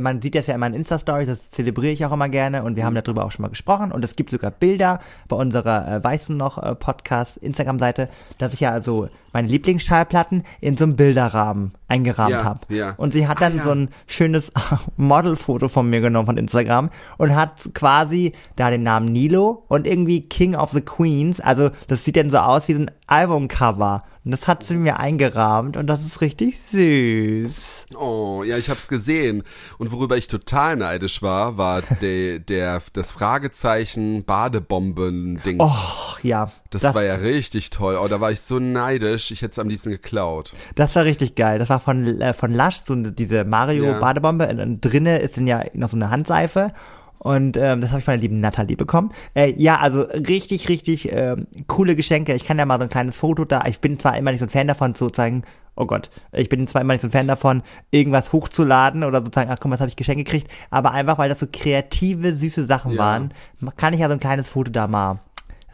man 0.00 0.20
sieht 0.20 0.34
das 0.34 0.46
ja 0.48 0.54
in 0.54 0.60
meinen 0.60 0.74
Insta-Stories, 0.74 1.28
das 1.28 1.50
zelebriere 1.50 1.92
ich 1.92 2.04
auch 2.04 2.12
immer 2.12 2.28
gerne 2.28 2.62
und 2.64 2.74
wir 2.76 2.84
haben 2.84 2.94
darüber 2.94 3.24
auch 3.24 3.30
schon 3.32 3.42
mal 3.42 3.48
gesprochen 3.48 3.92
und 3.92 4.04
es 4.04 4.16
gibt 4.16 4.30
sogar 4.30 4.50
Bilder 4.50 5.00
bei 5.28 5.36
unserer 5.36 5.86
äh, 5.96 6.02
Weißt 6.04 6.28
du 6.28 6.34
noch 6.34 6.58
äh, 6.62 6.74
Podcast 6.74 7.36
Instagram-Seite, 7.36 8.08
dass 8.38 8.54
ich 8.54 8.60
ja 8.60 8.70
also 8.72 9.08
meine 9.32 9.48
Lieblingsschallplatten 9.48 10.44
in 10.60 10.76
so 10.76 10.84
einem 10.84 10.96
Bilderrahmen 10.96 11.72
eingerahmt 11.88 12.30
Ja, 12.32 12.44
habe. 12.44 12.60
ja. 12.68 12.94
Und 12.96 13.12
sie 13.12 13.26
hat 13.28 13.40
dann 13.40 13.52
Ah, 13.54 13.56
ja. 13.56 13.62
so 13.64 13.70
ein 13.70 13.88
schönes 14.06 14.50
Modelfoto 14.96 15.68
von 15.68 15.88
mir 15.88 16.00
genommen 16.00 16.26
von 16.26 16.36
Instagram 16.36 16.90
und 17.18 17.34
hat 17.34 17.70
quasi 17.74 18.32
da 18.56 18.68
den 18.70 18.82
Namen 18.82 19.06
Nilo 19.06 19.64
und 19.68 19.86
irgendwie 19.86 20.22
King 20.28 20.54
of 20.54 20.72
the 20.72 20.80
Queens, 20.82 21.40
also 21.40 21.70
das 21.88 22.04
sieht 22.04 22.16
dann 22.16 22.30
so 22.30 22.38
aus 22.38 22.68
wie 22.68 22.74
so 22.74 22.80
ein 22.80 22.90
Albumcover. 23.06 24.02
Und 24.24 24.30
das 24.30 24.46
hat 24.46 24.62
sie 24.62 24.76
mir 24.76 25.00
eingerahmt 25.00 25.76
und 25.76 25.88
das 25.88 26.00
ist 26.00 26.20
richtig 26.20 26.60
süß. 26.70 27.50
Oh, 27.96 28.44
ja, 28.46 28.56
ich 28.56 28.70
hab's 28.70 28.86
gesehen. 28.86 29.42
Und 29.78 29.90
worüber 29.90 30.16
ich 30.16 30.28
total 30.28 30.76
neidisch 30.76 31.22
war, 31.22 31.58
war 31.58 31.82
der, 31.82 32.38
der, 32.38 32.80
das 32.92 33.10
Fragezeichen 33.10 34.24
Badebomben-Ding. 34.24 35.58
Oh, 35.58 35.72
ja. 36.22 36.48
das, 36.70 36.94
war 36.94 37.02
ja 37.02 37.16
richtig 37.16 37.70
toll. 37.70 37.98
Oh, 38.00 38.06
da 38.06 38.20
war 38.20 38.30
ich 38.30 38.40
so 38.40 38.60
neidisch. 38.60 39.32
Ich 39.32 39.42
hätte 39.42 39.52
es 39.52 39.58
am 39.58 39.68
liebsten 39.68 39.90
geklaut. 39.90 40.52
Das 40.76 40.94
war 40.94 41.04
richtig 41.04 41.34
geil. 41.34 41.58
Das 41.58 41.68
war 41.68 41.80
von, 41.80 42.20
äh, 42.20 42.32
von 42.32 42.54
Lush, 42.54 42.82
so 42.86 42.94
diese 42.94 43.44
Mario 43.44 43.84
Ja. 43.86 43.98
Badebombe. 43.98 44.46
Und, 44.46 44.60
und 44.60 44.80
drinne 44.82 45.18
ist 45.18 45.36
dann 45.36 45.48
ja 45.48 45.64
noch 45.74 45.90
so 45.90 45.96
eine 45.96 46.10
Handseife. 46.10 46.72
Und 47.22 47.56
ähm, 47.56 47.80
das 47.80 47.90
habe 47.90 48.00
ich 48.00 48.04
von 48.04 48.12
der 48.12 48.20
lieben 48.20 48.40
Natalie 48.40 48.74
bekommen. 48.76 49.12
Äh, 49.34 49.54
ja, 49.56 49.78
also 49.78 50.02
richtig, 50.02 50.68
richtig 50.68 51.12
ähm, 51.12 51.46
coole 51.68 51.94
Geschenke. 51.94 52.34
Ich 52.34 52.44
kann 52.44 52.58
ja 52.58 52.66
mal 52.66 52.78
so 52.78 52.82
ein 52.82 52.88
kleines 52.90 53.16
Foto 53.16 53.44
da. 53.44 53.64
Ich 53.66 53.78
bin 53.80 53.96
zwar 54.00 54.16
immer 54.16 54.32
nicht 54.32 54.40
so 54.40 54.46
ein 54.46 54.50
Fan 54.50 54.66
davon, 54.66 54.96
sozusagen, 54.96 55.44
oh 55.76 55.86
Gott, 55.86 56.10
ich 56.32 56.48
bin 56.48 56.66
zwar 56.66 56.82
immer 56.82 56.94
nicht 56.94 57.02
so 57.02 57.06
ein 57.06 57.12
Fan 57.12 57.28
davon, 57.28 57.62
irgendwas 57.92 58.32
hochzuladen 58.32 59.04
oder 59.04 59.20
sozusagen, 59.20 59.50
ach 59.52 59.58
komm, 59.60 59.70
was 59.70 59.78
habe 59.78 59.88
ich 59.88 59.94
geschenkt 59.94 60.24
gekriegt. 60.24 60.50
Aber 60.70 60.90
einfach, 60.90 61.16
weil 61.16 61.28
das 61.28 61.38
so 61.38 61.46
kreative, 61.50 62.32
süße 62.32 62.66
Sachen 62.66 62.94
Ja. 62.94 62.98
waren, 62.98 63.34
kann 63.76 63.94
ich 63.94 64.00
ja 64.00 64.08
so 64.08 64.14
ein 64.14 64.20
kleines 64.20 64.48
Foto 64.48 64.72
da 64.72 64.88
mal 64.88 65.20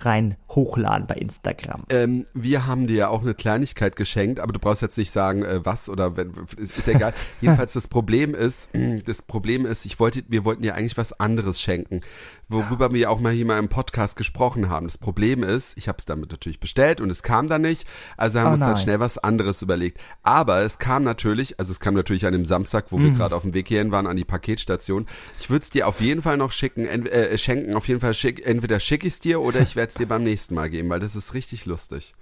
rein 0.00 0.36
hochladen 0.50 1.06
bei 1.06 1.14
Instagram. 1.16 1.84
Ähm, 1.90 2.26
wir 2.34 2.66
haben 2.66 2.86
dir 2.86 2.96
ja 2.96 3.08
auch 3.08 3.22
eine 3.22 3.34
Kleinigkeit 3.34 3.96
geschenkt, 3.96 4.40
aber 4.40 4.52
du 4.52 4.58
brauchst 4.58 4.82
jetzt 4.82 4.98
nicht 4.98 5.10
sagen, 5.10 5.44
äh, 5.44 5.64
was 5.64 5.88
oder 5.88 6.16
wenn, 6.16 6.32
ist, 6.56 6.78
ist 6.78 6.88
egal. 6.88 7.12
Jedenfalls 7.40 7.72
das 7.72 7.88
Problem 7.88 8.34
ist, 8.34 8.70
das 9.04 9.22
Problem 9.22 9.66
ist, 9.66 9.84
ich 9.84 9.98
wollte, 10.00 10.22
wir 10.28 10.44
wollten 10.44 10.62
dir 10.62 10.74
eigentlich 10.74 10.96
was 10.96 11.18
anderes 11.18 11.60
schenken, 11.60 12.00
worüber 12.48 12.92
wir 12.92 13.10
auch 13.10 13.20
mal 13.20 13.32
hier 13.32 13.44
mal 13.46 13.58
im 13.58 13.68
Podcast 13.68 14.16
gesprochen 14.16 14.68
haben. 14.70 14.86
Das 14.86 14.98
Problem 14.98 15.42
ist, 15.42 15.76
ich 15.76 15.88
habe 15.88 15.98
es 15.98 16.04
damit 16.04 16.30
natürlich 16.30 16.60
bestellt 16.60 17.00
und 17.00 17.10
es 17.10 17.22
kam 17.22 17.48
dann 17.48 17.62
nicht, 17.62 17.86
also 18.16 18.40
haben 18.40 18.46
Oh 18.46 18.50
wir 18.50 18.54
uns 18.54 18.64
dann 18.64 18.76
schnell 18.76 19.00
was 19.00 19.18
anderes 19.18 19.62
überlegt. 19.62 19.98
Aber 20.22 20.62
es 20.62 20.78
kam 20.78 21.02
natürlich, 21.04 21.58
also 21.58 21.72
es 21.72 21.80
kam 21.80 21.94
natürlich 21.94 22.26
an 22.26 22.32
dem 22.32 22.44
Samstag, 22.44 22.86
wo 22.90 22.98
wir 22.98 23.10
gerade 23.10 23.34
auf 23.36 23.42
dem 23.42 23.54
Weg 23.54 23.68
hierhin 23.68 23.92
waren, 23.92 24.06
an 24.06 24.16
die 24.16 24.24
Paketstation. 24.24 25.06
Ich 25.38 25.50
würde 25.50 25.62
es 25.62 25.70
dir 25.70 25.86
auf 25.86 26.00
jeden 26.00 26.22
Fall 26.22 26.36
noch 26.36 26.52
schicken, 26.52 26.86
ent, 26.86 27.08
äh, 27.10 27.36
schenken, 27.38 27.74
auf 27.74 27.86
jeden 27.88 28.00
Fall 28.00 28.14
schick, 28.14 28.46
entweder 28.46 28.80
schicke 28.80 29.06
ich 29.06 29.14
es 29.14 29.20
dir 29.20 29.40
oder 29.40 29.60
ich 29.60 29.76
werde 29.76 29.88
es 29.90 29.94
dir 29.94 30.06
beim 30.08 30.24
nächsten 30.24 30.54
Mal 30.54 30.70
geben, 30.70 30.88
weil 30.88 31.00
das 31.00 31.16
ist 31.16 31.34
richtig 31.34 31.66
lustig. 31.66 32.14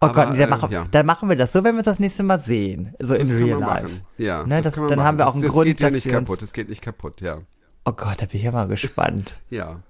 Oh 0.00 0.06
Aber, 0.06 0.12
Gott, 0.14 0.30
nee, 0.32 0.38
dann, 0.38 0.48
äh, 0.48 0.50
machen, 0.50 0.70
ja. 0.70 0.86
dann 0.90 1.06
machen 1.06 1.28
wir 1.28 1.34
das 1.34 1.52
so, 1.52 1.64
wenn 1.64 1.74
wir 1.74 1.78
uns 1.78 1.86
das 1.86 1.98
nächste 1.98 2.22
Mal 2.22 2.38
sehen. 2.38 2.94
So 3.00 3.14
Das 3.14 3.30
in 3.30 3.36
real 3.36 3.58
life. 3.58 3.82
machen. 3.84 4.00
Ja, 4.16 4.44
Ne, 4.46 4.62
das- 4.62 4.76
man 4.76 4.86
dann 4.88 4.98
machen. 4.98 5.06
haben 5.08 5.18
wir 5.18 5.24
auch 5.26 5.30
das, 5.30 5.34
einen 5.36 5.42
das 5.44 5.52
Grund, 5.52 5.66
geht 5.66 5.80
ja 5.80 5.90
nicht 5.90 6.08
kaputt, 6.08 6.40
das 6.40 6.52
geht 6.52 6.68
nicht 6.68 6.82
kaputt, 6.82 7.20
ja. 7.20 7.40
Oh 7.84 7.92
Gott, 7.92 8.20
da 8.22 8.26
bin 8.26 8.38
ich 8.38 8.42
ja 8.42 8.52
mal 8.52 8.68
gespannt. 8.68 9.34
Ja. 9.50 9.80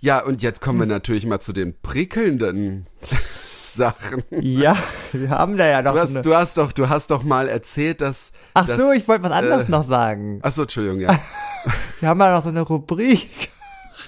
Ja, 0.00 0.20
und 0.22 0.42
jetzt 0.42 0.60
kommen 0.60 0.80
wir 0.80 0.86
natürlich 0.86 1.24
mal 1.24 1.40
zu 1.40 1.52
den 1.54 1.80
prickelnden 1.80 2.86
Sachen. 3.64 4.22
ja, 4.30 4.76
wir 5.12 5.30
haben 5.30 5.56
da 5.56 5.66
ja 5.66 5.80
noch 5.82 5.94
Du 5.94 6.00
hast, 6.00 6.10
eine... 6.10 6.20
du 6.20 6.34
hast 6.34 6.58
doch, 6.58 6.72
du 6.72 6.88
hast 6.90 7.10
doch 7.10 7.22
mal 7.22 7.48
erzählt, 7.48 8.02
dass. 8.02 8.32
Ach 8.52 8.66
dass, 8.66 8.78
so, 8.78 8.92
ich 8.92 9.08
wollte 9.08 9.24
was 9.24 9.32
anderes 9.32 9.68
äh, 9.68 9.70
noch 9.70 9.86
sagen. 9.86 10.40
Ach 10.42 10.52
so, 10.52 10.62
Entschuldigung, 10.62 11.00
ja. 11.00 11.18
Wir 12.00 12.08
haben 12.10 12.20
ja 12.20 12.36
noch 12.36 12.42
so 12.42 12.50
eine 12.50 12.60
Rubrik. 12.60 13.50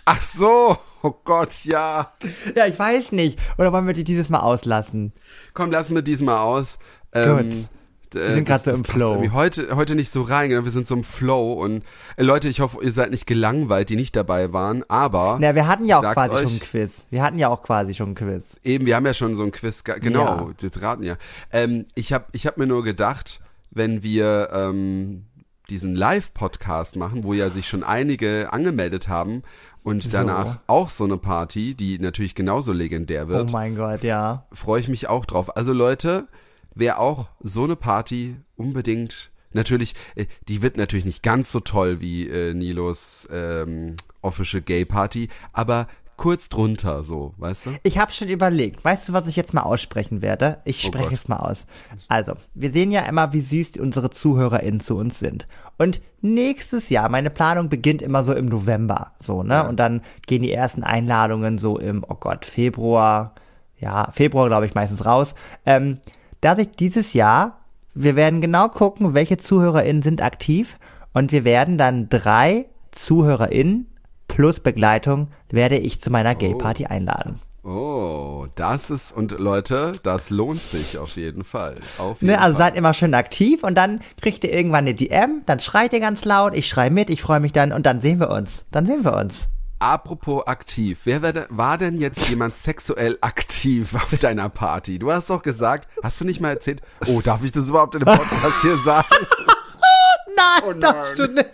Ach 0.05 0.21
so, 0.23 0.77
oh 1.03 1.15
Gott, 1.25 1.65
ja. 1.65 2.13
ja, 2.55 2.67
ich 2.67 2.79
weiß 2.79 3.13
nicht. 3.13 3.39
Oder 3.57 3.73
wollen 3.73 3.87
wir 3.87 3.95
die 3.95 4.05
dieses 4.05 4.29
Mal 4.29 4.41
auslassen? 4.41 5.13
Komm, 5.55 5.71
lassen 5.71 5.95
wir 5.95 6.03
diesmal 6.03 6.39
aus. 6.39 6.79
Ähm, 7.13 7.51
Gut. 7.51 7.69
Wir 8.15 8.35
sind 8.35 8.47
grad 8.47 8.63
so 8.63 8.71
im 8.71 8.85
Flow. 8.85 9.23
Heute, 9.33 9.75
heute 9.77 9.95
nicht 9.95 10.11
so 10.11 10.23
rein, 10.23 10.51
wir 10.51 10.71
sind 10.71 10.87
so 10.87 10.95
im 10.95 11.05
Flow 11.05 11.55
und 11.55 11.83
äh, 12.17 12.23
Leute, 12.23 12.49
ich 12.49 12.61
hoffe, 12.61 12.79
ihr 12.83 12.93
seid 12.93 13.11
nicht 13.11 13.27
gelangweilt, 13.27 13.91
die 13.91 13.97
nicht 13.97 14.15
dabei 14.17 14.53
waren, 14.53 14.85
aber 14.89 15.39
Na, 15.41 15.55
wir 15.55 15.67
hatten 15.67 15.85
ja 15.85 15.99
auch 15.99 16.13
quasi 16.15 16.35
euch, 16.35 16.43
schon 16.43 16.53
ein 16.53 16.61
Quiz. 16.61 17.07
Wir 17.11 17.23
hatten 17.23 17.39
ja 17.39 17.49
auch 17.49 17.63
quasi 17.63 17.95
schon 17.95 18.11
ein 18.11 18.15
Quiz. 18.15 18.57
Eben, 18.65 18.87
wir 18.87 18.97
haben 18.97 19.07
ja 19.07 19.15
schon 19.15 19.37
so 19.37 19.43
ein 19.43 19.53
Quiz, 19.53 19.85
ge- 19.85 19.99
genau, 20.01 20.49
Ja. 20.49 20.69
das 20.71 20.83
raten 20.83 21.03
ja. 21.03 21.17
Ähm, 21.53 21.85
ich 21.95 22.13
habe 22.13 22.27
ich 22.33 22.47
hab 22.47 22.57
mir 22.59 22.67
nur 22.67 22.85
gedacht, 22.85 23.41
wenn 23.71 24.03
wir 24.03 24.51
ähm, 24.53 25.25
diesen 25.69 25.95
Live-Podcast 25.97 26.97
machen, 26.97 27.25
wo 27.25 27.33
ja 27.35 27.51
sich 27.51 27.69
schon 27.69 27.83
einige 27.83 28.53
angemeldet 28.53 29.09
haben 29.09 29.43
und 29.83 30.13
danach 30.15 30.59
auch 30.69 30.91
so 30.91 31.05
eine 31.05 31.17
Party, 31.17 31.75
die 31.75 31.99
natürlich 31.99 32.35
genauso 32.35 32.73
legendär 32.73 33.25
Oh 33.27 33.29
wird, 33.29 33.53
mein 33.53 33.77
Gott, 33.77 34.03
ja. 34.05 34.47
freue 34.53 34.81
ich 34.81 34.89
mich 34.89 35.09
auch 35.09 35.27
drauf. 35.27 35.57
Also 35.57 35.73
Leute, 35.73 36.27
wer 36.77 37.01
auch 37.01 37.27
so 37.41 37.65
eine 37.65 37.75
Party 37.75 38.37
unbedingt, 38.57 39.31
natürlich, 39.53 39.95
äh, 40.15 40.27
die 40.47 40.63
wird 40.63 40.77
natürlich 40.77 41.05
nicht 41.05 41.25
ganz 41.25 41.51
so 41.51 41.59
toll 41.61 42.01
wie 42.01 42.29
äh, 42.29 42.55
Nilos 42.55 43.27
ähm, 43.33 43.97
Official 44.23 44.63
Gay 44.63 44.85
Party, 44.85 45.29
aber 45.53 45.89
kurz 46.17 46.49
drunter, 46.49 47.05
so, 47.05 47.35
weißt 47.37 47.67
du? 47.67 47.71
Ich 47.83 47.99
habe 47.99 48.11
schon 48.11 48.29
überlegt. 48.29 48.83
Weißt 48.85 49.09
du, 49.09 49.13
was 49.13 49.27
ich 49.27 49.37
jetzt 49.37 49.53
mal 49.53 49.63
aussprechen 49.63 50.23
werde? 50.23 50.63
Ich 50.65 50.83
Oh 50.85 50.87
spreche 50.89 51.05
Gott. 51.11 51.13
es 51.13 51.29
mal 51.29 51.37
aus. 51.37 51.67
Also, 52.09 52.33
wir 52.55 52.73
sehen 52.73 52.91
ja 52.91 53.03
immer, 53.03 53.35
wie 53.35 53.41
süß 53.41 53.77
unsere 53.79 54.09
ZuhörerInnen 54.09 54.81
zu 54.81 54.97
uns 54.97 55.19
sind. 55.19 55.47
Und 55.77 56.01
nächstes 56.23 56.89
Jahr, 56.89 57.11
meine 57.11 57.29
Planung 57.29 57.69
beginnt 57.69 58.01
immer 58.01 58.23
so 58.23 58.33
im 58.33 58.47
November, 58.47 59.13
so, 59.19 59.43
ne? 59.43 59.69
Und 59.69 59.77
dann 59.77 60.01
gehen 60.27 60.41
die 60.41 60.53
ersten 60.53 60.83
Einladungen 60.83 61.59
so 61.59 61.79
im, 61.79 62.03
oh 62.09 62.15
Gott, 62.15 62.47
Februar, 62.47 63.35
ja, 63.79 64.11
Februar, 64.13 64.49
glaube 64.49 64.65
ich, 64.65 64.75
meistens 64.75 65.05
raus. 65.05 65.35
Ähm, 65.67 65.99
dass 66.41 66.59
ich 66.59 66.71
dieses 66.73 67.13
Jahr, 67.13 67.59
wir 67.95 68.17
werden 68.17 68.41
genau 68.41 68.69
gucken, 68.69 69.15
welche 69.15 69.37
ZuhörerInnen 69.39 70.03
sind 70.03 70.23
aktiv 70.23 70.79
und 71.13 71.33
wir 71.33 71.45
werden 71.45 71.79
dann 71.79 72.09
drei 72.09 72.67
ZuhörerInnen 72.93 73.87
plus 74.29 74.61
Begleitung 74.61 75.29
werde 75.51 75.79
ich 75.79 76.01
zu 76.01 76.11
meiner 76.11 76.35
Gay-Party 76.35 76.87
einladen. 76.87 77.41
Oh, 77.65 78.47
das 78.55 78.91
ist, 78.91 79.11
und 79.17 79.33
Leute, 79.41 79.93
das 80.05 80.31
lohnt 80.31 80.61
sich 80.63 80.99
auf 80.99 81.17
jeden 81.17 81.43
Fall. 81.43 81.77
Auf 81.99 82.21
jeden 82.21 82.33
Ne, 82.33 82.41
also 82.41 82.57
Fall. 82.57 82.67
seid 82.67 82.77
immer 82.77 82.95
schön 82.95 83.13
aktiv 83.15 83.65
und 83.65 83.75
dann 83.77 84.01
kriegt 84.21 84.45
ihr 84.45 84.53
irgendwann 84.53 84.85
eine 84.85 84.95
DM, 84.95 85.43
dann 85.47 85.59
schreit 85.59 85.93
ihr 85.93 85.99
ganz 86.01 86.25
laut, 86.25 86.55
ich 86.55 86.69
schrei 86.69 86.91
mit, 86.91 87.11
ich 87.11 87.23
freue 87.23 87.41
mich 87.41 87.53
dann 87.53 87.73
und 87.73 87.85
dann 87.87 88.01
sehen 88.01 88.21
wir 88.21 88.31
uns. 88.31 88.65
Dann 88.71 88.87
sehen 88.87 89.05
wir 89.05 89.15
uns. 89.17 89.49
Apropos 89.79 90.47
aktiv, 90.47 91.01
wer 91.05 91.21
war 91.51 91.77
denn, 91.77 91.99
jetzt 91.99 92.29
jemand 92.31 92.57
sexuell 92.57 93.19
aktiv 93.21 93.95
auf 93.95 94.17
deiner 94.19 94.49
Party? 94.49 94.99
Du 94.99 95.13
hast 95.13 95.29
doch 95.29 95.43
gesagt, 95.43 95.87
hast 96.03 96.19
du 96.21 96.25
nicht 96.25 96.41
mal 96.41 96.49
erzählt, 96.51 96.81
oh, 97.07 97.21
darf 97.21 97.45
ich 97.45 97.53
das 97.53 97.69
überhaupt 97.69 97.95
in 97.95 98.01
dem 98.05 98.17
Podcast 98.17 98.63
hier 98.63 98.79
sagen? 98.79 99.07
Nein, 100.37 100.63
Oh 100.67 100.71
nein. 100.73 100.81
darfst 100.81 101.19
du 101.19 101.27
nicht. 101.29 101.47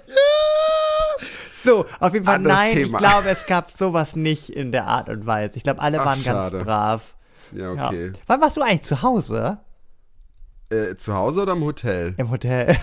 So, 1.64 1.84
auf 2.00 2.12
jeden 2.12 2.24
Fall 2.24 2.36
Anderes 2.36 2.56
nein, 2.56 2.72
Thema. 2.74 2.98
ich 2.98 3.04
glaube, 3.04 3.28
es 3.28 3.46
gab 3.46 3.70
sowas 3.70 4.16
nicht 4.16 4.48
in 4.50 4.72
der 4.72 4.86
Art 4.86 5.08
und 5.08 5.24
Weise. 5.26 5.56
Ich 5.56 5.62
glaube, 5.62 5.80
alle 5.80 6.00
Ach, 6.00 6.06
waren 6.06 6.18
schade. 6.18 6.50
ganz 6.58 6.64
brav. 6.64 7.02
Ja, 7.52 7.72
Ja. 7.74 7.86
okay. 7.86 8.12
Wann 8.26 8.40
warst 8.40 8.56
du 8.56 8.62
eigentlich 8.62 8.82
zu 8.82 9.02
Hause? 9.02 9.58
Äh, 10.70 10.96
zu 10.96 11.14
Hause 11.14 11.42
oder 11.42 11.52
im 11.52 11.62
Hotel? 11.62 12.14
Im 12.16 12.30
Hotel. 12.30 12.76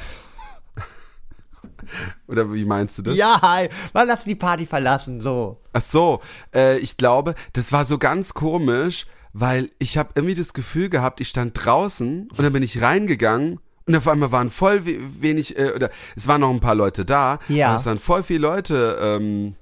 Oder 2.27 2.53
wie 2.53 2.65
meinst 2.65 2.97
du 2.97 3.01
das? 3.01 3.15
ja, 3.15 3.39
hast 3.41 4.25
du 4.25 4.29
die 4.29 4.35
Party 4.35 4.65
verlassen? 4.65 5.21
So. 5.21 5.61
Ach 5.73 5.81
so, 5.81 6.21
äh, 6.53 6.77
ich 6.79 6.97
glaube, 6.97 7.35
das 7.53 7.71
war 7.71 7.85
so 7.85 7.97
ganz 7.97 8.33
komisch, 8.33 9.05
weil 9.33 9.69
ich 9.79 9.97
habe 9.97 10.09
irgendwie 10.15 10.35
das 10.35 10.53
Gefühl 10.53 10.89
gehabt, 10.89 11.21
ich 11.21 11.27
stand 11.29 11.53
draußen 11.53 12.29
und 12.29 12.43
dann 12.43 12.53
bin 12.53 12.63
ich 12.63 12.81
reingegangen 12.81 13.59
und 13.85 13.95
auf 13.95 14.07
einmal 14.07 14.31
waren 14.31 14.49
voll 14.51 14.85
we 14.85 14.97
wenig, 15.19 15.57
äh, 15.57 15.71
oder 15.75 15.89
es 16.15 16.27
waren 16.27 16.41
noch 16.41 16.49
ein 16.51 16.59
paar 16.59 16.75
Leute 16.75 17.05
da, 17.05 17.39
Ja. 17.47 17.75
es 17.75 17.85
waren 17.85 17.99
voll 17.99 18.23
viele 18.23 18.39
Leute, 18.39 18.97
ähm, 19.01 19.55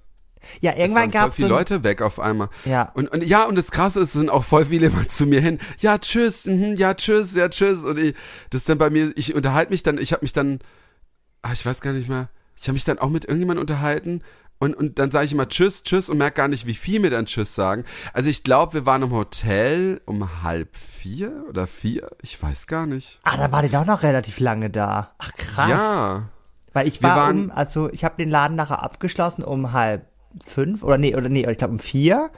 Ja, 0.62 0.74
irgendwann 0.78 1.12
voll 1.12 1.12
gab 1.12 1.30
es 1.30 1.36
viele 1.36 1.50
so 1.50 1.54
Leute 1.56 1.84
weg 1.84 2.02
auf 2.02 2.20
einmal. 2.20 2.50
Ja. 2.64 2.92
Und, 2.94 3.10
und 3.12 3.24
ja, 3.24 3.44
und 3.44 3.56
das 3.58 3.72
Krasse 3.72 4.00
ist, 4.00 4.10
es 4.10 4.14
sind 4.14 4.30
auch 4.30 4.44
voll 4.46 4.66
viele 4.66 4.88
immer 4.88 5.08
zu 5.08 5.26
mir 5.26 5.42
hin. 5.42 5.60
Ja, 5.80 5.98
tschüss, 5.98 6.46
mhm, 6.46 6.76
ja, 6.78 6.94
tschüss, 6.94 7.36
ja, 7.36 7.50
tschüss. 7.50 7.84
Und 7.84 7.98
ich, 8.00 8.16
das 8.50 8.62
ist 8.62 8.70
dann 8.70 8.78
bei 8.78 8.90
mir, 8.90 9.12
ich 9.16 9.36
unterhalte 9.36 9.72
mich 9.72 9.84
dann, 9.84 9.98
ich 9.98 10.14
habe 10.14 10.24
mich 10.24 10.32
dann, 10.34 10.60
ah, 11.48 11.54
ich 11.54 11.66
weiß 11.66 11.82
gar 11.82 11.94
nicht 11.94 12.10
mehr, 12.10 12.30
ich 12.60 12.68
habe 12.68 12.74
mich 12.74 12.84
dann 12.84 13.00
auch 13.00 13.10
mit 13.10 13.26
irgendjemandem 13.26 13.62
unterhalten 13.62 14.22
und, 14.60 14.74
und 14.76 14.98
dann 14.98 15.12
sage 15.12 15.26
ich 15.28 15.32
immer 15.34 15.48
Tschüss, 15.48 15.84
Tschüss 15.84 16.10
und 16.10 16.18
merke 16.18 16.38
gar 16.38 16.48
nicht, 16.48 16.66
wie 16.66 16.74
viel 16.74 17.00
mir 17.00 17.12
dann 17.12 17.28
Tschüss 17.28 17.54
sagen. 17.54 17.84
Also 18.14 18.30
ich 18.30 18.44
glaube, 18.44 18.74
wir 18.74 18.86
waren 18.88 19.04
im 19.04 19.12
Hotel 19.12 20.02
um 20.06 20.42
halb 20.44 20.76
vier 20.76 21.46
oder 21.50 21.68
vier, 21.68 22.10
ich 22.24 22.42
weiß 22.42 22.66
gar 22.68 22.88
nicht. 22.88 23.20
Ah, 23.24 23.38
dann 23.38 23.52
war 23.52 23.62
die 23.62 23.70
doch 23.70 23.86
noch 23.86 24.02
relativ 24.04 24.40
lange 24.40 24.70
da. 24.72 25.12
Ach 25.20 25.32
krass. 25.34 25.70
Ja, 25.70 26.24
Weil 26.74 26.88
ich 26.88 27.04
war 27.04 27.16
waren- 27.16 27.46
um, 27.46 27.52
also 27.52 27.90
ich 27.92 28.04
habe 28.04 28.16
den 28.18 28.30
Laden 28.30 28.56
nachher 28.58 28.82
abgeschlossen 28.82 29.44
um 29.44 29.74
halb 29.74 30.08
fünf 30.44 30.82
oder 30.84 30.98
nee, 30.98 31.16
oder 31.16 31.30
nee, 31.30 31.48
ich 31.50 31.58
glaube 31.58 31.74
um 31.74 31.80
vier. 31.80 32.30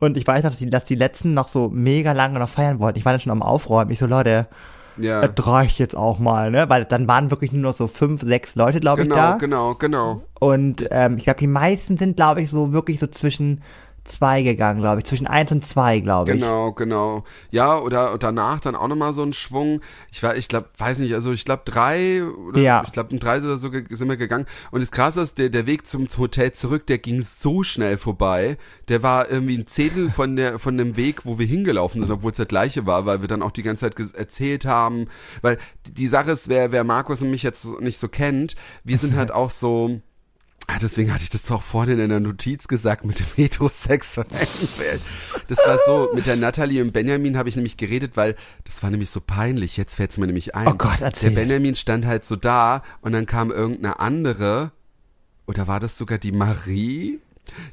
Und 0.00 0.16
ich 0.16 0.26
weiß 0.26 0.42
noch, 0.44 0.50
dass 0.50 0.58
die, 0.58 0.70
dass 0.70 0.84
die 0.84 0.96
letzten 0.96 1.34
noch 1.34 1.48
so 1.48 1.70
mega 1.70 2.12
lange 2.12 2.38
noch 2.38 2.48
feiern 2.48 2.78
wollten. 2.78 2.98
Ich 2.98 3.04
war 3.04 3.12
dann 3.12 3.20
schon 3.20 3.32
am 3.32 3.42
Aufräumen. 3.42 3.90
Ich 3.90 3.98
so, 3.98 4.06
Leute, 4.06 4.46
ja. 4.98 5.26
das 5.26 5.46
reicht 5.46 5.78
jetzt 5.78 5.96
auch 5.96 6.18
mal, 6.18 6.50
ne? 6.50 6.68
Weil 6.68 6.84
dann 6.84 7.08
waren 7.08 7.30
wirklich 7.30 7.52
nur 7.52 7.62
noch 7.62 7.74
so 7.74 7.86
fünf, 7.86 8.22
sechs 8.22 8.54
Leute, 8.54 8.80
glaube 8.80 9.02
ich, 9.02 9.08
Genau, 9.08 9.16
da. 9.16 9.36
genau, 9.36 9.74
genau. 9.74 10.22
Und 10.38 10.86
ähm, 10.90 11.16
ich 11.18 11.24
glaube, 11.24 11.40
die 11.40 11.46
meisten 11.46 11.96
sind, 11.96 12.16
glaube 12.16 12.42
ich, 12.42 12.50
so 12.50 12.72
wirklich 12.72 12.98
so 13.00 13.06
zwischen 13.06 13.62
zwei 14.04 14.42
gegangen, 14.42 14.80
glaube 14.80 15.00
ich. 15.00 15.06
Zwischen 15.06 15.26
eins 15.26 15.50
und 15.52 15.66
zwei, 15.66 16.00
glaube 16.00 16.30
ich. 16.32 16.40
Genau, 16.40 16.72
genau. 16.72 17.24
Ja, 17.50 17.78
oder 17.78 18.16
danach 18.18 18.60
dann 18.60 18.74
auch 18.76 18.88
nochmal 18.88 19.12
so 19.12 19.22
ein 19.22 19.32
Schwung. 19.32 19.80
Ich 20.12 20.22
war, 20.22 20.36
ich 20.36 20.48
glaube, 20.48 20.68
weiß 20.78 20.98
nicht, 20.98 21.14
also 21.14 21.32
ich 21.32 21.44
glaube 21.44 21.62
drei 21.64 22.22
oder 22.24 22.60
Ja. 22.60 22.82
ich 22.84 22.92
glaube 22.92 23.10
um 23.12 23.18
drei 23.20 23.38
oder 23.38 23.56
so 23.56 23.70
sind 23.70 24.08
wir 24.08 24.16
gegangen. 24.16 24.46
Und 24.70 24.80
das 24.80 24.90
Krasse 24.90 25.20
ist, 25.22 25.38
der, 25.38 25.48
der 25.48 25.66
Weg 25.66 25.86
zum 25.86 26.06
Hotel 26.18 26.52
zurück, 26.52 26.86
der 26.86 26.98
ging 26.98 27.22
so 27.22 27.62
schnell 27.62 27.98
vorbei. 27.98 28.56
Der 28.88 29.02
war 29.02 29.30
irgendwie 29.30 29.56
ein 29.58 29.66
Zehntel 29.66 30.10
von 30.10 30.36
der, 30.36 30.58
von 30.58 30.76
dem 30.76 30.96
Weg, 30.96 31.24
wo 31.24 31.38
wir 31.38 31.46
hingelaufen 31.46 32.02
sind, 32.02 32.12
obwohl 32.12 32.30
es 32.30 32.36
der 32.36 32.46
gleiche 32.46 32.86
war, 32.86 33.06
weil 33.06 33.20
wir 33.20 33.28
dann 33.28 33.42
auch 33.42 33.50
die 33.52 33.62
ganze 33.62 33.90
Zeit 33.90 34.14
erzählt 34.14 34.64
haben. 34.66 35.06
Weil 35.42 35.58
die- 35.86 35.94
die 35.94 36.08
Sache 36.08 36.32
ist, 36.32 36.48
wer, 36.48 36.72
wer 36.72 36.84
Markus 36.84 37.22
und 37.22 37.30
mich 37.30 37.42
jetzt 37.42 37.64
nicht 37.80 37.98
so 37.98 38.08
kennt, 38.08 38.56
wir 38.84 38.98
sind 38.98 39.14
halt 39.16 39.32
auch 39.32 39.50
so, 39.50 40.00
Ah, 40.66 40.78
deswegen 40.80 41.12
hatte 41.12 41.24
ich 41.24 41.30
das 41.30 41.50
auch 41.50 41.62
vorhin 41.62 41.98
in 41.98 42.08
der 42.08 42.20
Notiz 42.20 42.68
gesagt 42.68 43.04
mit 43.04 43.20
dem 43.20 43.26
heterosexuellen 43.36 44.30
Welt. 44.30 45.02
Das 45.48 45.58
war 45.58 45.78
so, 45.84 46.10
mit 46.14 46.26
der 46.26 46.36
Natalie 46.36 46.80
und 46.80 46.92
Benjamin 46.92 47.36
habe 47.36 47.50
ich 47.50 47.56
nämlich 47.56 47.76
geredet, 47.76 48.16
weil 48.16 48.34
das 48.64 48.82
war 48.82 48.90
nämlich 48.90 49.10
so 49.10 49.20
peinlich. 49.20 49.76
Jetzt 49.76 49.96
fällt 49.96 50.12
es 50.12 50.18
mir 50.18 50.26
nämlich 50.26 50.54
ein. 50.54 50.66
Oh 50.66 50.74
Gott, 50.74 51.02
erzähl. 51.02 51.30
Der 51.30 51.36
Benjamin 51.36 51.76
stand 51.76 52.06
halt 52.06 52.24
so 52.24 52.34
da 52.36 52.82
und 53.02 53.12
dann 53.12 53.26
kam 53.26 53.50
irgendeine 53.50 54.00
andere, 54.00 54.72
oder 55.46 55.68
war 55.68 55.80
das 55.80 55.98
sogar 55.98 56.16
die 56.16 56.32
Marie? 56.32 57.20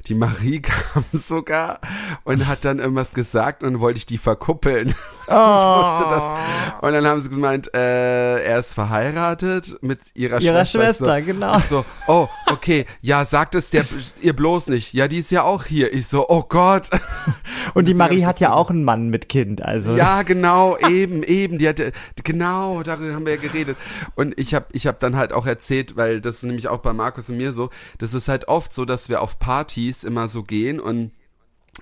Die 0.06 0.14
Marie 0.14 0.60
kam 0.62 1.04
sogar 1.12 1.80
und 2.24 2.46
hat 2.46 2.64
dann 2.64 2.78
irgendwas 2.78 3.12
gesagt 3.12 3.62
und 3.62 3.80
wollte 3.80 3.98
ich 3.98 4.06
die 4.06 4.18
verkuppeln. 4.18 4.94
Ich 5.24 5.38
wusste 5.38 6.08
das. 6.10 6.82
Und 6.82 6.92
dann 6.92 7.06
haben 7.06 7.22
sie 7.22 7.30
gemeint, 7.30 7.72
äh, 7.74 8.42
er 8.42 8.58
ist 8.58 8.74
verheiratet 8.74 9.78
mit 9.80 10.00
ihrer, 10.14 10.40
Ihrer 10.40 10.66
Schwester. 10.66 10.80
Ich 10.80 10.96
Schwester, 10.98 11.18
so, 11.20 11.24
genau. 11.24 11.58
Ich 11.58 11.64
so, 11.64 11.84
oh, 12.08 12.28
okay, 12.50 12.86
ja, 13.00 13.24
sagt 13.24 13.54
es 13.54 13.70
der, 13.70 13.86
ihr 14.20 14.34
bloß 14.34 14.66
nicht. 14.66 14.92
Ja, 14.92 15.08
die 15.08 15.18
ist 15.18 15.30
ja 15.30 15.44
auch 15.44 15.64
hier. 15.64 15.94
Ich 15.94 16.08
so, 16.08 16.28
oh 16.28 16.42
Gott. 16.46 16.90
Und 17.74 17.86
die 17.86 17.92
Deswegen 17.92 18.02
hab 18.02 18.10
Marie 18.10 18.24
hat 18.26 18.40
ja 18.40 18.48
gesagt. 18.48 18.60
auch 18.60 18.70
einen 18.70 18.84
Mann 18.84 19.08
mit 19.08 19.30
Kind, 19.30 19.62
also. 19.62 19.94
Ja, 19.94 20.22
genau, 20.22 20.76
eben, 20.76 21.22
eben. 21.22 21.58
Die 21.58 21.68
hatte, 21.68 21.92
genau, 22.22 22.82
darüber 22.82 23.14
haben 23.14 23.24
wir 23.24 23.36
ja 23.36 23.40
geredet. 23.40 23.78
Und 24.16 24.38
ich 24.38 24.54
habe 24.54 24.66
ich 24.72 24.86
hab 24.86 25.00
dann 25.00 25.16
halt 25.16 25.32
auch 25.32 25.46
erzählt, 25.46 25.96
weil 25.96 26.20
das 26.20 26.36
ist 26.36 26.42
nämlich 26.42 26.68
auch 26.68 26.80
bei 26.80 26.92
Markus 26.92 27.30
und 27.30 27.38
mir 27.38 27.52
so, 27.54 27.70
das 27.96 28.12
ist 28.12 28.28
halt 28.28 28.48
oft 28.48 28.72
so, 28.72 28.84
dass 28.84 29.08
wir 29.08 29.22
auf 29.22 29.38
Partys 29.38 29.61
immer 30.04 30.28
so 30.28 30.42
gehen 30.42 30.80
und 30.80 31.12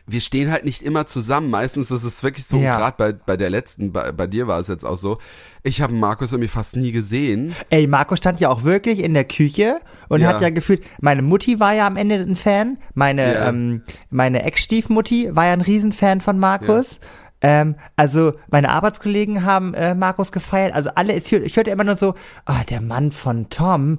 wir 0.07 0.21
stehen 0.21 0.53
halt 0.53 0.65
nicht 0.65 0.83
immer 0.83 1.07
zusammen. 1.07 1.51
Meistens 1.51 1.91
ist 1.91 2.05
es 2.05 2.23
wirklich 2.23 2.47
so, 2.47 2.59
Ja. 2.61 2.77
gerade 2.79 2.95
bei, 2.97 3.13
bei 3.13 3.37
der 3.37 3.51
letzten, 3.51 3.93
bei, 3.93 4.13
bei 4.13 4.29
dir 4.29 4.47
war 4.47 4.61
es 4.61 4.69
jetzt 4.69 4.85
auch 4.85 4.97
so, 4.97 5.19
ich 5.65 5.83
habe 5.83 5.93
Markus 5.95 6.31
irgendwie 6.31 6.49
fast 6.49 6.77
nie 6.77 6.93
gesehen. 6.93 7.57
Ey, 7.71 7.89
Marco 7.89 8.15
stand 8.15 8.39
ja 8.39 8.51
auch 8.51 8.63
wirklich 8.63 9.01
in 9.01 9.15
der 9.15 9.25
Küche 9.25 9.81
und 10.09 10.21
Ja. 10.21 10.29
hat 10.29 10.43
ja 10.43 10.51
gefühlt, 10.51 10.85
meine 11.01 11.23
Mutti 11.23 11.59
war 11.59 11.75
ja 11.75 11.89
am 11.89 11.97
Ende 11.97 12.15
ein 12.17 12.37
Fan, 12.37 12.79
meine, 12.95 13.35
Ja. 13.35 13.49
ähm, 13.49 13.83
meine 14.11 14.45
Ex-Stiefmutti 14.45 15.35
war 15.35 15.47
ja 15.47 15.53
ein 15.55 15.61
Riesenfan 15.61 16.21
von 16.21 16.39
Markus. 16.39 17.01
Ähm, 17.43 17.75
also 17.97 18.35
meine 18.51 18.69
Arbeitskollegen 18.71 19.45
haben 19.45 19.75
äh, 19.75 19.95
Markus 19.97 20.31
gefeiert, 20.31 20.73
also 20.73 20.91
alle, 20.95 21.15
ich 21.17 21.33
hörte 21.33 21.71
immer 21.71 21.85
nur 21.85 21.97
so, 21.97 22.15
ah, 22.45 22.63
der 22.69 22.81
Mann 22.81 23.11
von 23.13 23.49
Tom, 23.51 23.99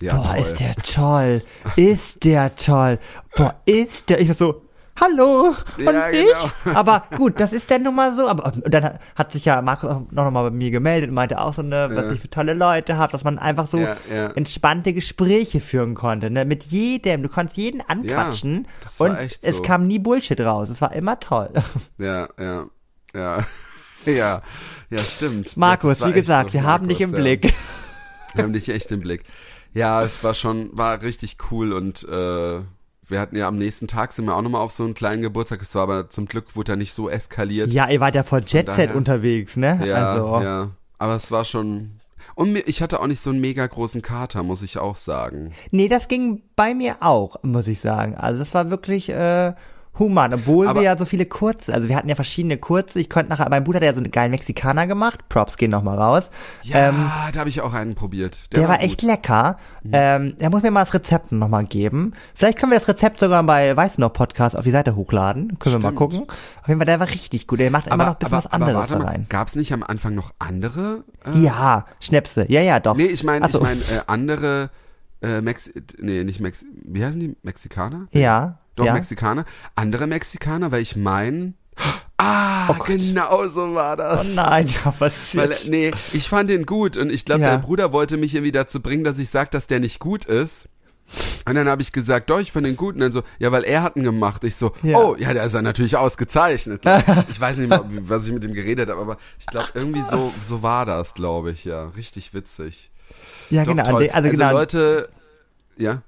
Ja, 0.00 0.16
boah, 0.16 0.24
toll. 0.34 0.38
ist 0.38 0.60
der 0.60 0.74
toll, 0.76 1.42
ist 1.76 2.24
der 2.24 2.54
toll, 2.56 2.98
boah, 3.36 3.54
ist 3.66 4.08
der, 4.08 4.20
ich 4.20 4.32
so, 4.34 4.62
hallo, 4.98 5.54
und 5.76 5.84
Ja, 5.84 6.08
ich? 6.10 6.26
genau. 6.26 6.50
Aber 6.78 7.04
gut, 7.16 7.38
das 7.40 7.52
ist 7.52 7.70
dann 7.70 7.82
nun 7.82 7.94
mal 7.94 8.14
so. 8.14 8.26
Aber 8.28 8.46
und 8.46 8.72
dann 8.72 8.98
hat 9.14 9.32
sich 9.32 9.44
ja 9.44 9.60
Markus 9.62 9.90
auch 9.90 10.02
noch 10.10 10.30
mal 10.30 10.42
bei 10.44 10.50
mir 10.50 10.70
gemeldet 10.70 11.08
und 11.10 11.14
meinte 11.14 11.38
auch 11.38 11.52
so, 11.54 11.62
ne, 11.62 11.90
was 11.92 12.06
Ja. 12.06 12.12
ich 12.12 12.20
für 12.20 12.30
tolle 12.30 12.54
Leute 12.54 12.96
habe, 12.96 13.12
dass 13.12 13.24
man 13.24 13.38
einfach 13.38 13.66
so 13.66 13.78
Ja, 13.78 13.96
entspannte 14.34 14.92
Gespräche 14.94 15.60
führen 15.60 15.94
konnte, 15.94 16.30
ne, 16.30 16.44
mit 16.44 16.64
jedem. 16.64 17.22
Du 17.22 17.28
konntest 17.28 17.56
jeden 17.58 17.80
anquatschen 17.82 18.66
und 18.98 19.16
echt 19.16 19.40
es 19.42 19.56
so. 19.58 19.62
kam 19.62 19.86
nie 19.86 19.98
Bullshit 19.98 20.40
raus. 20.40 20.70
Es 20.70 20.80
war 20.80 20.92
immer 20.92 21.20
toll. 21.20 21.50
Ja, 21.98 22.28
ja, 22.38 22.64
ja. 23.14 23.44
Ja, 24.06 24.40
ja, 24.88 24.98
stimmt. 25.00 25.58
Markus, 25.58 26.02
wie 26.02 26.12
gesagt, 26.12 26.50
so. 26.50 26.54
wir 26.54 26.62
haben 26.64 26.88
dich 26.88 27.00
Markus, 27.00 27.14
im. 27.18 27.22
Blick. 27.22 27.54
Wir 28.34 28.44
haben 28.44 28.52
dich 28.54 28.68
echt 28.70 28.90
im 28.92 29.00
Blick. 29.00 29.24
Ja, 29.74 30.02
es 30.02 30.24
war 30.24 30.34
schon, 30.34 30.70
war 30.76 31.02
richtig 31.02 31.36
cool 31.50 31.72
und 31.72 32.02
äh, 32.08 32.60
wir 33.10 33.20
hatten 33.20 33.36
ja 33.36 33.48
am 33.48 33.58
nächsten 33.58 33.88
Tag 33.88 34.12
sind 34.12 34.24
wir 34.24 34.36
auch 34.36 34.42
nochmal 34.42 34.62
auf 34.62 34.72
so 34.72 34.84
einen 34.84 34.94
kleinen 34.94 35.22
Geburtstag. 35.22 35.62
Es 35.62 35.74
war 35.74 35.82
aber 35.82 36.10
zum 36.10 36.26
Glück 36.26 36.56
wurde 36.56 36.72
er 36.72 36.76
nicht 36.76 36.94
so 36.94 37.08
eskaliert. 37.08 37.72
Ja, 37.72 37.88
ihr 37.88 38.00
wart 38.00 38.14
ja 38.14 38.22
voll 38.22 38.42
Jet 38.46 38.72
Set 38.72 38.94
unterwegs, 38.94 39.56
ne? 39.56 39.80
ja, 39.84 40.12
also, 40.12 40.40
ja. 40.42 40.70
Aber 40.98 41.14
es 41.14 41.30
war 41.30 41.44
schon. 41.44 42.00
Und 42.34 42.56
ich 42.56 42.80
hatte 42.80 43.00
auch 43.00 43.06
nicht 43.06 43.20
so 43.20 43.30
einen 43.30 43.40
mega 43.40 43.66
großen 43.66 44.02
Kater, 44.02 44.42
muss 44.42 44.62
ich 44.62 44.78
auch 44.78 44.96
sagen. 44.96 45.52
Nee, 45.70 45.88
das 45.88 46.08
ging 46.08 46.42
bei 46.56 46.74
mir 46.74 46.96
auch, 47.00 47.42
muss 47.42 47.66
ich 47.66 47.80
sagen. 47.80 48.14
Also 48.14 48.38
das 48.38 48.54
war 48.54 48.70
wirklich 48.70 49.08
äh, 49.10 49.52
human, 50.00 50.34
obwohl 50.34 50.66
Aber- 50.66 50.80
wir 50.80 50.84
ja 50.86 50.98
so 50.98 51.04
viele 51.04 51.26
kurze, 51.26 51.72
also 51.72 51.88
wir 51.88 51.94
hatten 51.94 52.08
ja 52.08 52.16
verschiedene 52.16 52.56
kurze. 52.56 52.98
Ich 52.98 53.08
konnte 53.08 53.28
nachher, 53.30 53.48
mein 53.50 53.62
Bruder 53.62 53.76
hat 53.76 53.84
ja 53.84 53.94
so 53.94 54.00
einen 54.00 54.10
geilen 54.10 54.32
Mexikaner 54.32 54.88
gemacht. 54.88 55.28
Props 55.28 55.56
gehen 55.56 55.70
nochmal 55.70 55.96
raus. 55.98 56.32
Ja, 56.64 56.88
Ähm, 56.88 57.10
da 57.32 57.38
habe 57.40 57.48
ich 57.50 57.60
auch 57.60 57.72
einen 57.74 57.94
probiert. 57.94 58.52
der, 58.52 58.66
war, 58.66 58.78
gut. 58.78 58.86
echt 58.86 59.02
lecker. 59.02 59.58
Mhm. 59.84 59.90
Ähm, 59.92 60.34
er 60.40 60.50
muss 60.50 60.62
mir 60.62 60.72
mal 60.72 60.80
das 60.84 60.94
Rezept 60.94 61.30
nochmal 61.30 61.64
geben. 61.64 62.14
Vielleicht 62.34 62.58
können 62.58 62.72
wir 62.72 62.78
das 62.78 62.88
Rezept 62.88 63.20
sogar 63.20 63.42
bei 63.44 63.76
Weiß 63.76 63.98
noch 63.98 64.12
Podcast 64.12 64.56
auf 64.56 64.64
die 64.64 64.70
Seite 64.72 64.96
hochladen. 64.96 65.58
Können 65.60 65.76
wir 65.76 65.78
mal 65.78 65.88
Stimmt. 65.88 65.96
gucken. 65.98 66.20
Auf 66.62 66.66
jeden 66.68 66.80
Fall, 66.80 66.86
der 66.86 66.98
war 66.98 67.08
richtig 67.08 67.46
gut. 67.46 67.60
Der 67.60 67.70
macht 67.70 67.86
immer 67.86 67.96
noch 67.98 68.06
ein 68.14 68.18
bisschen 68.18 68.32
was 68.36 68.46
anderes 68.48 68.88
da 68.88 68.98
rein. 68.98 69.26
Gab's 69.28 69.54
nicht 69.54 69.72
am 69.72 69.82
Anfang 69.82 70.14
noch 70.14 70.32
andere? 70.38 71.04
Äh, 71.26 71.38
Ja, 71.38 71.84
Schnäpse. 72.00 72.46
Ja, 72.50 72.62
ja, 72.62 72.80
doch. 72.80 72.96
Nee, 72.96 73.04
ich 73.06 73.22
meine, 73.22 73.46
so. 73.48 73.58
ich 73.58 73.64
meine 73.64 73.80
äh, 73.80 74.02
andere 74.06 74.70
äh, 75.22 75.42
Mex 75.42 75.70
nee, 75.98 76.24
nicht 76.24 76.40
Mex 76.40 76.64
wie 76.84 77.04
heißen 77.04 77.20
die 77.20 77.36
Mexikaner? 77.42 78.06
Ja. 78.12 78.56
Doch 78.80 78.86
ja. 78.86 78.94
Mexikaner, 78.94 79.44
andere 79.74 80.06
Mexikaner, 80.06 80.72
weil 80.72 80.82
ich 80.82 80.96
meine 80.96 81.54
Ah, 82.22 82.74
genau 82.86 83.48
so 83.48 83.74
war 83.74 83.96
das. 83.96 84.26
Oh 84.26 84.30
nein, 84.34 84.66
ja, 84.84 84.92
was 84.98 85.34
Weil, 85.34 85.56
nee, 85.68 85.90
ich 86.12 86.28
fand 86.28 86.50
den 86.50 86.66
gut 86.66 86.98
und 86.98 87.10
ich 87.10 87.24
glaube, 87.24 87.40
Ja. 87.42 87.52
der 87.52 87.58
Bruder 87.58 87.92
wollte 87.92 88.18
mich 88.18 88.34
irgendwie 88.34 88.52
dazu 88.52 88.80
bringen, 88.82 89.04
dass 89.04 89.18
ich 89.18 89.30
sage, 89.30 89.48
dass 89.50 89.66
der 89.66 89.80
nicht 89.80 90.00
gut 90.00 90.26
ist. 90.26 90.68
Und 91.46 91.54
dann 91.54 91.66
habe 91.68 91.82
ich 91.82 91.92
gesagt, 91.92 92.30
doch, 92.30 92.38
ich 92.38 92.52
fand 92.52 92.66
den 92.66 92.76
gut. 92.76 92.94
Und 92.94 93.00
dann 93.00 93.10
so, 93.10 93.22
ja, 93.38 93.50
weil 93.50 93.64
er 93.64 93.82
hat 93.82 93.96
ihn 93.96 94.04
gemacht. 94.04 94.44
Ich 94.44 94.54
so, 94.56 94.72
Ja. 94.82 94.98
oh, 94.98 95.16
ja, 95.18 95.32
der 95.32 95.44
ist 95.44 95.54
ja 95.54 95.62
natürlich 95.62 95.96
ausgezeichnet. 95.96 96.82
ich 97.30 97.40
weiß 97.40 97.56
nicht 97.56 97.68
mehr, 97.70 97.84
was 98.02 98.26
ich 98.26 98.32
mit 98.32 98.44
ihm 98.44 98.52
geredet 98.52 98.90
habe, 98.90 99.00
aber 99.00 99.16
ich 99.38 99.46
glaube, 99.46 99.68
irgendwie 99.74 100.02
so, 100.02 100.32
so 100.44 100.62
war 100.62 100.84
das, 100.84 101.14
glaube 101.14 101.50
ich, 101.52 101.64
ja. 101.64 101.86
Richtig 101.96 102.34
witzig. 102.34 102.90
Ja, 103.48 103.64
Doch, 103.64 103.72
genau. 103.72 103.84
toll. 103.90 104.10
Also, 104.12 104.28
genau. 104.30 104.52
Leute, 104.52 105.08
ja. 105.78 106.02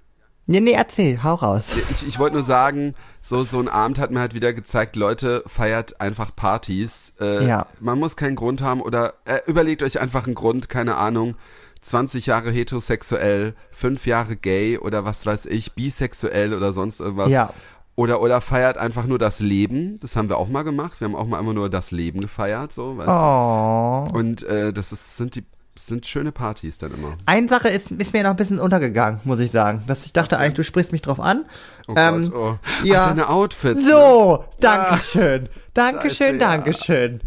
Nee, 0.47 0.61
nee, 0.61 0.73
erzähl, 0.73 1.23
hau 1.23 1.35
raus. 1.35 1.77
Ich, 1.91 2.07
ich 2.07 2.19
wollte 2.19 2.37
nur 2.37 2.45
sagen, 2.45 2.95
so, 3.21 3.45
so 3.45 3.59
ein 3.61 3.69
Abend 3.69 3.99
hat 3.99 4.11
mir 4.11 4.21
halt 4.21 4.35
wieder 4.35 4.53
gezeigt, 4.53 4.97
Leute, 4.97 5.43
feiert 5.47 6.01
einfach 6.01 6.35
Partys. 6.35 7.13
Äh, 7.21 7.47
Ja. 7.47 7.67
Man 7.81 7.99
muss 7.99 8.17
keinen 8.17 8.37
Grund 8.37 8.63
haben 8.63 8.81
oder 8.81 9.15
äh, 9.25 9.39
überlegt 9.47 9.83
euch 9.83 10.01
einfach 10.01 10.27
einen 10.27 10.35
Grund, 10.35 10.69
keine 10.69 10.97
Ahnung. 10.97 11.35
20 11.83 12.27
Jahre 12.27 12.51
heterosexuell, 12.53 13.55
5 13.73 14.07
Jahre 14.07 14.37
gay 14.37 14.79
oder 14.79 15.05
was 15.05 15.27
weiß 15.27 15.47
ich, 15.47 15.73
bisexuell 15.73 16.55
oder 16.55 16.73
sonst 16.73 17.01
irgendwas. 17.01 17.31
Ja. 17.31 17.53
Oder, 17.95 18.23
oder 18.23 18.41
feiert 18.41 18.79
einfach 18.79 19.05
nur 19.07 19.19
das 19.19 19.41
Leben. 19.41 19.99
Das 20.01 20.17
haben 20.17 20.29
wir 20.29 20.39
auch 20.39 20.49
mal 20.49 20.63
gemacht. 20.63 21.01
Wir 21.01 21.09
haben 21.09 21.17
auch 21.17 21.27
mal 21.27 21.41
immer 21.41 21.53
nur 21.55 21.69
das 21.69 21.91
Leben 21.91 22.21
gefeiert, 22.21 22.73
so, 22.73 22.97
weißt 22.97 23.09
Oh. 23.11 24.05
du. 24.13 24.19
Und 24.19 24.43
äh, 24.45 24.73
das 24.73 24.93
ist, 24.93 25.17
sind 25.17 25.35
die 25.35 25.45
sind 25.87 26.07
schöne 26.07 26.33
Partys 26.33 26.79
dann 26.79 26.95
immer. 26.95 27.17
Eine 27.27 27.49
Sache 27.49 27.69
ist, 27.69 27.91
ist 27.91 28.13
mir 28.13 28.23
noch 28.23 28.31
ein 28.31 28.37
bisschen 28.37 28.61
untergegangen, 28.61 29.21
muss 29.25 29.41
ich 29.41 29.51
sagen. 29.51 29.83
Dass 29.87 30.05
ich 30.07 30.13
dachte 30.13 30.39
eigentlich, 30.39 30.55
du 30.55 30.65
sprichst 30.65 30.93
mich 30.93 31.03
drauf 31.03 31.21
an. 31.21 31.45
Oh 31.89 31.95
Ähm, 31.97 32.31
Gott, 32.31 32.35
oh. 32.35 32.85
ja. 32.85 33.03
Ach, 33.03 33.09
deine 33.09 33.29
Outfits. 33.29 33.83
Ne? 33.83 33.89
So, 33.91 34.45
Dankeschön. 34.61 35.49
Dankeschön, 35.75 36.11
Scheiße, 36.11 36.33
ja. 36.33 36.39
Dankeschön. 36.39 37.21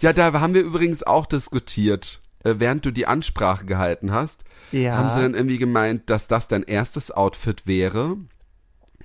Ja, 0.00 0.12
da 0.12 0.32
haben 0.32 0.54
wir 0.54 0.62
übrigens 0.62 1.02
auch 1.02 1.26
diskutiert, 1.26 2.20
äh, 2.44 2.54
während 2.58 2.84
du 2.84 2.90
die 2.90 3.06
Ansprache 3.06 3.64
gehalten 3.66 4.12
hast. 4.12 4.44
Ja. 4.72 4.96
Haben 4.96 5.10
sie 5.14 5.22
dann 5.22 5.34
irgendwie 5.34 5.58
gemeint, 5.58 6.10
dass 6.10 6.28
das 6.28 6.48
dein 6.48 6.62
erstes 6.62 7.10
Outfit 7.10 7.66
wäre? 7.66 8.16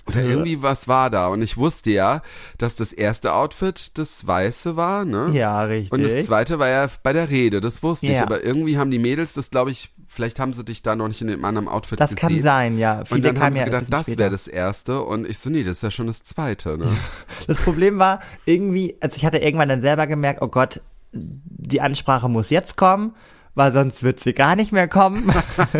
Oder 0.07 0.21
irgendwie 0.21 0.61
was 0.61 0.87
war 0.87 1.09
da? 1.09 1.27
Und 1.27 1.41
ich 1.41 1.57
wusste 1.57 1.89
ja, 1.89 2.21
dass 2.59 2.75
das 2.75 2.93
erste 2.93 3.33
Outfit 3.33 3.97
das 3.97 4.25
weiße 4.27 4.75
war, 4.75 5.03
ne? 5.03 5.31
Ja, 5.33 5.63
richtig. 5.63 5.91
Und 5.91 6.03
das 6.03 6.25
zweite 6.27 6.59
war 6.59 6.69
ja 6.69 6.87
bei 7.01 7.11
der 7.11 7.29
Rede, 7.31 7.59
das 7.59 7.81
wusste 7.81 8.05
ich. 8.07 8.13
Ja. 8.13 8.21
Aber 8.21 8.43
irgendwie 8.43 8.77
haben 8.77 8.91
die 8.91 8.99
Mädels 8.99 9.33
das, 9.33 9.49
glaube 9.49 9.71
ich, 9.71 9.91
vielleicht 10.07 10.39
haben 10.39 10.53
sie 10.53 10.63
dich 10.63 10.83
da 10.83 10.95
noch 10.95 11.07
nicht 11.07 11.21
in 11.21 11.27
dem 11.27 11.43
anderen 11.43 11.67
Outfit 11.67 11.99
Das 11.99 12.11
gesehen. 12.11 12.29
kann 12.29 12.41
sein, 12.41 12.77
ja. 12.77 12.99
Und 12.99 13.07
Viele 13.07 13.21
dann 13.21 13.39
haben 13.39 13.53
sie 13.53 13.59
ja 13.59 13.65
gedacht, 13.65 13.85
das 13.89 14.17
wäre 14.17 14.29
das 14.29 14.47
erste. 14.47 15.01
Und 15.01 15.27
ich 15.27 15.39
so, 15.39 15.49
nee, 15.49 15.63
das 15.63 15.77
ist 15.77 15.83
ja 15.83 15.91
schon 15.91 16.07
das 16.07 16.21
zweite, 16.23 16.77
ne? 16.77 16.87
Das 17.47 17.57
Problem 17.57 17.97
war 17.97 18.19
irgendwie, 18.45 18.95
also 19.01 19.17
ich 19.17 19.25
hatte 19.25 19.39
irgendwann 19.39 19.69
dann 19.69 19.81
selber 19.81 20.05
gemerkt, 20.05 20.41
oh 20.41 20.47
Gott, 20.47 20.81
die 21.11 21.81
Ansprache 21.81 22.29
muss 22.29 22.49
jetzt 22.51 22.77
kommen, 22.77 23.15
weil 23.55 23.71
sonst 23.73 24.03
wird 24.03 24.19
sie 24.19 24.33
gar 24.33 24.55
nicht 24.55 24.71
mehr 24.71 24.87
kommen. 24.87 25.33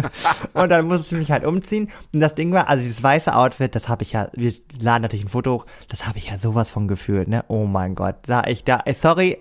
und 0.53 0.69
dann 0.69 0.87
musste 0.87 1.15
ich 1.15 1.19
mich 1.19 1.31
halt 1.31 1.45
umziehen. 1.45 1.89
Und 2.13 2.21
das 2.21 2.35
Ding 2.35 2.51
war, 2.53 2.69
also 2.69 2.83
dieses 2.83 3.03
weiße 3.03 3.35
Outfit, 3.35 3.75
das 3.75 3.87
habe 3.89 4.03
ich 4.03 4.13
ja, 4.13 4.29
wir 4.33 4.51
laden 4.79 5.03
natürlich 5.03 5.25
ein 5.25 5.29
Foto 5.29 5.53
hoch, 5.53 5.65
das 5.89 6.07
habe 6.07 6.17
ich 6.17 6.29
ja 6.29 6.37
sowas 6.37 6.69
von 6.69 6.87
gefühlt, 6.87 7.27
ne? 7.27 7.43
Oh 7.47 7.65
mein 7.65 7.95
Gott, 7.95 8.25
sah 8.27 8.45
ich 8.47 8.63
da, 8.63 8.81
äh, 8.85 8.93
sorry, 8.93 9.37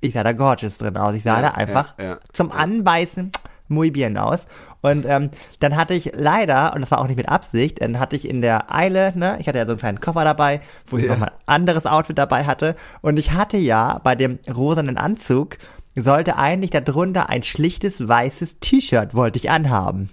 ich 0.00 0.12
sah 0.14 0.22
da 0.24 0.32
gorgeous 0.32 0.78
drin 0.78 0.96
aus. 0.96 1.14
Ich 1.14 1.22
sah 1.22 1.36
Ja, 1.36 1.42
da 1.42 1.48
einfach 1.52 1.94
ja, 1.98 2.04
ja, 2.04 2.18
zum 2.32 2.52
Anbeißen 2.52 3.32
muy 3.68 3.90
bien 3.90 4.16
aus. 4.16 4.46
Und 4.80 5.04
ähm, 5.06 5.30
dann 5.58 5.74
hatte 5.76 5.94
ich 5.94 6.12
leider, 6.14 6.72
und 6.74 6.80
das 6.82 6.92
war 6.92 7.00
auch 7.00 7.08
nicht 7.08 7.16
mit 7.16 7.28
Absicht, 7.28 7.82
dann 7.82 7.98
hatte 7.98 8.14
ich 8.14 8.28
in 8.28 8.40
der 8.40 8.72
Eile, 8.72 9.12
ne, 9.18 9.36
ich 9.40 9.48
hatte 9.48 9.58
ja 9.58 9.64
so 9.64 9.72
einen 9.72 9.80
kleinen 9.80 10.00
Koffer 10.00 10.22
dabei, 10.22 10.60
wo 10.86 10.98
ich 10.98 11.04
Ja. 11.04 11.12
nochmal 11.12 11.30
ein 11.46 11.54
anderes 11.62 11.86
Outfit 11.86 12.16
dabei 12.16 12.44
hatte. 12.44 12.76
Und 13.00 13.18
ich 13.18 13.32
hatte 13.32 13.56
ja 13.56 14.00
bei 14.04 14.14
dem 14.14 14.38
rosanen 14.54 14.96
Anzug, 14.96 15.56
sollte 15.96 16.36
eigentlich 16.36 16.70
darunter 16.70 17.28
ein 17.30 17.42
schlichtes 17.42 18.06
weißes 18.06 18.58
T-Shirt 18.60 19.14
wollte 19.14 19.38
ich 19.38 19.50
anhaben. 19.50 20.10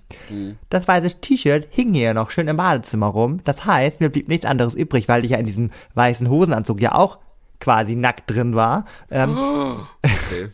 Das 0.69 0.87
weiße 0.87 1.19
T-Shirt 1.21 1.67
hing 1.69 1.93
hier 1.93 2.13
noch 2.13 2.31
schön 2.31 2.47
im 2.47 2.57
Badezimmer 2.57 3.07
rum. 3.07 3.41
Das 3.43 3.65
heißt, 3.65 3.99
mir 3.99 4.09
blieb 4.09 4.27
nichts 4.29 4.45
anderes 4.45 4.73
übrig, 4.73 5.07
weil 5.07 5.25
ich 5.25 5.31
ja 5.31 5.37
in 5.37 5.45
diesem 5.45 5.71
weißen 5.93 6.29
Hosenanzug 6.29 6.79
ja 6.81 6.95
auch 6.95 7.17
quasi 7.59 7.95
nackt 7.95 8.29
drin 8.31 8.55
war. 8.55 8.85
Ähm, 9.11 9.37
Okay. 10.03 10.49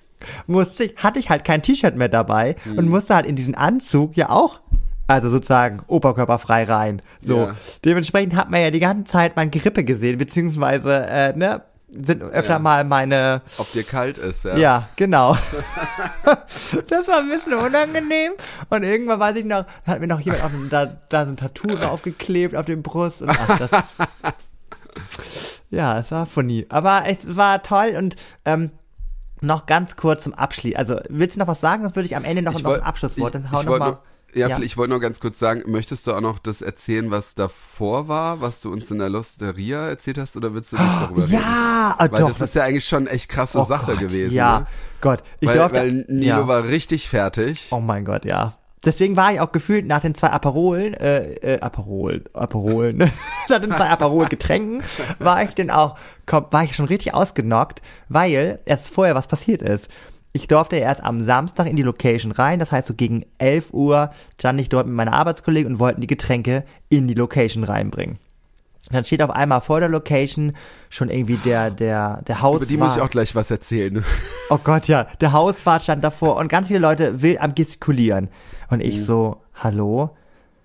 musste 0.48 0.84
ich, 0.86 0.98
hatte 0.98 1.20
ich 1.20 1.30
halt 1.30 1.46
kein 1.46 1.62
T-Shirt 1.62 1.96
mehr 1.96 2.10
dabei 2.10 2.56
und 2.76 2.90
musste 2.90 3.16
halt 3.16 3.26
in 3.26 3.36
diesen 3.36 3.56
Anzug 3.56 4.18
ja 4.18 4.30
auch, 4.30 4.60
also 5.08 5.30
sozusagen 5.30 5.82
oberkörperfrei 5.88 6.66
rein. 6.66 7.02
So. 7.22 7.38
Ja. 7.38 7.56
Dementsprechend 7.86 8.36
hat 8.36 8.50
man 8.52 8.62
ja 8.62 8.70
die 8.72 8.80
ganze 8.82 9.06
Zeit 9.06 9.36
mein 9.36 9.50
Gerippe 9.50 9.84
gesehen, 9.84 10.18
beziehungsweise, 10.18 11.06
äh, 11.08 11.38
ne, 11.38 11.62
sind 11.92 12.22
öfter 12.22 12.54
Ja. 12.54 12.60
mal 12.60 12.84
meine, 12.84 13.42
Ob 13.58 13.72
dir 13.72 13.84
kalt 13.84 14.18
ist, 14.18 14.46
ja. 14.46 14.56
ja, 14.58 14.90
genau. 14.96 15.36
das 16.88 17.08
war 17.08 17.18
ein 17.20 17.30
bisschen 17.30 17.54
unangenehm. 17.56 18.34
Und 18.70 18.84
irgendwann 18.84 19.20
weiß 19.20 19.36
ich 19.38 19.46
noch, 19.46 19.66
hat 19.88 20.00
mir 20.00 20.08
noch 20.08 20.20
jemand 20.20 20.44
auf 20.44 20.52
dem, 20.52 20.70
da, 20.70 20.86
da 21.10 21.26
so 21.26 21.32
ein 21.32 21.38
Tattoo 21.38 21.68
draufgeklebt 21.76 22.56
auf 22.56 22.66
dem 22.66 22.84
Brust. 22.84 23.22
Und 23.24 23.30
ach, 23.32 23.58
das, 23.58 23.70
ja, 25.70 26.00
es 26.00 26.12
war 26.12 26.26
funny. 26.26 26.66
Aber 26.70 27.04
es 27.08 27.36
war 27.36 27.62
toll 27.64 27.96
und 27.98 28.16
ähm, 28.46 28.72
noch 29.42 29.66
ganz 29.66 29.96
kurz 29.96 30.24
zum 30.24 30.34
Abschluss. 30.34 30.76
Also, 30.76 31.00
willst 31.10 31.36
du 31.36 31.40
noch 31.40 31.48
was 31.48 31.62
sagen? 31.62 31.84
Sonst 31.84 31.96
würde 31.96 32.06
ich 32.08 32.16
am 32.16 32.24
Ende 32.26 32.42
noch, 32.42 32.56
Ich 32.58 32.64
noch 32.64 32.74
ein 32.74 32.82
Abschlusswort. 32.84 33.36
Dann 33.36 33.46
ich- 33.46 33.52
hau 33.52 33.60
ich 33.62 33.66
noch 33.66 33.72
wollt 33.72 33.80
mal. 33.80 33.90
noch- 33.92 34.00
Ja, 34.34 34.48
Ja. 34.48 34.60
ich 34.60 34.78
wollte 34.78 34.94
noch 34.94 35.00
ganz 35.00 35.20
kurz 35.20 35.40
sagen, 35.40 35.64
möchtest 35.66 36.06
du 36.08 36.14
auch 36.14 36.22
noch 36.22 36.40
das 36.40 36.62
erzählen, 36.62 37.10
was 37.12 37.36
davor 37.36 38.08
war, 38.08 38.42
was 38.42 38.62
du 38.62 38.72
uns 38.72 38.90
in 38.92 39.00
der 39.00 39.10
Losteria 39.10 39.88
erzählt 39.88 40.18
hast, 40.18 40.38
oder 40.38 40.54
willst 40.54 40.72
du 40.74 40.78
nicht 40.78 41.02
darüber 41.02 41.24
reden? 41.24 41.34
Ja, 41.34 41.96
ah, 41.98 42.08
Weil 42.10 42.20
doch. 42.22 42.28
das 42.28 42.42
ist 42.42 42.56
ja 42.56 42.64
eigentlich 42.64 42.86
schon 42.86 43.08
echt 43.08 43.30
krasse 43.30 43.60
oh 43.60 43.64
Sache 43.64 43.92
Gott, 43.94 44.00
gewesen. 44.00 44.36
Ja, 44.36 44.60
Ne? 44.60 44.68
Gott. 45.02 45.24
Ich 45.40 45.50
weil, 45.50 45.58
durfte, 45.58 45.80
weil 45.80 45.92
Nilo 46.08 46.42
ja. 46.42 46.48
war 46.48 46.64
richtig 46.66 47.08
fertig. 47.10 47.68
Oh 47.72 47.80
mein 47.80 48.06
Gott, 48.06 48.26
ja. 48.26 48.54
Deswegen 48.86 49.18
war 49.18 49.34
ich 49.34 49.42
auch 49.42 49.52
gefühlt 49.52 49.86
nach 49.88 50.00
den 50.00 50.16
zwei 50.16 50.30
Aperolen, 50.30 50.94
äh, 50.94 51.34
äh, 51.56 51.60
Aperol, 51.60 52.24
Aperolen, 52.34 52.98
nach 53.50 53.60
den 53.60 53.72
zwei 53.72 53.90
Aperol-Getränken, 53.90 54.84
war 55.20 55.44
ich 55.44 55.50
denn 55.52 55.70
auch, 55.70 55.98
komm, 56.26 56.46
war 56.52 56.64
ich 56.64 56.76
schon 56.78 56.86
richtig 56.86 57.14
ausgenockt, 57.14 57.82
weil 58.08 58.60
erst 58.66 58.88
vorher 58.88 59.16
was 59.16 59.28
passiert 59.28 59.62
ist. 59.62 59.90
Ich 60.32 60.48
durfte 60.48 60.76
erst 60.76 61.04
am 61.04 61.24
Samstag 61.24 61.68
in 61.68 61.76
die 61.76 61.82
Location 61.84 62.32
rein, 62.32 62.60
das 62.60 62.72
heißt 62.72 62.88
so 62.88 62.94
gegen 62.94 63.26
11 63.40 63.74
Uhr 63.74 64.12
stand 64.40 64.60
ich 64.62 64.70
dort 64.70 64.86
mit 64.86 64.96
meiner 64.96 65.14
Arbeitskollegen 65.14 65.74
und 65.74 65.80
wollten 65.80 66.02
die 66.02 66.08
Getränke 66.08 66.64
in 66.88 67.08
die 67.08 67.16
Location 67.16 67.64
reinbringen. 67.64 68.20
Dann 68.92 69.04
steht 69.06 69.22
auf 69.22 69.30
einmal 69.30 69.62
vor 69.62 69.80
der 69.80 69.90
Location 69.90 70.54
schon 70.90 71.10
irgendwie 71.10 71.36
der, 71.38 71.70
der, 71.70 72.22
der 72.24 72.42
Hauswart. 72.42 72.62
Über 72.64 72.70
die 72.70 72.78
muss 72.78 72.96
ich 72.96 73.02
auch 73.02 73.10
gleich 73.10 73.36
was 73.36 73.52
erzählen. 73.52 74.04
Oh 74.52 74.58
Gott, 74.64 74.88
ja. 74.88 75.04
Der 75.22 75.32
Hauswart 75.32 75.84
stand 75.84 76.04
davor 76.04 76.38
und 76.38 76.48
ganz 76.48 76.68
viele 76.70 76.80
Leute 76.80 77.22
wild 77.22 77.40
am 77.40 77.54
gestikulieren. 77.54 78.30
Und 78.72 78.80
Mhm. 78.80 78.86
ich 78.86 79.06
so, 79.06 79.44
hallo? 79.54 80.10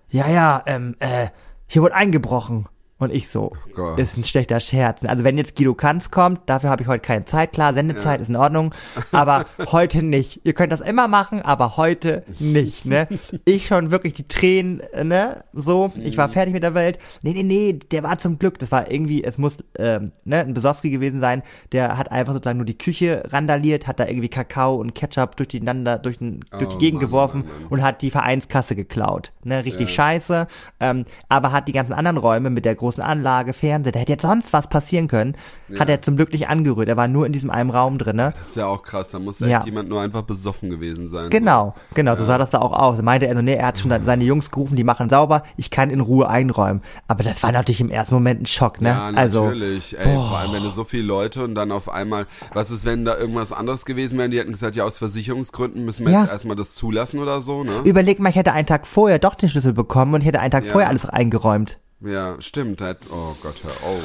Ja, 0.09 0.27
ja, 0.31 0.63
ähm, 0.65 0.97
äh, 1.01 1.27
hier 1.67 1.83
wurde 1.83 1.95
eingebrochen. 1.95 2.65
Und 2.97 3.13
ich 3.13 3.29
so, 3.29 3.53
Oh 3.77 3.95
ist 3.97 4.17
ein 4.17 4.23
schlechter 4.23 4.61
Scherz. 4.61 5.05
Also 5.05 5.25
wenn 5.25 5.37
jetzt 5.37 5.57
Guido 5.57 5.75
Kanz 5.75 6.13
kommt, 6.13 6.41
dafür 6.47 6.71
habe 6.71 6.83
ich 6.83 6.89
heute 6.89 7.01
keine 7.01 7.25
Zeit. 7.25 7.53
Klar, 7.53 7.75
Sendezeit 7.75 8.21
ist 8.21 8.29
in 8.29 8.37
Ordnung, 8.37 8.73
aber 9.11 9.47
heute 9.73 10.05
nicht. 10.05 10.41
Ihr 10.45 10.53
könnt 10.53 10.73
das 10.73 10.81
immer 10.81 11.09
machen, 11.09 11.43
aber 11.43 11.77
heute 11.77 12.23
nicht, 12.39 12.87
ne? 12.87 13.09
Ich 13.45 13.67
schon 13.67 13.91
wirklich 13.91 14.15
die 14.15 14.29
Tränen, 14.29 14.79
äh, 14.93 15.03
ne? 15.03 15.43
So, 15.53 15.93
ich 16.03 16.17
war 16.17 16.29
fertig 16.29 16.55
mit 16.55 16.63
der 16.63 16.75
Welt. 16.75 17.01
Nee, 17.23 17.33
nee, 17.33 17.43
nee, 17.43 17.73
der 17.73 18.05
war 18.05 18.19
zum 18.19 18.39
Glück, 18.39 18.61
das 18.61 18.71
war 18.71 18.89
irgendwie, 18.89 19.25
es 19.25 19.39
muss, 19.39 19.57
ähm, 19.77 20.13
ne, 20.25 20.41
ein 20.41 20.55
Besowski 20.55 20.91
gewesen 20.91 21.21
sein, 21.21 21.43
der 21.73 21.99
hat 21.99 22.13
einfach 22.13 22.33
sozusagen 22.33 22.59
nur 22.59 22.67
die 22.67 22.79
Küche 22.79 23.25
randaliert, 23.27 23.89
hat 23.89 23.99
da 23.99 24.07
irgendwie 24.07 24.29
Kakao 24.29 24.77
und 24.77 24.95
Ketchup 24.95 25.37
durcheinander, 25.37 25.99
durch, 25.99 26.19
den, 26.19 26.45
durch 26.53 26.69
die 26.69 26.77
Oh 26.77 26.79
Gegend 26.79 27.01
Mann, 27.03 27.11
geworfen 27.11 27.41
Mann, 27.41 27.63
Mann. 27.63 27.69
und 27.71 27.83
hat 27.83 28.03
die 28.03 28.11
Vereinskasse 28.13 28.77
geklaut. 28.77 29.33
Ne, 29.43 29.65
richtig 29.65 29.93
scheiße. 29.93 30.47
Ähm, 30.79 31.05
aber 31.29 31.51
hat 31.51 31.67
die 31.67 31.73
ganzen 31.73 31.93
anderen 31.93 32.19
Räume 32.19 32.51
mit 32.51 32.65
der 32.65 32.77
großen 32.85 33.03
Anlage, 33.03 33.53
Fernseher, 33.55 33.93
da 33.93 33.99
hätte 34.01 34.13
jetzt 34.13 34.23
sonst 34.23 34.53
was 34.53 34.69
passieren 34.69 35.09
können. 35.09 35.37
Hat 35.79 35.89
er 35.89 36.03
zum 36.03 36.17
Glück 36.17 36.33
nicht 36.33 36.49
angerührt. 36.49 36.89
Er 36.89 36.97
war 36.99 37.09
nur 37.09 37.25
in 37.27 37.33
diesem 37.33 37.51
einen 37.51 37.71
Raum 37.71 37.97
drinne. 37.99 38.35
Das 38.37 38.49
ist 38.49 38.57
ja 38.57 38.67
auch 38.67 38.83
krass, 38.83 39.11
da 39.11 39.19
muss 39.19 39.41
ja, 39.41 39.47
Ja. 39.47 39.65
jemand 39.65 39.89
nur 39.89 40.01
einfach 40.03 40.23
besoffen 40.23 40.69
gewesen 40.69 41.09
sein. 41.09 41.31
Genau, 41.31 41.75
genau, 41.95 42.15
so 42.17 42.25
sah 42.27 42.37
das 42.39 42.51
da 42.51 42.59
auch 42.61 42.73
aus. 42.73 43.01
Meinte 43.01 43.27
er, 43.27 43.35
so, 43.35 43.41
nee, 43.43 43.55
er 43.55 43.69
hat 43.69 43.79
schon 43.79 43.91
seine 44.05 44.25
Jungs 44.25 44.51
gerufen, 44.51 44.77
die 44.77 44.85
machen 44.85 45.09
sauber, 45.09 45.43
ich 45.57 45.71
kann 45.71 45.89
in 45.91 46.01
Ruhe 46.01 46.29
einräumen. 46.29 46.83
Aber 47.09 47.25
das 47.25 47.43
war 47.43 47.51
natürlich 47.51 47.81
im 47.81 47.91
ersten 47.91 48.15
Moment 48.15 48.43
ein 48.43 48.47
Schock, 48.47 48.81
ne? 48.83 48.91
Ja, 48.91 49.07
also, 49.17 49.45
natürlich. 49.45 49.99
Ey, 49.99 50.15
vor 50.15 50.39
allem, 50.39 50.53
wenn 50.53 50.63
du 50.63 50.71
so 50.71 50.85
viele 50.85 51.05
Leute 51.05 51.43
und 51.43 51.55
dann 51.55 51.73
auf 51.73 51.89
einmal, 51.89 52.27
was 52.53 52.71
ist, 52.71 52.85
wenn 52.85 53.05
da 53.07 53.17
irgendwas 53.17 53.51
anderes 53.53 53.87
gewesen 53.87 54.19
wäre? 54.19 54.29
Die 54.29 54.39
hätten 54.39 54.53
gesagt, 54.53 54.77
ja, 54.77 54.85
aus 54.85 54.99
Versicherungsgründen 54.99 55.85
müssen 55.85 56.05
wir 56.05 56.13
Ja. 56.13 56.21
jetzt 56.23 56.31
erstmal 56.31 56.57
das 56.57 56.75
zulassen 56.75 57.21
oder 57.21 57.41
so, 57.41 57.65
ne? 57.65 57.81
überleg 57.85 58.21
mal, 58.21 58.29
ich 58.29 58.37
hätte 58.37 58.53
einen 58.53 58.67
Tag 58.67 58.87
vorher 58.87 59.19
doch 59.19 59.35
den 59.35 59.49
Schlüssel 59.49 59.73
bekommen 59.73 60.15
und 60.15 60.21
ich 60.21 60.27
hätte 60.27 60.41
einen 60.41 60.51
Tag 60.51 60.65
Ja. 60.67 60.73
vorher 60.73 60.91
alles 60.91 61.07
eingeräumt. 61.07 61.79
Ja, 62.01 62.37
stimmt. 62.41 62.81
hätt- 62.81 62.99
Oh 63.11 63.35
Gott, 63.43 63.57
hör 63.63 63.89
auf. 63.89 64.03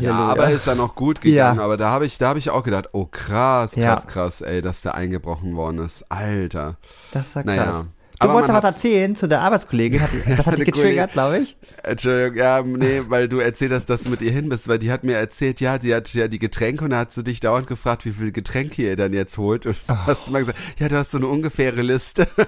Ja, 0.00 0.14
aber 0.14 0.50
ist 0.50 0.66
dann 0.68 0.78
noch 0.78 0.94
gut 0.94 1.20
gegangen. 1.20 1.58
Ja. 1.58 1.64
Aber 1.64 1.76
da 1.76 1.90
habe 1.90 2.06
ich, 2.06 2.18
da 2.18 2.28
habe 2.28 2.38
ich 2.38 2.50
auch 2.50 2.62
gedacht, 2.62 2.90
oh 2.92 3.06
krass, 3.06 3.74
Ja. 3.74 3.94
krass, 3.94 4.06
krass, 4.06 4.40
ey, 4.42 4.62
dass 4.62 4.80
der 4.82 4.94
eingebrochen 4.94 5.56
worden 5.56 5.78
ist. 5.84 6.04
Alter. 6.10 6.76
Das 7.12 7.34
war 7.34 7.42
krass. 7.42 7.56
Naja. 7.56 7.86
Du 8.20 8.24
Aber 8.26 8.34
wolltest 8.34 8.52
was 8.52 8.64
erzählen 8.76 9.16
zu 9.16 9.26
der 9.28 9.40
Arbeitskollegin. 9.40 10.02
Hat, 10.02 10.10
das 10.28 10.44
hat 10.46 10.54
dich 10.58 10.66
getriggert, 10.66 11.12
glaube 11.14 11.38
ich. 11.38 11.56
Entschuldigung, 11.82 12.36
ja, 12.36 12.62
nee, 12.62 13.00
weil 13.08 13.28
du 13.30 13.38
erzählt 13.38 13.72
hast, 13.72 13.86
dass 13.86 14.02
du 14.02 14.10
mit 14.10 14.20
ihr 14.20 14.30
hin 14.30 14.50
bist, 14.50 14.68
weil 14.68 14.78
die 14.78 14.92
hat 14.92 15.04
mir 15.04 15.16
erzählt, 15.16 15.58
ja, 15.62 15.78
die 15.78 15.94
hat 15.94 16.12
ja 16.12 16.28
die 16.28 16.38
Getränke 16.38 16.84
und 16.84 16.90
da 16.90 16.98
hat 16.98 17.12
sie 17.12 17.24
dich 17.24 17.40
dauernd 17.40 17.66
gefragt, 17.66 18.04
wie 18.04 18.12
viel 18.12 18.30
Getränke 18.30 18.82
ihr 18.82 18.94
dann 18.96 19.14
jetzt 19.14 19.38
holt 19.38 19.64
und 19.64 19.74
Oh. 19.88 19.92
du 19.94 20.06
hast 20.06 20.28
immer 20.28 20.40
gesagt, 20.40 20.58
ja, 20.78 20.88
du 20.88 20.98
hast 20.98 21.12
so 21.12 21.18
eine 21.18 21.28
ungefähre 21.28 21.80
Liste. 21.80 22.28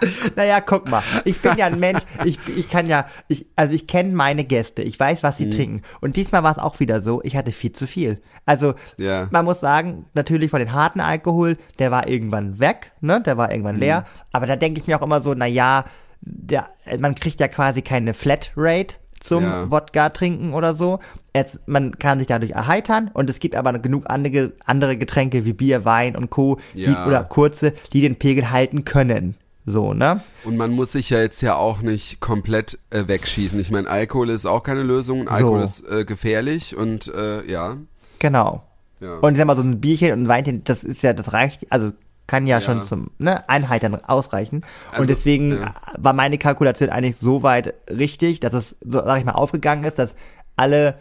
Naja, 0.36 0.60
guck 0.60 0.88
mal. 0.88 1.02
Ich 1.24 1.40
bin 1.40 1.56
ja 1.56 1.66
ein 1.66 1.78
Mensch. 1.80 2.02
Ich, 2.24 2.38
ich 2.48 2.68
kann 2.68 2.86
ja, 2.86 3.06
ich, 3.28 3.46
also 3.56 3.72
ich 3.74 3.86
kenne 3.86 4.12
meine 4.14 4.44
Gäste. 4.44 4.82
Ich 4.82 4.98
weiß, 4.98 5.22
was 5.22 5.38
sie 5.38 5.46
Mhm. 5.46 5.50
trinken. 5.50 5.82
Und 6.00 6.16
diesmal 6.16 6.42
war 6.42 6.52
es 6.52 6.58
auch 6.58 6.80
wieder 6.80 7.02
so. 7.02 7.20
Ich 7.22 7.36
hatte 7.36 7.52
viel 7.52 7.72
zu 7.72 7.86
viel. 7.86 8.20
Also, 8.46 8.74
Ja. 8.98 9.28
man 9.30 9.44
muss 9.44 9.60
sagen, 9.60 10.06
natürlich 10.14 10.50
von 10.50 10.60
den 10.60 10.72
harten 10.72 11.00
Alkohol, 11.00 11.56
der 11.78 11.90
war 11.90 12.08
irgendwann 12.08 12.58
weg, 12.60 12.92
ne? 13.00 13.20
Der 13.24 13.36
war 13.36 13.50
irgendwann 13.50 13.76
Mhm. 13.76 13.80
leer. 13.82 14.06
Aber 14.32 14.46
da 14.46 14.56
denke 14.56 14.80
ich 14.80 14.86
mir 14.86 14.98
auch 14.98 15.02
immer 15.04 15.20
so, 15.20 15.34
na 15.34 15.46
ja, 15.46 15.84
der, 16.20 16.68
man 16.98 17.14
kriegt 17.14 17.40
ja 17.40 17.48
quasi 17.48 17.82
keine 17.82 18.14
Flatrate 18.14 18.96
zum 19.20 19.42
Ja. 19.44 19.70
Wodka 19.70 20.10
trinken 20.10 20.54
oder 20.54 20.74
so. 20.74 21.00
Jetzt, 21.34 21.66
man 21.68 21.98
kann 21.98 22.18
sich 22.18 22.26
dadurch 22.28 22.52
erheitern 22.52 23.10
und 23.14 23.28
es 23.30 23.38
gibt 23.40 23.54
aber 23.56 23.76
genug 23.78 24.04
andere, 24.08 24.52
andere 24.64 24.96
Getränke 24.96 25.44
wie 25.44 25.52
Bier, 25.52 25.84
Wein 25.84 26.16
und 26.16 26.30
Co. 26.30 26.58
Die, 26.74 26.82
Ja. 26.84 27.06
oder 27.06 27.24
kurze, 27.24 27.72
die 27.92 28.00
den 28.00 28.16
Pegel 28.16 28.50
halten 28.50 28.84
können. 28.84 29.36
So, 29.70 29.92
ne? 29.92 30.22
Und 30.44 30.56
man 30.56 30.70
muss 30.70 30.92
sich 30.92 31.10
ja 31.10 31.20
jetzt 31.20 31.42
ja 31.42 31.56
auch 31.56 31.82
nicht 31.82 32.20
komplett 32.20 32.78
äh, 32.90 33.06
wegschießen. 33.06 33.60
Ich 33.60 33.70
meine, 33.70 33.88
Alkohol 33.88 34.30
ist 34.30 34.46
auch 34.46 34.62
keine 34.62 34.82
Lösung. 34.82 35.28
Alkohol 35.28 35.60
So. 35.60 35.64
ist 35.64 35.90
äh, 35.90 36.04
gefährlich 36.04 36.74
und 36.76 37.12
äh, 37.14 37.44
ja. 37.50 37.76
Genau. 38.18 38.62
ja. 39.00 39.16
Und 39.18 39.32
ich 39.32 39.38
sag 39.38 39.46
mal, 39.46 39.56
so 39.56 39.62
ein 39.62 39.80
Bierchen 39.80 40.12
und 40.12 40.22
ein 40.22 40.28
Weinchen, 40.28 40.64
das 40.64 40.84
ist 40.84 41.02
ja, 41.02 41.12
das 41.12 41.32
reicht, 41.32 41.70
also 41.70 41.92
kann 42.26 42.46
ja, 42.46 42.58
Ja. 42.58 42.60
schon 42.60 42.84
zum 42.84 43.10
ne, 43.18 43.48
Einheitern 43.48 43.94
ausreichen. 44.04 44.62
Also, 44.90 45.02
und 45.02 45.10
deswegen 45.10 45.52
ja. 45.52 45.74
war 45.98 46.12
meine 46.12 46.38
Kalkulation 46.38 46.90
eigentlich 46.90 47.16
so 47.16 47.42
weit 47.42 47.74
richtig, 47.90 48.40
dass 48.40 48.52
es, 48.54 48.76
sag 48.80 49.18
ich 49.18 49.24
mal, 49.24 49.32
aufgegangen 49.32 49.84
ist, 49.84 49.98
dass 49.98 50.14
alle 50.56 50.94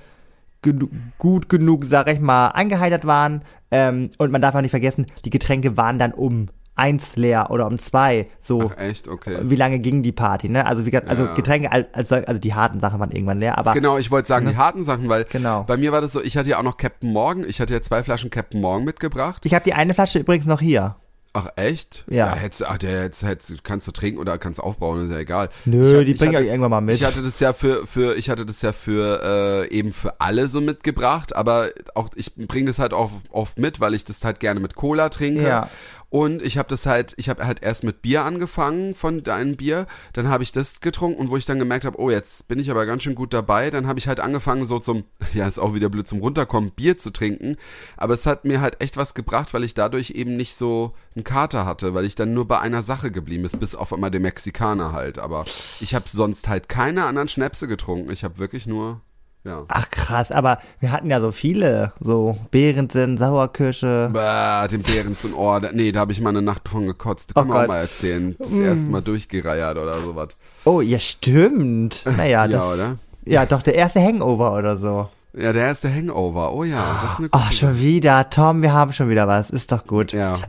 genu 0.62 0.88
gut 1.18 1.50
genug, 1.50 1.86
sag 1.86 2.10
ich 2.12 2.20
mal, 2.20 2.50
eingeheitert 2.50 3.06
waren. 3.06 3.44
Ähm, 3.72 4.10
und 4.18 4.32
man 4.32 4.42
darf 4.42 4.56
auch 4.56 4.62
nicht 4.62 4.72
vergessen, 4.72 5.08
die 5.26 5.30
Getränke 5.30 5.76
waren 5.78 6.00
dann 6.00 6.14
um 6.14 6.48
eins 6.78 7.16
leer 7.16 7.52
oder 7.52 7.68
um 7.68 7.80
zwei. 7.80 8.28
So, 8.42 8.72
Ach, 8.74 8.78
echt? 8.82 9.08
Okay. 9.08 9.38
wie 9.44 9.56
lange 9.56 9.80
ging 9.80 10.04
die 10.04 10.12
Party, 10.12 10.50
ne? 10.50 10.66
Also 10.66 10.86
wie 10.86 10.96
also 10.98 11.26
Ja. 11.26 11.34
Getränke, 11.34 11.72
als, 11.72 11.88
als, 11.94 12.12
also 12.12 12.40
die 12.40 12.54
harten 12.54 12.80
Sachen 12.80 13.00
waren 13.00 13.12
irgendwann 13.12 13.40
leer, 13.40 13.58
aber 13.58 13.74
Genau, 13.74 13.98
ich 13.98 14.12
wollte 14.12 14.28
sagen, 14.28 14.48
die 14.48 14.58
harten 14.58 14.84
Sachen, 14.84 15.10
weil 15.10 15.26
Genau. 15.26 15.64
bei 15.64 15.78
mir 15.78 15.92
war 15.92 16.02
das 16.02 16.12
so, 16.12 16.22
ich 16.22 16.38
hatte 16.38 16.50
ja 16.50 16.60
auch 16.60 16.64
noch 16.64 16.78
Captain 16.78 17.12
Morgan, 17.12 17.46
ich 17.48 17.60
hatte 17.62 17.74
ja 17.74 17.82
zwei 17.82 18.04
Flaschen 18.04 18.30
Captain 18.30 18.62
Morgan 18.62 18.86
mitgebracht. 18.86 19.46
ich 19.46 19.54
habe 19.54 19.64
die 19.64 19.74
eine 19.74 19.94
Flasche 19.94 20.20
übrigens 20.20 20.46
noch 20.46 20.62
hier. 20.62 20.96
Ach 21.34 21.50
echt? 21.56 22.04
Ja. 22.10 22.34
hättest, 22.34 22.66
ach, 22.66 22.80
der 22.80 23.04
hättest, 23.04 23.22
hättest, 23.24 23.64
kannst 23.64 23.86
du 23.86 23.92
trinken 23.92 24.20
oder 24.20 24.40
kannst 24.40 24.60
aufbauen, 24.60 25.06
ist 25.06 25.12
ja 25.12 25.20
egal. 25.20 25.50
Nö, 25.66 26.00
hab- 26.00 26.06
die 26.06 26.14
bringe 26.16 26.32
ich 26.32 26.36
hatte- 26.38 26.46
euch 26.46 26.50
irgendwann 26.50 26.72
mal 26.72 26.82
mit. 26.82 26.96
Ich 26.96 27.06
hatte 27.06 27.22
das 27.22 27.40
ja 27.40 27.54
für, 27.54 27.86
für, 27.86 28.16
ich 28.16 28.32
hatte 28.32 28.44
das 28.44 28.64
ja 28.64 28.72
für 28.72 29.68
äh, 29.70 29.70
eben 29.72 29.94
für 29.94 30.20
alle 30.20 30.48
so 30.48 30.62
mitgebracht, 30.62 31.36
aber 31.36 31.70
auch 31.94 32.10
ich 32.16 32.34
bringe 32.36 32.68
das 32.68 32.80
halt 32.80 32.92
auch 32.94 33.12
oft 33.30 33.60
mit, 33.60 33.80
weil 33.80 33.94
ich 33.94 34.04
das 34.04 34.24
halt 34.26 34.40
gerne 34.40 34.60
mit 34.60 34.74
Cola 34.74 35.10
trinke. 35.10 35.44
Ja. 35.44 35.70
Und 36.10 36.42
ich 36.42 36.58
habe 36.58 36.70
das 36.70 36.86
halt, 36.86 37.14
ich 37.18 37.28
habe 37.28 37.46
halt 37.46 37.62
erst 37.62 37.84
mit 37.84 38.02
Bier 38.02 38.24
angefangen 38.24 38.96
von 38.96 39.24
deinem 39.24 39.58
Bier, 39.58 39.88
dann 40.14 40.30
habe 40.30 40.42
ich 40.42 40.54
das 40.54 40.80
getrunken 40.80 41.20
und 41.20 41.30
wo 41.30 41.36
ich 41.36 41.44
dann 41.44 41.60
gemerkt 41.60 41.84
habe, 41.84 42.00
oh, 42.00 42.10
jetzt 42.10 42.48
bin 42.48 42.60
ich 42.60 42.72
aber 42.72 42.86
ganz 42.86 43.04
schön 43.04 43.16
gut 43.16 43.34
dabei, 43.34 43.70
dann 43.72 43.88
habe 43.88 44.00
ich 44.00 44.08
halt 44.08 44.22
angefangen 44.22 44.66
so 44.66 44.80
zum, 44.80 45.04
ja, 45.34 45.46
ist 45.48 45.60
auch 45.60 45.74
wieder 45.74 45.90
blöd 45.90 46.08
zum 46.08 46.20
runterkommen, 46.20 46.72
Bier 46.72 46.98
zu 46.98 47.12
trinken, 47.12 47.58
aber 47.98 48.14
es 48.14 48.26
hat 48.26 48.46
mir 48.46 48.62
halt 48.62 48.82
echt 48.82 48.96
was 48.96 49.16
gebracht, 49.16 49.54
weil 49.54 49.66
ich 49.66 49.74
dadurch 49.74 50.12
eben 50.12 50.38
nicht 50.38 50.56
so 50.56 50.94
einen 51.16 51.26
Kater 51.26 51.66
hatte, 51.66 51.94
weil 51.94 52.06
ich 52.06 52.16
dann 52.16 52.34
nur 52.34 52.48
bei 52.48 52.60
einer 52.60 52.84
Sache 52.84 53.12
geblieben 53.12 53.44
ist, 53.44 53.60
bis 53.60 53.76
auf 53.76 53.92
einmal 53.92 54.12
den 54.12 54.22
Mexikaner 54.22 54.94
halt, 54.94 55.20
aber 55.20 55.44
ich 55.82 55.94
habe 55.94 56.08
sonst 56.08 56.48
halt 56.48 56.70
keine 56.70 57.06
anderen 57.06 57.28
Schnäpse 57.28 57.68
getrunken, 57.68 58.12
ich 58.12 58.24
habe 58.24 58.38
wirklich 58.38 58.66
nur 58.66 59.02
ja. 59.48 59.64
Ach 59.70 59.90
krass, 59.90 60.32
aber 60.32 60.60
wir 60.80 60.92
hatten 60.92 61.10
ja 61.10 61.20
so 61.22 61.32
viele, 61.32 61.94
so 62.00 62.38
Behrensen, 62.52 63.18
Sauerkirsche. 63.18 64.10
Bah, 64.14 64.68
den 64.68 64.82
Behrens 64.84 65.26
und 65.26 65.34
oh, 65.34 65.60
da, 65.60 65.70
nee, 65.72 65.92
da 65.92 66.02
habe 66.02 66.12
ich 66.12 66.22
mal 66.22 66.30
eine 66.30 66.42
Nacht 66.42 66.68
von 66.70 66.86
gekotzt. 66.86 67.34
Kann 67.34 67.46
Oh 67.46 67.48
man 67.48 67.64
auch 67.64 67.68
mal 67.68 67.78
erzählen. 67.80 68.36
Das 68.38 68.54
erste 68.54 68.90
Mal 68.90 69.02
durchgereiert 69.02 69.78
oder 69.78 70.00
sowas. 70.02 70.30
Oh, 70.66 70.82
ja 70.82 71.00
stimmt. 71.00 72.04
Naja, 72.06 72.28
Ja, 72.46 72.48
das, 72.48 72.74
oder? 72.74 72.98
ja, 73.26 73.46
doch 73.46 73.62
der 73.62 73.76
erste 73.76 74.00
Hangover 74.02 74.56
oder 74.56 74.78
so. 74.78 75.10
Ja, 75.34 75.54
der 75.54 75.64
erste 75.68 75.94
Hangover. 75.94 76.54
Oh 76.54 76.64
ja, 76.64 77.02
das 77.04 77.14
ist 77.14 77.20
eine 77.20 77.30
Oh, 77.32 77.38
gute 77.44 77.54
schon 77.54 77.80
wieder, 77.80 78.30
Tom, 78.30 78.62
wir 78.62 78.74
haben 78.74 78.92
schon 78.94 79.10
wieder 79.10 79.28
was. 79.28 79.50
Ist 79.50 79.72
doch 79.72 79.86
gut. 79.86 80.12
Ja. 80.14 80.40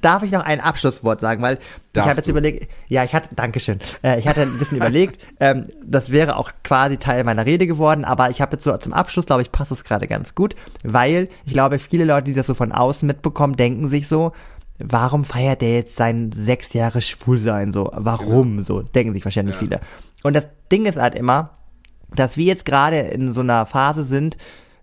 Darf 0.00 0.22
ich 0.22 0.30
noch 0.30 0.44
ein 0.44 0.60
Abschlusswort 0.60 1.20
sagen, 1.20 1.42
weil 1.42 1.56
ich 1.56 1.62
Darfst 1.92 2.08
habe 2.10 2.18
jetzt 2.18 2.28
überlegt, 2.28 2.68
ja, 2.88 3.02
ich 3.04 3.12
hatte, 3.12 3.34
Dankeschön, 3.34 3.80
äh, 4.04 4.18
ich 4.18 4.28
hatte 4.28 4.42
ein 4.42 4.58
bisschen 4.58 4.76
überlegt, 4.76 5.20
ähm, 5.40 5.64
das 5.84 6.10
wäre 6.10 6.36
auch 6.36 6.52
quasi 6.62 6.96
Teil 6.98 7.24
meiner 7.24 7.46
Rede 7.46 7.66
geworden, 7.66 8.04
aber 8.04 8.30
ich 8.30 8.40
habe 8.40 8.56
jetzt 8.56 8.64
so 8.64 8.76
zum 8.76 8.92
Abschluss, 8.92 9.26
glaube 9.26 9.42
ich, 9.42 9.50
passt 9.50 9.72
es 9.72 9.84
gerade 9.84 10.06
ganz 10.06 10.34
gut, 10.34 10.54
weil 10.84 11.28
ich 11.46 11.52
glaube, 11.52 11.78
viele 11.78 12.04
Leute, 12.04 12.24
die 12.24 12.34
das 12.34 12.46
so 12.46 12.54
von 12.54 12.72
außen 12.72 13.06
mitbekommen, 13.06 13.56
denken 13.56 13.88
sich 13.88 14.06
so, 14.06 14.32
warum 14.78 15.24
feiert 15.24 15.60
der 15.62 15.74
jetzt 15.74 15.96
sein 15.96 16.30
sechs 16.32 16.72
Jahre 16.72 17.00
Schwulsein 17.00 17.72
so? 17.72 17.90
Warum? 17.94 18.62
So 18.62 18.82
denken 18.82 19.12
sich 19.14 19.24
wahrscheinlich 19.24 19.56
Ja. 19.56 19.60
viele. 19.60 19.80
Und 20.22 20.34
das 20.36 20.46
Ding 20.70 20.86
ist 20.86 20.98
halt 20.98 21.14
immer, 21.16 21.50
dass 22.14 22.36
wir 22.36 22.44
jetzt 22.44 22.64
gerade 22.64 22.98
in 22.98 23.32
so 23.34 23.40
einer 23.40 23.66
Phase 23.66 24.04
sind, 24.04 24.36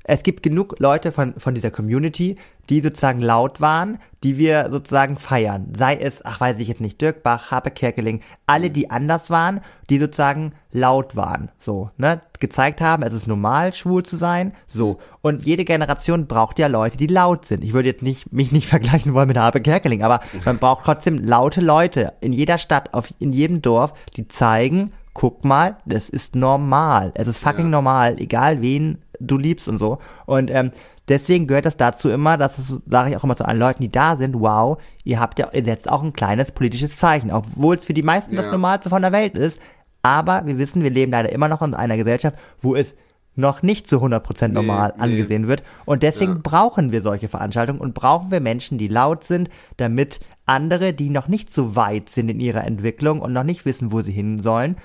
es 0.08 0.24
gibt 0.24 0.44
genug 0.44 0.76
Leute 0.80 1.12
von, 1.12 1.34
von 1.38 1.56
dieser 1.56 1.72
Community, 1.72 2.38
die 2.70 2.82
sozusagen 2.82 3.22
laut 3.22 3.60
waren, 3.62 4.00
die 4.24 4.38
wir 4.38 4.70
sozusagen 4.72 5.18
feiern. 5.18 5.74
Sei 5.78 5.96
es, 5.98 6.24
ach 6.26 6.40
weiß 6.40 6.58
ich 6.60 6.68
jetzt 6.68 6.82
nicht, 6.82 7.00
Dirk 7.02 7.22
Bach, 7.24 7.52
Harpe 7.52 7.72
Kerkeling, 7.72 8.22
alle, 8.48 8.70
die 8.70 8.90
anders 8.90 9.30
waren, 9.30 9.62
die 9.90 9.98
sozusagen 10.00 10.54
laut 10.72 11.16
waren. 11.16 11.50
So, 11.60 11.90
ne? 11.98 12.22
Gezeigt 12.40 12.82
haben, 12.82 13.04
es 13.04 13.14
ist 13.14 13.28
normal, 13.28 13.74
schwul 13.74 14.04
zu 14.04 14.18
sein. 14.18 14.54
So. 14.68 15.00
Und 15.22 15.44
jede 15.44 15.66
Generation 15.66 16.28
braucht 16.28 16.58
ja 16.60 16.68
Leute, 16.68 16.98
die 16.98 17.08
laut 17.08 17.46
sind. 17.46 17.64
Ich 17.64 17.74
würde 17.74 17.90
jetzt 17.90 18.04
nicht, 18.04 18.32
mich 18.32 18.52
nicht 18.52 18.68
vergleichen 18.76 19.14
wollen 19.14 19.28
mit 19.28 19.38
Harpe 19.38 19.62
Kerkeling, 19.62 20.04
aber 20.04 20.20
man 20.44 20.58
braucht 20.60 20.86
trotzdem 20.86 21.24
laute 21.24 21.62
Leute 21.62 22.14
in 22.22 22.34
jeder 22.34 22.58
Stadt, 22.58 22.94
auf, 22.94 23.14
in 23.20 23.34
jedem 23.34 23.62
Dorf, 23.62 23.94
die 24.16 24.28
zeigen, 24.28 24.92
guck 25.14 25.46
mal, 25.46 25.78
das 25.86 26.10
ist 26.10 26.36
normal. 26.36 27.12
Es 27.16 27.28
ist 27.28 27.40
fucking 27.40 27.66
Ja. 27.66 27.72
normal, 27.72 28.20
egal 28.20 28.62
wen 28.62 28.98
du 29.20 29.38
liebst 29.38 29.68
und 29.68 29.78
so. 29.78 30.00
Und 30.26 30.50
ähm, 30.52 30.72
deswegen 31.08 31.48
gehört 31.48 31.66
das 31.66 31.78
dazu 31.78 32.10
immer, 32.10 32.38
dass 32.38 32.58
es, 32.58 32.80
sage 32.88 33.10
ich 33.10 33.18
auch 33.18 33.24
immer 33.24 33.36
zu 33.36 33.46
allen 33.46 33.60
Leuten, 33.60 33.82
die 33.82 33.92
da 33.92 34.16
sind, 34.16 34.40
wow, 34.40 34.78
ihr 35.04 35.20
habt 35.20 35.40
ja, 35.40 35.50
ihr 35.54 35.64
setzt 35.64 35.90
auch 35.90 36.04
ein 36.04 36.14
kleines 36.14 36.52
politisches 36.52 36.98
Zeichen, 36.98 37.32
obwohl 37.32 37.76
es 37.78 37.84
für 37.86 37.94
die 37.94 38.04
meisten 38.04 38.36
das 38.36 38.46
Ja. 38.48 38.52
Normalste 38.52 38.90
von 38.90 39.02
der 39.02 39.12
Welt 39.12 39.38
ist. 39.38 39.60
Aber 40.02 40.46
wir 40.46 40.58
wissen, 40.58 40.84
wir 40.84 40.92
leben 40.92 41.12
leider 41.12 41.32
immer 41.32 41.48
noch 41.48 41.62
in 41.62 41.74
einer 41.74 41.98
Gesellschaft, 41.98 42.38
wo 42.62 42.76
es 42.76 42.96
noch 43.38 43.64
nicht 43.64 43.88
zu 43.90 43.98
100% 43.98 44.50
normal 44.50 44.94
nee. 44.96 45.04
angesehen 45.04 45.48
wird. 45.48 45.62
Und 45.86 46.04
deswegen 46.04 46.34
Ja. 46.36 46.40
brauchen 46.42 46.92
wir 46.92 47.02
solche 47.02 47.28
Veranstaltungen 47.28 47.82
und 47.82 47.94
brauchen 47.94 48.32
wir 48.32 48.40
Menschen, 48.40 48.78
die 48.78 48.88
laut 48.88 49.26
sind, 49.26 49.50
damit 49.78 50.20
andere, 50.46 50.94
die 50.94 51.10
noch 51.10 51.28
nicht 51.28 51.54
so 51.54 51.76
weit 51.76 52.10
sind 52.10 52.30
in 52.30 52.40
ihrer 52.40 52.64
Entwicklung 52.64 53.20
und 53.20 53.34
noch 53.34 53.44
nicht 53.44 53.66
wissen, 53.66 53.92
wo 53.92 54.02
sie 54.04 54.12
hin 54.14 54.42
sollen, 54.42 54.78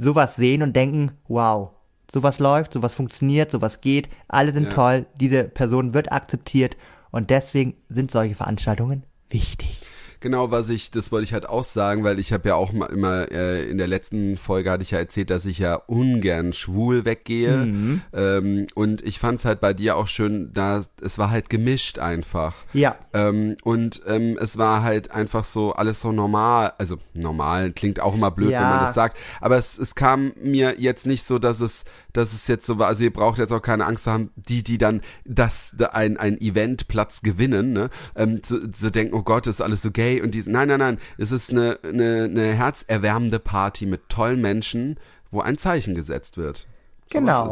sowas 0.00 0.36
sehen 0.36 0.62
und 0.62 0.76
denken, 0.76 1.12
wow, 1.26 1.70
sowas 2.12 2.38
läuft, 2.38 2.72
sowas 2.72 2.94
funktioniert, 2.94 3.50
sowas 3.50 3.80
geht, 3.80 4.08
alle 4.28 4.52
sind 4.52 4.64
Ja. 4.64 4.70
toll, 4.70 5.06
diese 5.16 5.44
Person 5.44 5.94
wird 5.94 6.12
akzeptiert 6.12 6.76
und 7.10 7.30
deswegen 7.30 7.74
sind 7.88 8.10
solche 8.10 8.34
Veranstaltungen 8.34 9.04
wichtig. 9.30 9.80
Genau, 10.20 10.50
was 10.50 10.68
ich, 10.70 10.90
das 10.90 11.12
wollte 11.12 11.24
ich 11.24 11.32
halt 11.32 11.48
auch 11.48 11.64
sagen, 11.64 12.04
weil 12.04 12.18
ich 12.18 12.32
habe 12.32 12.48
ja 12.48 12.54
auch 12.54 12.72
mal 12.72 12.86
immer, 12.86 13.30
äh, 13.30 13.68
in 13.68 13.78
der 13.78 13.86
letzten 13.86 14.36
Folge 14.36 14.70
hatte 14.70 14.82
ich 14.82 14.90
ja 14.90 14.98
erzählt, 14.98 15.30
dass 15.30 15.46
ich 15.46 15.58
ja 15.58 15.74
ungern 15.74 16.52
schwul 16.52 17.04
weggehe. 17.04 17.56
Mhm. 17.56 18.02
Ähm, 18.12 18.66
und 18.74 19.02
ich 19.02 19.18
fand 19.18 19.38
es 19.38 19.44
halt 19.44 19.60
bei 19.60 19.74
dir 19.74 19.96
auch 19.96 20.08
schön, 20.08 20.50
da 20.52 20.82
es 21.02 21.18
war 21.18 21.30
halt 21.30 21.50
gemischt 21.50 21.98
einfach. 21.98 22.54
Ja. 22.72 22.96
Ähm, 23.12 23.56
und 23.64 24.02
ähm, 24.06 24.38
es 24.40 24.58
war 24.58 24.82
halt 24.82 25.10
einfach 25.12 25.44
so 25.44 25.72
alles 25.72 26.00
so 26.00 26.12
normal, 26.12 26.72
also 26.78 26.96
normal 27.14 27.72
klingt 27.72 28.00
auch 28.00 28.14
immer 28.14 28.30
blöd, 28.30 28.50
Ja. 28.50 28.60
wenn 28.62 28.68
man 28.68 28.80
das 28.86 28.94
sagt, 28.94 29.16
aber 29.40 29.56
es, 29.56 29.78
es 29.78 29.94
kam 29.94 30.32
mir 30.42 30.76
jetzt 30.78 31.06
nicht 31.06 31.24
so, 31.24 31.38
dass 31.38 31.60
es, 31.60 31.84
dass 32.18 32.32
es 32.32 32.46
jetzt 32.48 32.66
so 32.66 32.78
war, 32.78 32.88
also 32.88 33.04
ihr 33.04 33.12
braucht 33.12 33.38
jetzt 33.38 33.52
auch 33.52 33.62
keine 33.62 33.86
Angst 33.86 34.04
zu 34.04 34.10
haben, 34.10 34.30
die, 34.36 34.62
die 34.62 34.76
dann 34.76 35.00
das, 35.24 35.74
da 35.76 35.86
ein, 35.86 36.16
ein 36.16 36.38
Eventplatz 36.40 37.22
gewinnen, 37.22 37.72
ne, 37.72 37.90
ähm, 38.16 38.42
zu, 38.42 38.70
zu 38.70 38.90
denken, 38.90 39.14
oh 39.14 39.22
Gott, 39.22 39.46
ist 39.46 39.60
alles 39.60 39.82
so 39.82 39.90
gay 39.90 40.20
und 40.20 40.34
dies, 40.34 40.46
nein, 40.46 40.68
nein, 40.68 40.80
nein, 40.80 40.98
es 41.16 41.32
ist 41.32 41.50
eine, 41.50 41.78
eine, 41.82 42.24
eine 42.24 42.52
herzerwärmende 42.54 43.38
Party 43.38 43.86
mit 43.86 44.08
tollen 44.08 44.40
Menschen, 44.40 44.98
wo 45.30 45.40
ein 45.40 45.58
Zeichen 45.58 45.94
gesetzt 45.94 46.36
wird. 46.36 46.66
So 47.12 47.18
Genau. 47.20 47.42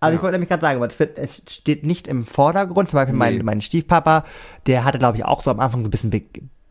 Also 0.00 0.12
Ja. 0.12 0.16
ich 0.16 0.22
wollte 0.22 0.32
nämlich 0.32 0.48
gerade 0.48 0.60
sagen, 0.60 0.76
aber 0.76 0.86
es, 0.86 0.98
wird, 0.98 1.16
es 1.16 1.42
steht 1.48 1.84
nicht 1.84 2.08
im 2.08 2.26
Vordergrund. 2.26 2.90
Zum 2.90 2.98
Beispiel 2.98 3.16
mein, 3.16 3.36
Nee. 3.38 3.42
mein 3.42 3.60
Stiefpapa, 3.62 4.24
der 4.66 4.84
hatte, 4.84 4.98
glaube 4.98 5.16
ich, 5.16 5.24
auch 5.24 5.42
so 5.42 5.50
am 5.50 5.60
Anfang 5.60 5.80
so 5.80 5.86
ein 5.88 5.90
bisschen 5.90 6.10
Be 6.10 6.22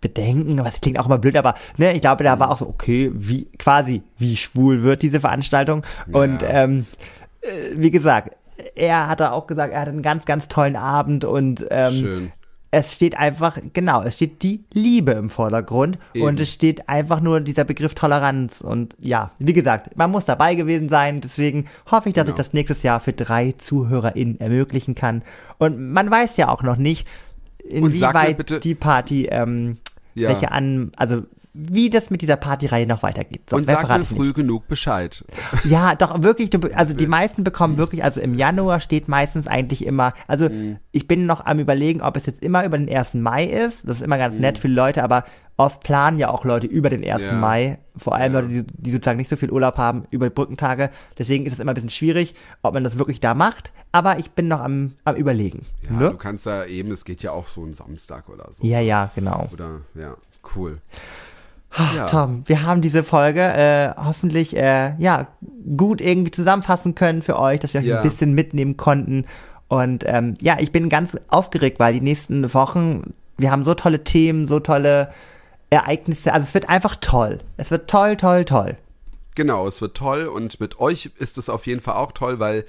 Bedenken, 0.03 0.63
was 0.63 0.81
klingt 0.81 0.99
auch 0.99 1.07
immer 1.07 1.17
blöd, 1.17 1.35
aber 1.37 1.55
ne, 1.77 1.93
ich 1.93 2.01
glaube, 2.01 2.23
da 2.23 2.37
war 2.37 2.51
auch 2.51 2.57
so, 2.57 2.67
okay, 2.67 3.09
wie 3.15 3.45
quasi, 3.57 4.03
wie 4.19 4.37
schwul 4.37 4.83
wird 4.83 5.01
diese 5.01 5.19
Veranstaltung. 5.21 5.83
Und 6.11 6.43
ähm, 6.47 6.85
äh, 7.41 7.47
wie 7.75 7.89
gesagt, 7.89 8.35
er 8.75 9.07
hatte 9.07 9.31
auch 9.31 9.47
gesagt, 9.47 9.73
er 9.73 9.79
hatte 9.81 9.91
einen 9.91 10.03
ganz, 10.03 10.25
ganz 10.25 10.47
tollen 10.47 10.75
Abend 10.75 11.25
und 11.25 11.65
ähm, 11.71 11.93
Schön. 11.93 12.31
es 12.69 12.93
steht 12.93 13.17
einfach, 13.17 13.57
genau, 13.73 14.03
es 14.03 14.15
steht 14.17 14.43
die 14.43 14.63
Liebe 14.73 15.13
im 15.13 15.29
Vordergrund 15.31 15.97
Eben. 16.13 16.25
und 16.25 16.39
es 16.39 16.53
steht 16.53 16.87
einfach 16.89 17.19
nur 17.21 17.39
dieser 17.41 17.63
Begriff 17.63 17.95
Toleranz 17.95 18.61
und 18.61 18.95
ja, 18.99 19.31
wie 19.39 19.53
gesagt, 19.53 19.95
man 19.97 20.11
muss 20.11 20.25
dabei 20.25 20.53
gewesen 20.55 20.89
sein, 20.89 21.21
deswegen 21.21 21.65
hoffe 21.89 22.09
ich, 22.09 22.15
dass 22.15 22.25
Genau. 22.25 22.35
ich 22.35 22.43
das 22.43 22.53
nächstes 22.53 22.83
Jahr 22.83 22.99
für 22.99 23.13
drei 23.13 23.53
ZuhörerInnen 23.57 24.39
ermöglichen 24.39 24.93
kann 24.95 25.23
und 25.57 25.79
man 25.93 26.11
weiß 26.11 26.37
ja 26.37 26.49
auch 26.49 26.61
noch 26.61 26.77
nicht, 26.77 27.07
inwieweit 27.63 28.63
die 28.63 28.75
Party, 28.75 29.27
ähm, 29.31 29.77
Ja. 30.15 30.29
welche 30.29 30.51
an, 30.51 30.91
also 30.95 31.23
wie 31.55 31.89
das 31.91 32.09
mit 32.09 32.21
dieser 32.23 32.35
Partyreihe 32.35 32.87
noch 32.87 33.03
weitergeht. 33.03 33.49
So, 33.49 33.57
Und 33.57 33.67
sag 33.67 33.87
mir 33.87 33.93
ich 34.01 34.09
nicht. 34.09 34.17
früh 34.17 34.33
genug 34.33 34.67
Bescheid. 34.67 35.23
Ja, 35.63 35.93
doch, 35.93 36.23
wirklich, 36.23 36.49
also 36.75 36.93
die 36.95 37.05
meisten 37.05 37.43
bekommen 37.43 37.77
wirklich, 37.77 38.03
also 38.03 38.19
im 38.21 38.33
Januar 38.33 38.79
steht 38.79 39.07
meistens 39.07 39.47
eigentlich 39.47 39.85
immer, 39.85 40.13
also 40.27 40.49
Mhm. 40.49 40.77
ich 40.91 41.07
bin 41.07 41.27
noch 41.27 41.45
am 41.45 41.59
überlegen, 41.59 42.01
ob 42.01 42.17
es 42.17 42.25
jetzt 42.25 42.41
immer 42.41 42.65
über 42.65 42.77
den 42.77 42.89
1. 42.89 43.15
Mai 43.21 43.45
ist, 43.45 43.87
das 43.87 43.97
ist 43.97 44.01
immer 44.03 44.17
ganz 44.17 44.35
nett 44.39 44.57
für 44.57 44.67
die 44.67 44.73
Leute, 44.73 45.03
aber 45.03 45.25
oft 45.55 45.83
planen 45.83 46.17
ja 46.17 46.29
auch 46.29 46.43
Leute 46.43 46.65
über 46.65 46.89
den 46.89 47.03
1. 47.03 47.21
Mhm. 47.21 47.27
Ja. 47.27 47.33
Mai, 47.33 47.77
vor 47.95 48.15
allem 48.15 48.33
Ja. 48.33 48.39
Leute, 48.39 48.51
die, 48.51 48.63
die 48.75 48.91
sozusagen 48.91 49.17
nicht 49.19 49.29
so 49.29 49.35
viel 49.35 49.51
Urlaub 49.51 49.77
haben, 49.77 50.05
über 50.09 50.27
die 50.27 50.33
Brückentage, 50.33 50.89
deswegen 51.19 51.45
ist 51.45 51.53
es 51.53 51.59
immer 51.59 51.73
ein 51.73 51.75
bisschen 51.75 51.91
schwierig, 51.91 52.33
ob 52.63 52.73
man 52.73 52.83
das 52.83 52.97
wirklich 52.97 53.19
da 53.19 53.35
macht, 53.35 53.71
aber 53.91 54.17
ich 54.17 54.31
bin 54.31 54.47
noch 54.47 54.61
am, 54.61 54.93
am 55.03 55.15
überlegen. 55.15 55.67
Ja, 55.83 55.91
ne? 55.97 56.09
du 56.09 56.17
kannst 56.17 56.47
ja 56.47 56.65
eben, 56.65 56.91
es 56.91 57.05
geht 57.05 57.21
ja 57.21 57.29
auch 57.31 57.47
so 57.47 57.63
ein 57.63 57.75
Samstag 57.75 58.27
oder 58.29 58.49
so. 58.51 58.65
ja, 58.65 58.79
ja, 58.79 59.11
genau. 59.13 59.47
Oder, 59.53 59.81
ja, 59.93 60.15
cool. 60.55 60.79
Ja. 61.95 62.05
Tom, 62.05 62.43
wir 62.45 62.63
haben 62.63 62.81
diese 62.81 63.03
Folge 63.03 63.41
äh, 63.41 63.93
hoffentlich 63.97 64.55
äh, 64.55 64.93
ja 64.99 65.27
gut 65.75 66.01
irgendwie 66.01 66.31
zusammenfassen 66.31 66.93
können 66.95 67.21
für 67.21 67.39
euch, 67.39 67.59
dass 67.59 67.73
wir 67.73 67.81
euch 67.81 67.87
Ja. 67.87 67.97
ein 67.97 68.03
bisschen 68.03 68.33
mitnehmen 68.33 68.77
konnten. 68.77 69.25
Und 69.67 70.03
ähm, 70.07 70.35
ja, 70.39 70.57
ich 70.59 70.71
bin 70.71 70.89
ganz 70.89 71.17
aufgeregt, 71.29 71.79
weil 71.79 71.93
die 71.93 72.01
nächsten 72.01 72.53
Wochen, 72.53 73.13
wir 73.37 73.49
haben 73.51 73.63
so 73.63 73.73
tolle 73.73 74.03
Themen, 74.03 74.45
so 74.45 74.59
tolle 74.59 75.09
Ereignisse. 75.71 76.31
Also 76.31 76.45
es 76.47 76.53
wird 76.53 76.69
einfach 76.69 76.95
toll. 76.97 77.39
Es 77.57 77.71
wird 77.71 77.89
toll, 77.89 78.17
toll, 78.17 78.45
toll. 78.45 78.77
Genau, 79.35 79.67
es 79.67 79.81
wird 79.81 79.97
toll 79.97 80.27
und 80.27 80.59
mit 80.59 80.79
euch 80.79 81.09
ist 81.17 81.39
es 81.39 81.49
auf 81.49 81.65
jeden 81.65 81.81
Fall 81.81 81.95
auch 81.95 82.11
toll, 82.11 82.39
weil 82.39 82.65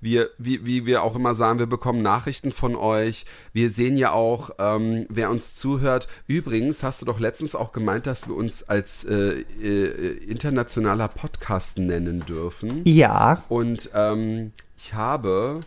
wir, 0.00 0.30
wie, 0.38 0.64
wie 0.64 0.86
wir 0.86 1.02
auch 1.02 1.14
immer 1.14 1.34
sagen, 1.34 1.58
wir 1.58 1.66
bekommen 1.66 2.02
Nachrichten 2.02 2.52
von 2.52 2.74
euch. 2.76 3.26
Wir 3.52 3.70
sehen 3.70 3.96
ja 3.96 4.12
auch, 4.12 4.50
ähm, 4.58 5.06
wer 5.08 5.30
uns 5.30 5.54
zuhört. 5.54 6.08
Übrigens 6.26 6.82
hast 6.82 7.02
du 7.02 7.06
doch 7.06 7.20
letztens 7.20 7.54
auch 7.54 7.72
gemeint, 7.72 8.06
dass 8.06 8.26
wir 8.28 8.34
uns 8.34 8.62
als 8.62 9.04
äh, 9.04 9.40
äh, 9.62 10.16
internationaler 10.24 11.08
Podcast 11.08 11.78
nennen 11.78 12.24
dürfen. 12.24 12.82
Ja, 12.84 13.42
Und 13.48 13.90
ähm, 13.94 14.52
ich 14.78 14.94
habe 14.94 15.60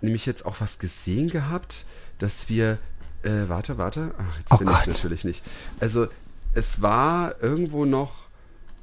nämlich 0.00 0.24
jetzt 0.26 0.46
auch 0.46 0.56
was 0.60 0.78
gesehen 0.78 1.28
gehabt, 1.28 1.84
dass 2.18 2.48
wir. 2.48 2.78
Äh, 3.22 3.48
warte, 3.48 3.78
warte. 3.78 4.14
Ach, 4.18 4.38
jetzt 4.38 4.52
Oh 4.52 4.56
bin 4.58 4.68
ich 4.68 4.74
Gott. 4.74 4.86
natürlich 4.86 5.24
nicht. 5.24 5.42
Also, 5.80 6.06
es 6.54 6.80
war 6.82 7.42
irgendwo 7.42 7.84
noch. 7.84 8.24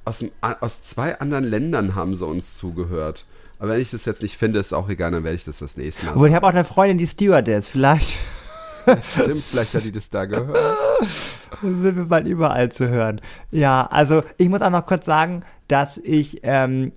Aus, 0.03 0.17
dem, 0.17 0.31
aus 0.41 0.81
zwei 0.81 1.19
anderen 1.19 1.43
Ländern 1.43 1.93
haben 1.93 2.15
sie 2.15 2.25
uns 2.25 2.57
zugehört. 2.57 3.25
Aber 3.61 3.73
wenn 3.73 3.81
ich 3.81 3.91
das 3.91 4.05
jetzt 4.05 4.23
nicht 4.23 4.37
finde, 4.37 4.57
ist 4.57 4.73
auch 4.73 4.89
egal, 4.89 5.11
dann 5.11 5.23
werde 5.23 5.35
ich 5.35 5.43
das 5.43 5.59
das 5.59 5.77
nächste 5.77 6.03
Mal 6.03 6.13
obwohl 6.13 6.29
ich 6.29 6.33
habe 6.33 6.47
auch 6.47 6.51
eine 6.51 6.65
Freundin, 6.65 6.97
die 6.97 7.05
Stewardess. 7.05 7.67
Vielleicht. 7.67 8.17
Stimmt, 9.07 9.43
vielleicht 9.43 9.75
hat 9.75 9.83
die 9.83 9.91
das 9.91 10.09
da 10.09 10.25
gehört. 10.25 10.57
sind 11.61 11.83
wir 11.83 12.05
bald 12.05 12.25
überall 12.25 12.71
zu 12.71 12.89
hören. 12.89 13.21
Ja, 13.51 13.85
also 13.85 14.23
ich 14.37 14.49
muss 14.49 14.63
auch 14.63 14.71
noch 14.71 14.87
kurz 14.87 15.05
sagen, 15.05 15.43
dass 15.67 15.99
ich 15.99 16.39
ähm, 16.41 16.91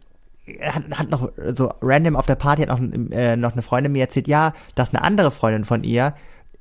hat, 0.63 0.85
hat 0.93 1.11
noch 1.11 1.31
so 1.55 1.71
random 1.83 2.17
auf 2.17 2.25
der 2.25 2.37
Party 2.37 2.63
hat 2.63 2.71
noch, 2.71 2.81
äh, 3.11 3.37
noch 3.37 3.53
eine 3.53 3.61
Freundin 3.61 3.93
mir 3.93 4.01
erzählt, 4.01 4.27
ja, 4.27 4.55
dass 4.75 4.95
eine 4.95 5.05
andere 5.05 5.33
Freundin 5.33 5.67
von 5.67 5.85
ihr 5.85 6.15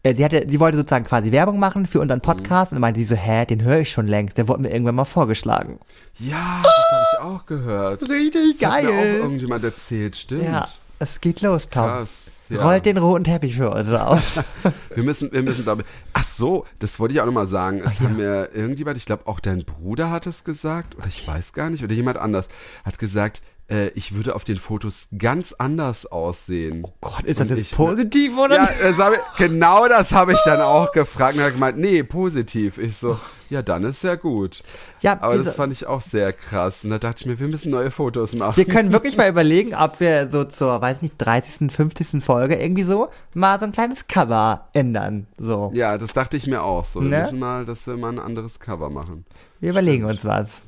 äh, 0.04 0.16
sie 0.16 0.26
hatte, 0.26 0.46
sie 0.50 0.60
wollte 0.60 0.78
sozusagen 0.78 1.06
quasi 1.06 1.32
Werbung 1.32 1.60
machen 1.60 1.88
für 1.88 2.02
unseren 2.02 2.20
Podcast 2.20 2.72
und 2.72 2.76
dann 2.76 2.82
meinte 2.82 3.00
sie 3.00 3.06
so, 3.06 3.16
hä, 3.16 3.46
den 3.46 3.64
höre 3.64 3.80
ich 3.80 3.92
schon 3.92 4.08
längst, 4.08 4.38
der 4.38 4.50
wurde 4.50 4.62
mir 4.62 4.70
irgendwann 4.70 4.96
mal 4.96 5.06
vorgeschlagen. 5.06 5.80
Ja, 6.20 6.62
das 6.62 6.92
habe 6.92 7.04
ich 7.13 7.13
auch 7.24 7.46
gehört. 7.46 8.08
Richtig 8.10 8.60
Das 8.60 8.72
hat 8.72 8.84
mir 8.84 8.90
auch 8.90 8.94
geil. 8.94 9.16
irgendjemand 9.18 9.64
erzählt, 9.64 10.16
stimmt. 10.16 10.44
Ja, 10.44 10.68
es 11.00 11.20
geht 11.22 11.42
los, 11.42 11.70
Tom. 11.70 11.84
Krass. 11.86 12.20
Ja. 12.50 12.62
Rollt 12.62 12.86
den 12.86 12.98
roten 12.98 13.24
Teppich 13.24 13.56
für 13.56 13.72
uns 13.72 13.90
aus. 13.90 14.42
Wir 14.96 15.04
müssen, 15.04 15.32
wir 15.32 15.42
müssen 15.42 15.64
glaube 15.64 15.86
Ach 16.12 16.24
so, 16.24 16.66
das 16.80 17.00
wollte 17.00 17.14
ich 17.16 17.22
auch 17.22 17.26
nochmal 17.26 17.48
sagen. 17.48 17.82
Es 17.84 18.00
haben 18.02 18.18
mir 18.18 18.50
irgendjemand, 18.54 18.98
ich 18.98 19.06
glaube 19.06 19.26
auch 19.26 19.40
dein 19.40 19.64
Bruder 19.64 20.12
hat 20.12 20.28
es 20.28 20.44
gesagt, 20.44 20.96
oder 20.96 21.08
ich 21.08 21.26
weiß 21.28 21.54
gar 21.54 21.70
nicht, 21.70 21.84
oder 21.84 21.94
jemand 21.94 22.18
anders, 22.18 22.50
hat 22.84 23.00
gesagt, 23.00 23.42
äh, 23.70 23.88
ich 23.90 24.14
würde 24.16 24.36
auf 24.36 24.44
den 24.44 24.58
Fotos 24.58 25.08
ganz 25.18 25.54
anders 25.54 26.06
aussehen. 26.06 26.86
Gott, 27.02 27.24
ist 27.24 27.40
das 27.40 27.50
jetzt 27.50 27.60
ich- 27.60 27.72
positiv 27.72 28.38
oder? 28.38 28.56
Ja, 28.56 28.70
das 28.82 28.98
ich, 29.00 29.38
genau 29.38 29.88
das 29.88 30.12
habe 30.12 30.34
ich 30.34 30.40
dann 30.46 30.62
auch 30.62 30.92
gefragt 30.92 31.36
und 31.36 31.40
er 31.42 31.46
hat 31.48 31.54
gemeint, 31.54 31.78
nee, 31.78 32.04
positiv. 32.04 32.78
Ich 32.78 32.98
so, 32.98 33.20
ja, 33.50 33.62
dann 33.62 33.84
ist 33.84 34.04
ja 34.04 34.16
gut. 34.16 34.64
Ja, 35.02 35.18
Aber 35.22 35.38
das 35.38 35.56
fand 35.56 35.72
ich 35.74 35.86
auch 35.86 36.02
sehr 36.02 36.34
krass. 36.34 36.84
Und 36.84 36.90
da 36.90 37.00
dachte 37.00 37.22
ich 37.22 37.26
mir, 37.26 37.40
wir 37.40 37.48
müssen 37.48 37.72
neue 37.72 37.92
Fotos 37.92 38.34
machen. 38.36 38.58
Wir 38.58 38.66
können 38.66 38.92
wirklich 38.92 39.16
mal 39.18 39.30
überlegen, 39.30 39.74
ob 39.76 40.00
wir 40.00 40.30
so 40.30 40.44
zur, 40.44 40.82
weiß 40.82 41.02
nicht, 41.02 41.16
30., 41.18 41.72
50. 41.72 42.24
Folge 42.24 42.56
irgendwie 42.56 42.84
so 42.84 43.10
mal 43.34 43.60
so 43.60 43.66
ein 43.66 43.72
kleines 43.72 44.08
Cover 44.08 44.68
ändern. 44.74 45.28
So. 45.38 45.72
ja, 45.74 45.98
das 45.98 46.14
dachte 46.14 46.36
ich 46.38 46.48
mir 46.48 46.64
auch 46.64 46.86
so. 46.86 47.02
Wir 47.02 47.10
Ne? 47.10 47.22
müssen 47.22 47.40
mal, 47.40 47.66
dass 47.66 47.86
wir 47.88 47.96
mal 47.98 48.10
ein 48.12 48.20
anderes 48.20 48.60
Cover 48.60 48.90
machen. 48.90 49.26
Wir 49.60 49.70
überlegen 49.70 50.04
uns 50.06 50.26
was. 50.26 50.62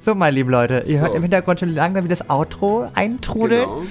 So, 0.00 0.14
meine 0.14 0.34
lieben 0.34 0.50
Leute, 0.50 0.84
ihr 0.86 0.98
So. 0.98 1.04
hört 1.06 1.14
im 1.16 1.22
Hintergrund 1.22 1.60
schon 1.60 1.74
langsam, 1.74 2.04
wie 2.04 2.08
das 2.08 2.28
Outro 2.30 2.86
eintrudelt. 2.94 3.66
Genau. 3.66 3.82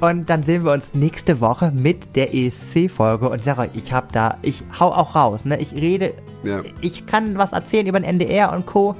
Und 0.00 0.30
dann 0.30 0.44
sehen 0.44 0.64
wir 0.64 0.70
uns 0.72 0.94
nächste 0.94 1.40
Woche 1.40 1.72
mit 1.74 2.14
der 2.14 2.32
ESC-Folge. 2.32 3.28
Und 3.28 3.38
ich 3.40 3.44
sage 3.44 3.62
euch, 3.62 3.70
ich 3.74 3.92
hab 3.92 4.12
da, 4.12 4.38
ich 4.42 4.62
hau 4.78 4.88
auch 4.92 5.16
raus, 5.16 5.44
ne? 5.44 5.58
Ich 5.60 5.72
rede, 5.72 6.14
Ja. 6.44 6.60
ich 6.80 7.06
kann 7.06 7.36
was 7.36 7.52
erzählen 7.52 7.86
über 7.88 7.98
den 7.98 8.04
NDR 8.04 8.52
und 8.52 8.66
Co. 8.66 8.94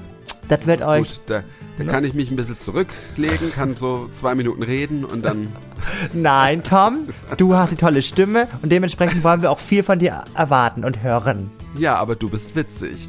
Das 0.48 0.66
wird 0.66 0.80
Das 0.80 0.88
ist 0.88 0.92
euch. 0.92 1.08
gut. 1.14 1.20
Da, 1.26 1.42
da 1.78 1.84
kann 1.84 2.02
ich 2.02 2.14
mich 2.14 2.32
ein 2.32 2.36
bisschen 2.36 2.58
zurücklegen, 2.58 3.52
kann 3.52 3.76
so 3.76 4.08
zwei 4.10 4.34
Minuten 4.34 4.64
reden 4.64 5.04
und 5.04 5.24
dann. 5.24 5.52
Nein, 6.12 6.64
Tom, 6.64 7.04
du 7.36 7.54
hast 7.54 7.70
die 7.70 7.76
tolle 7.76 8.02
Stimme 8.02 8.48
und 8.62 8.72
dementsprechend 8.72 9.22
wollen 9.22 9.40
wir 9.42 9.52
auch 9.52 9.60
viel 9.60 9.84
von 9.84 10.00
dir 10.00 10.24
erwarten 10.34 10.84
und 10.84 11.04
hören. 11.04 11.48
Ja, 11.78 11.94
aber 11.94 12.16
du 12.16 12.28
bist 12.28 12.56
witzig. 12.56 13.06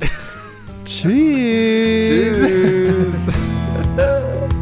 Tschüss. 0.85 2.07
Tschüss. 2.07 3.33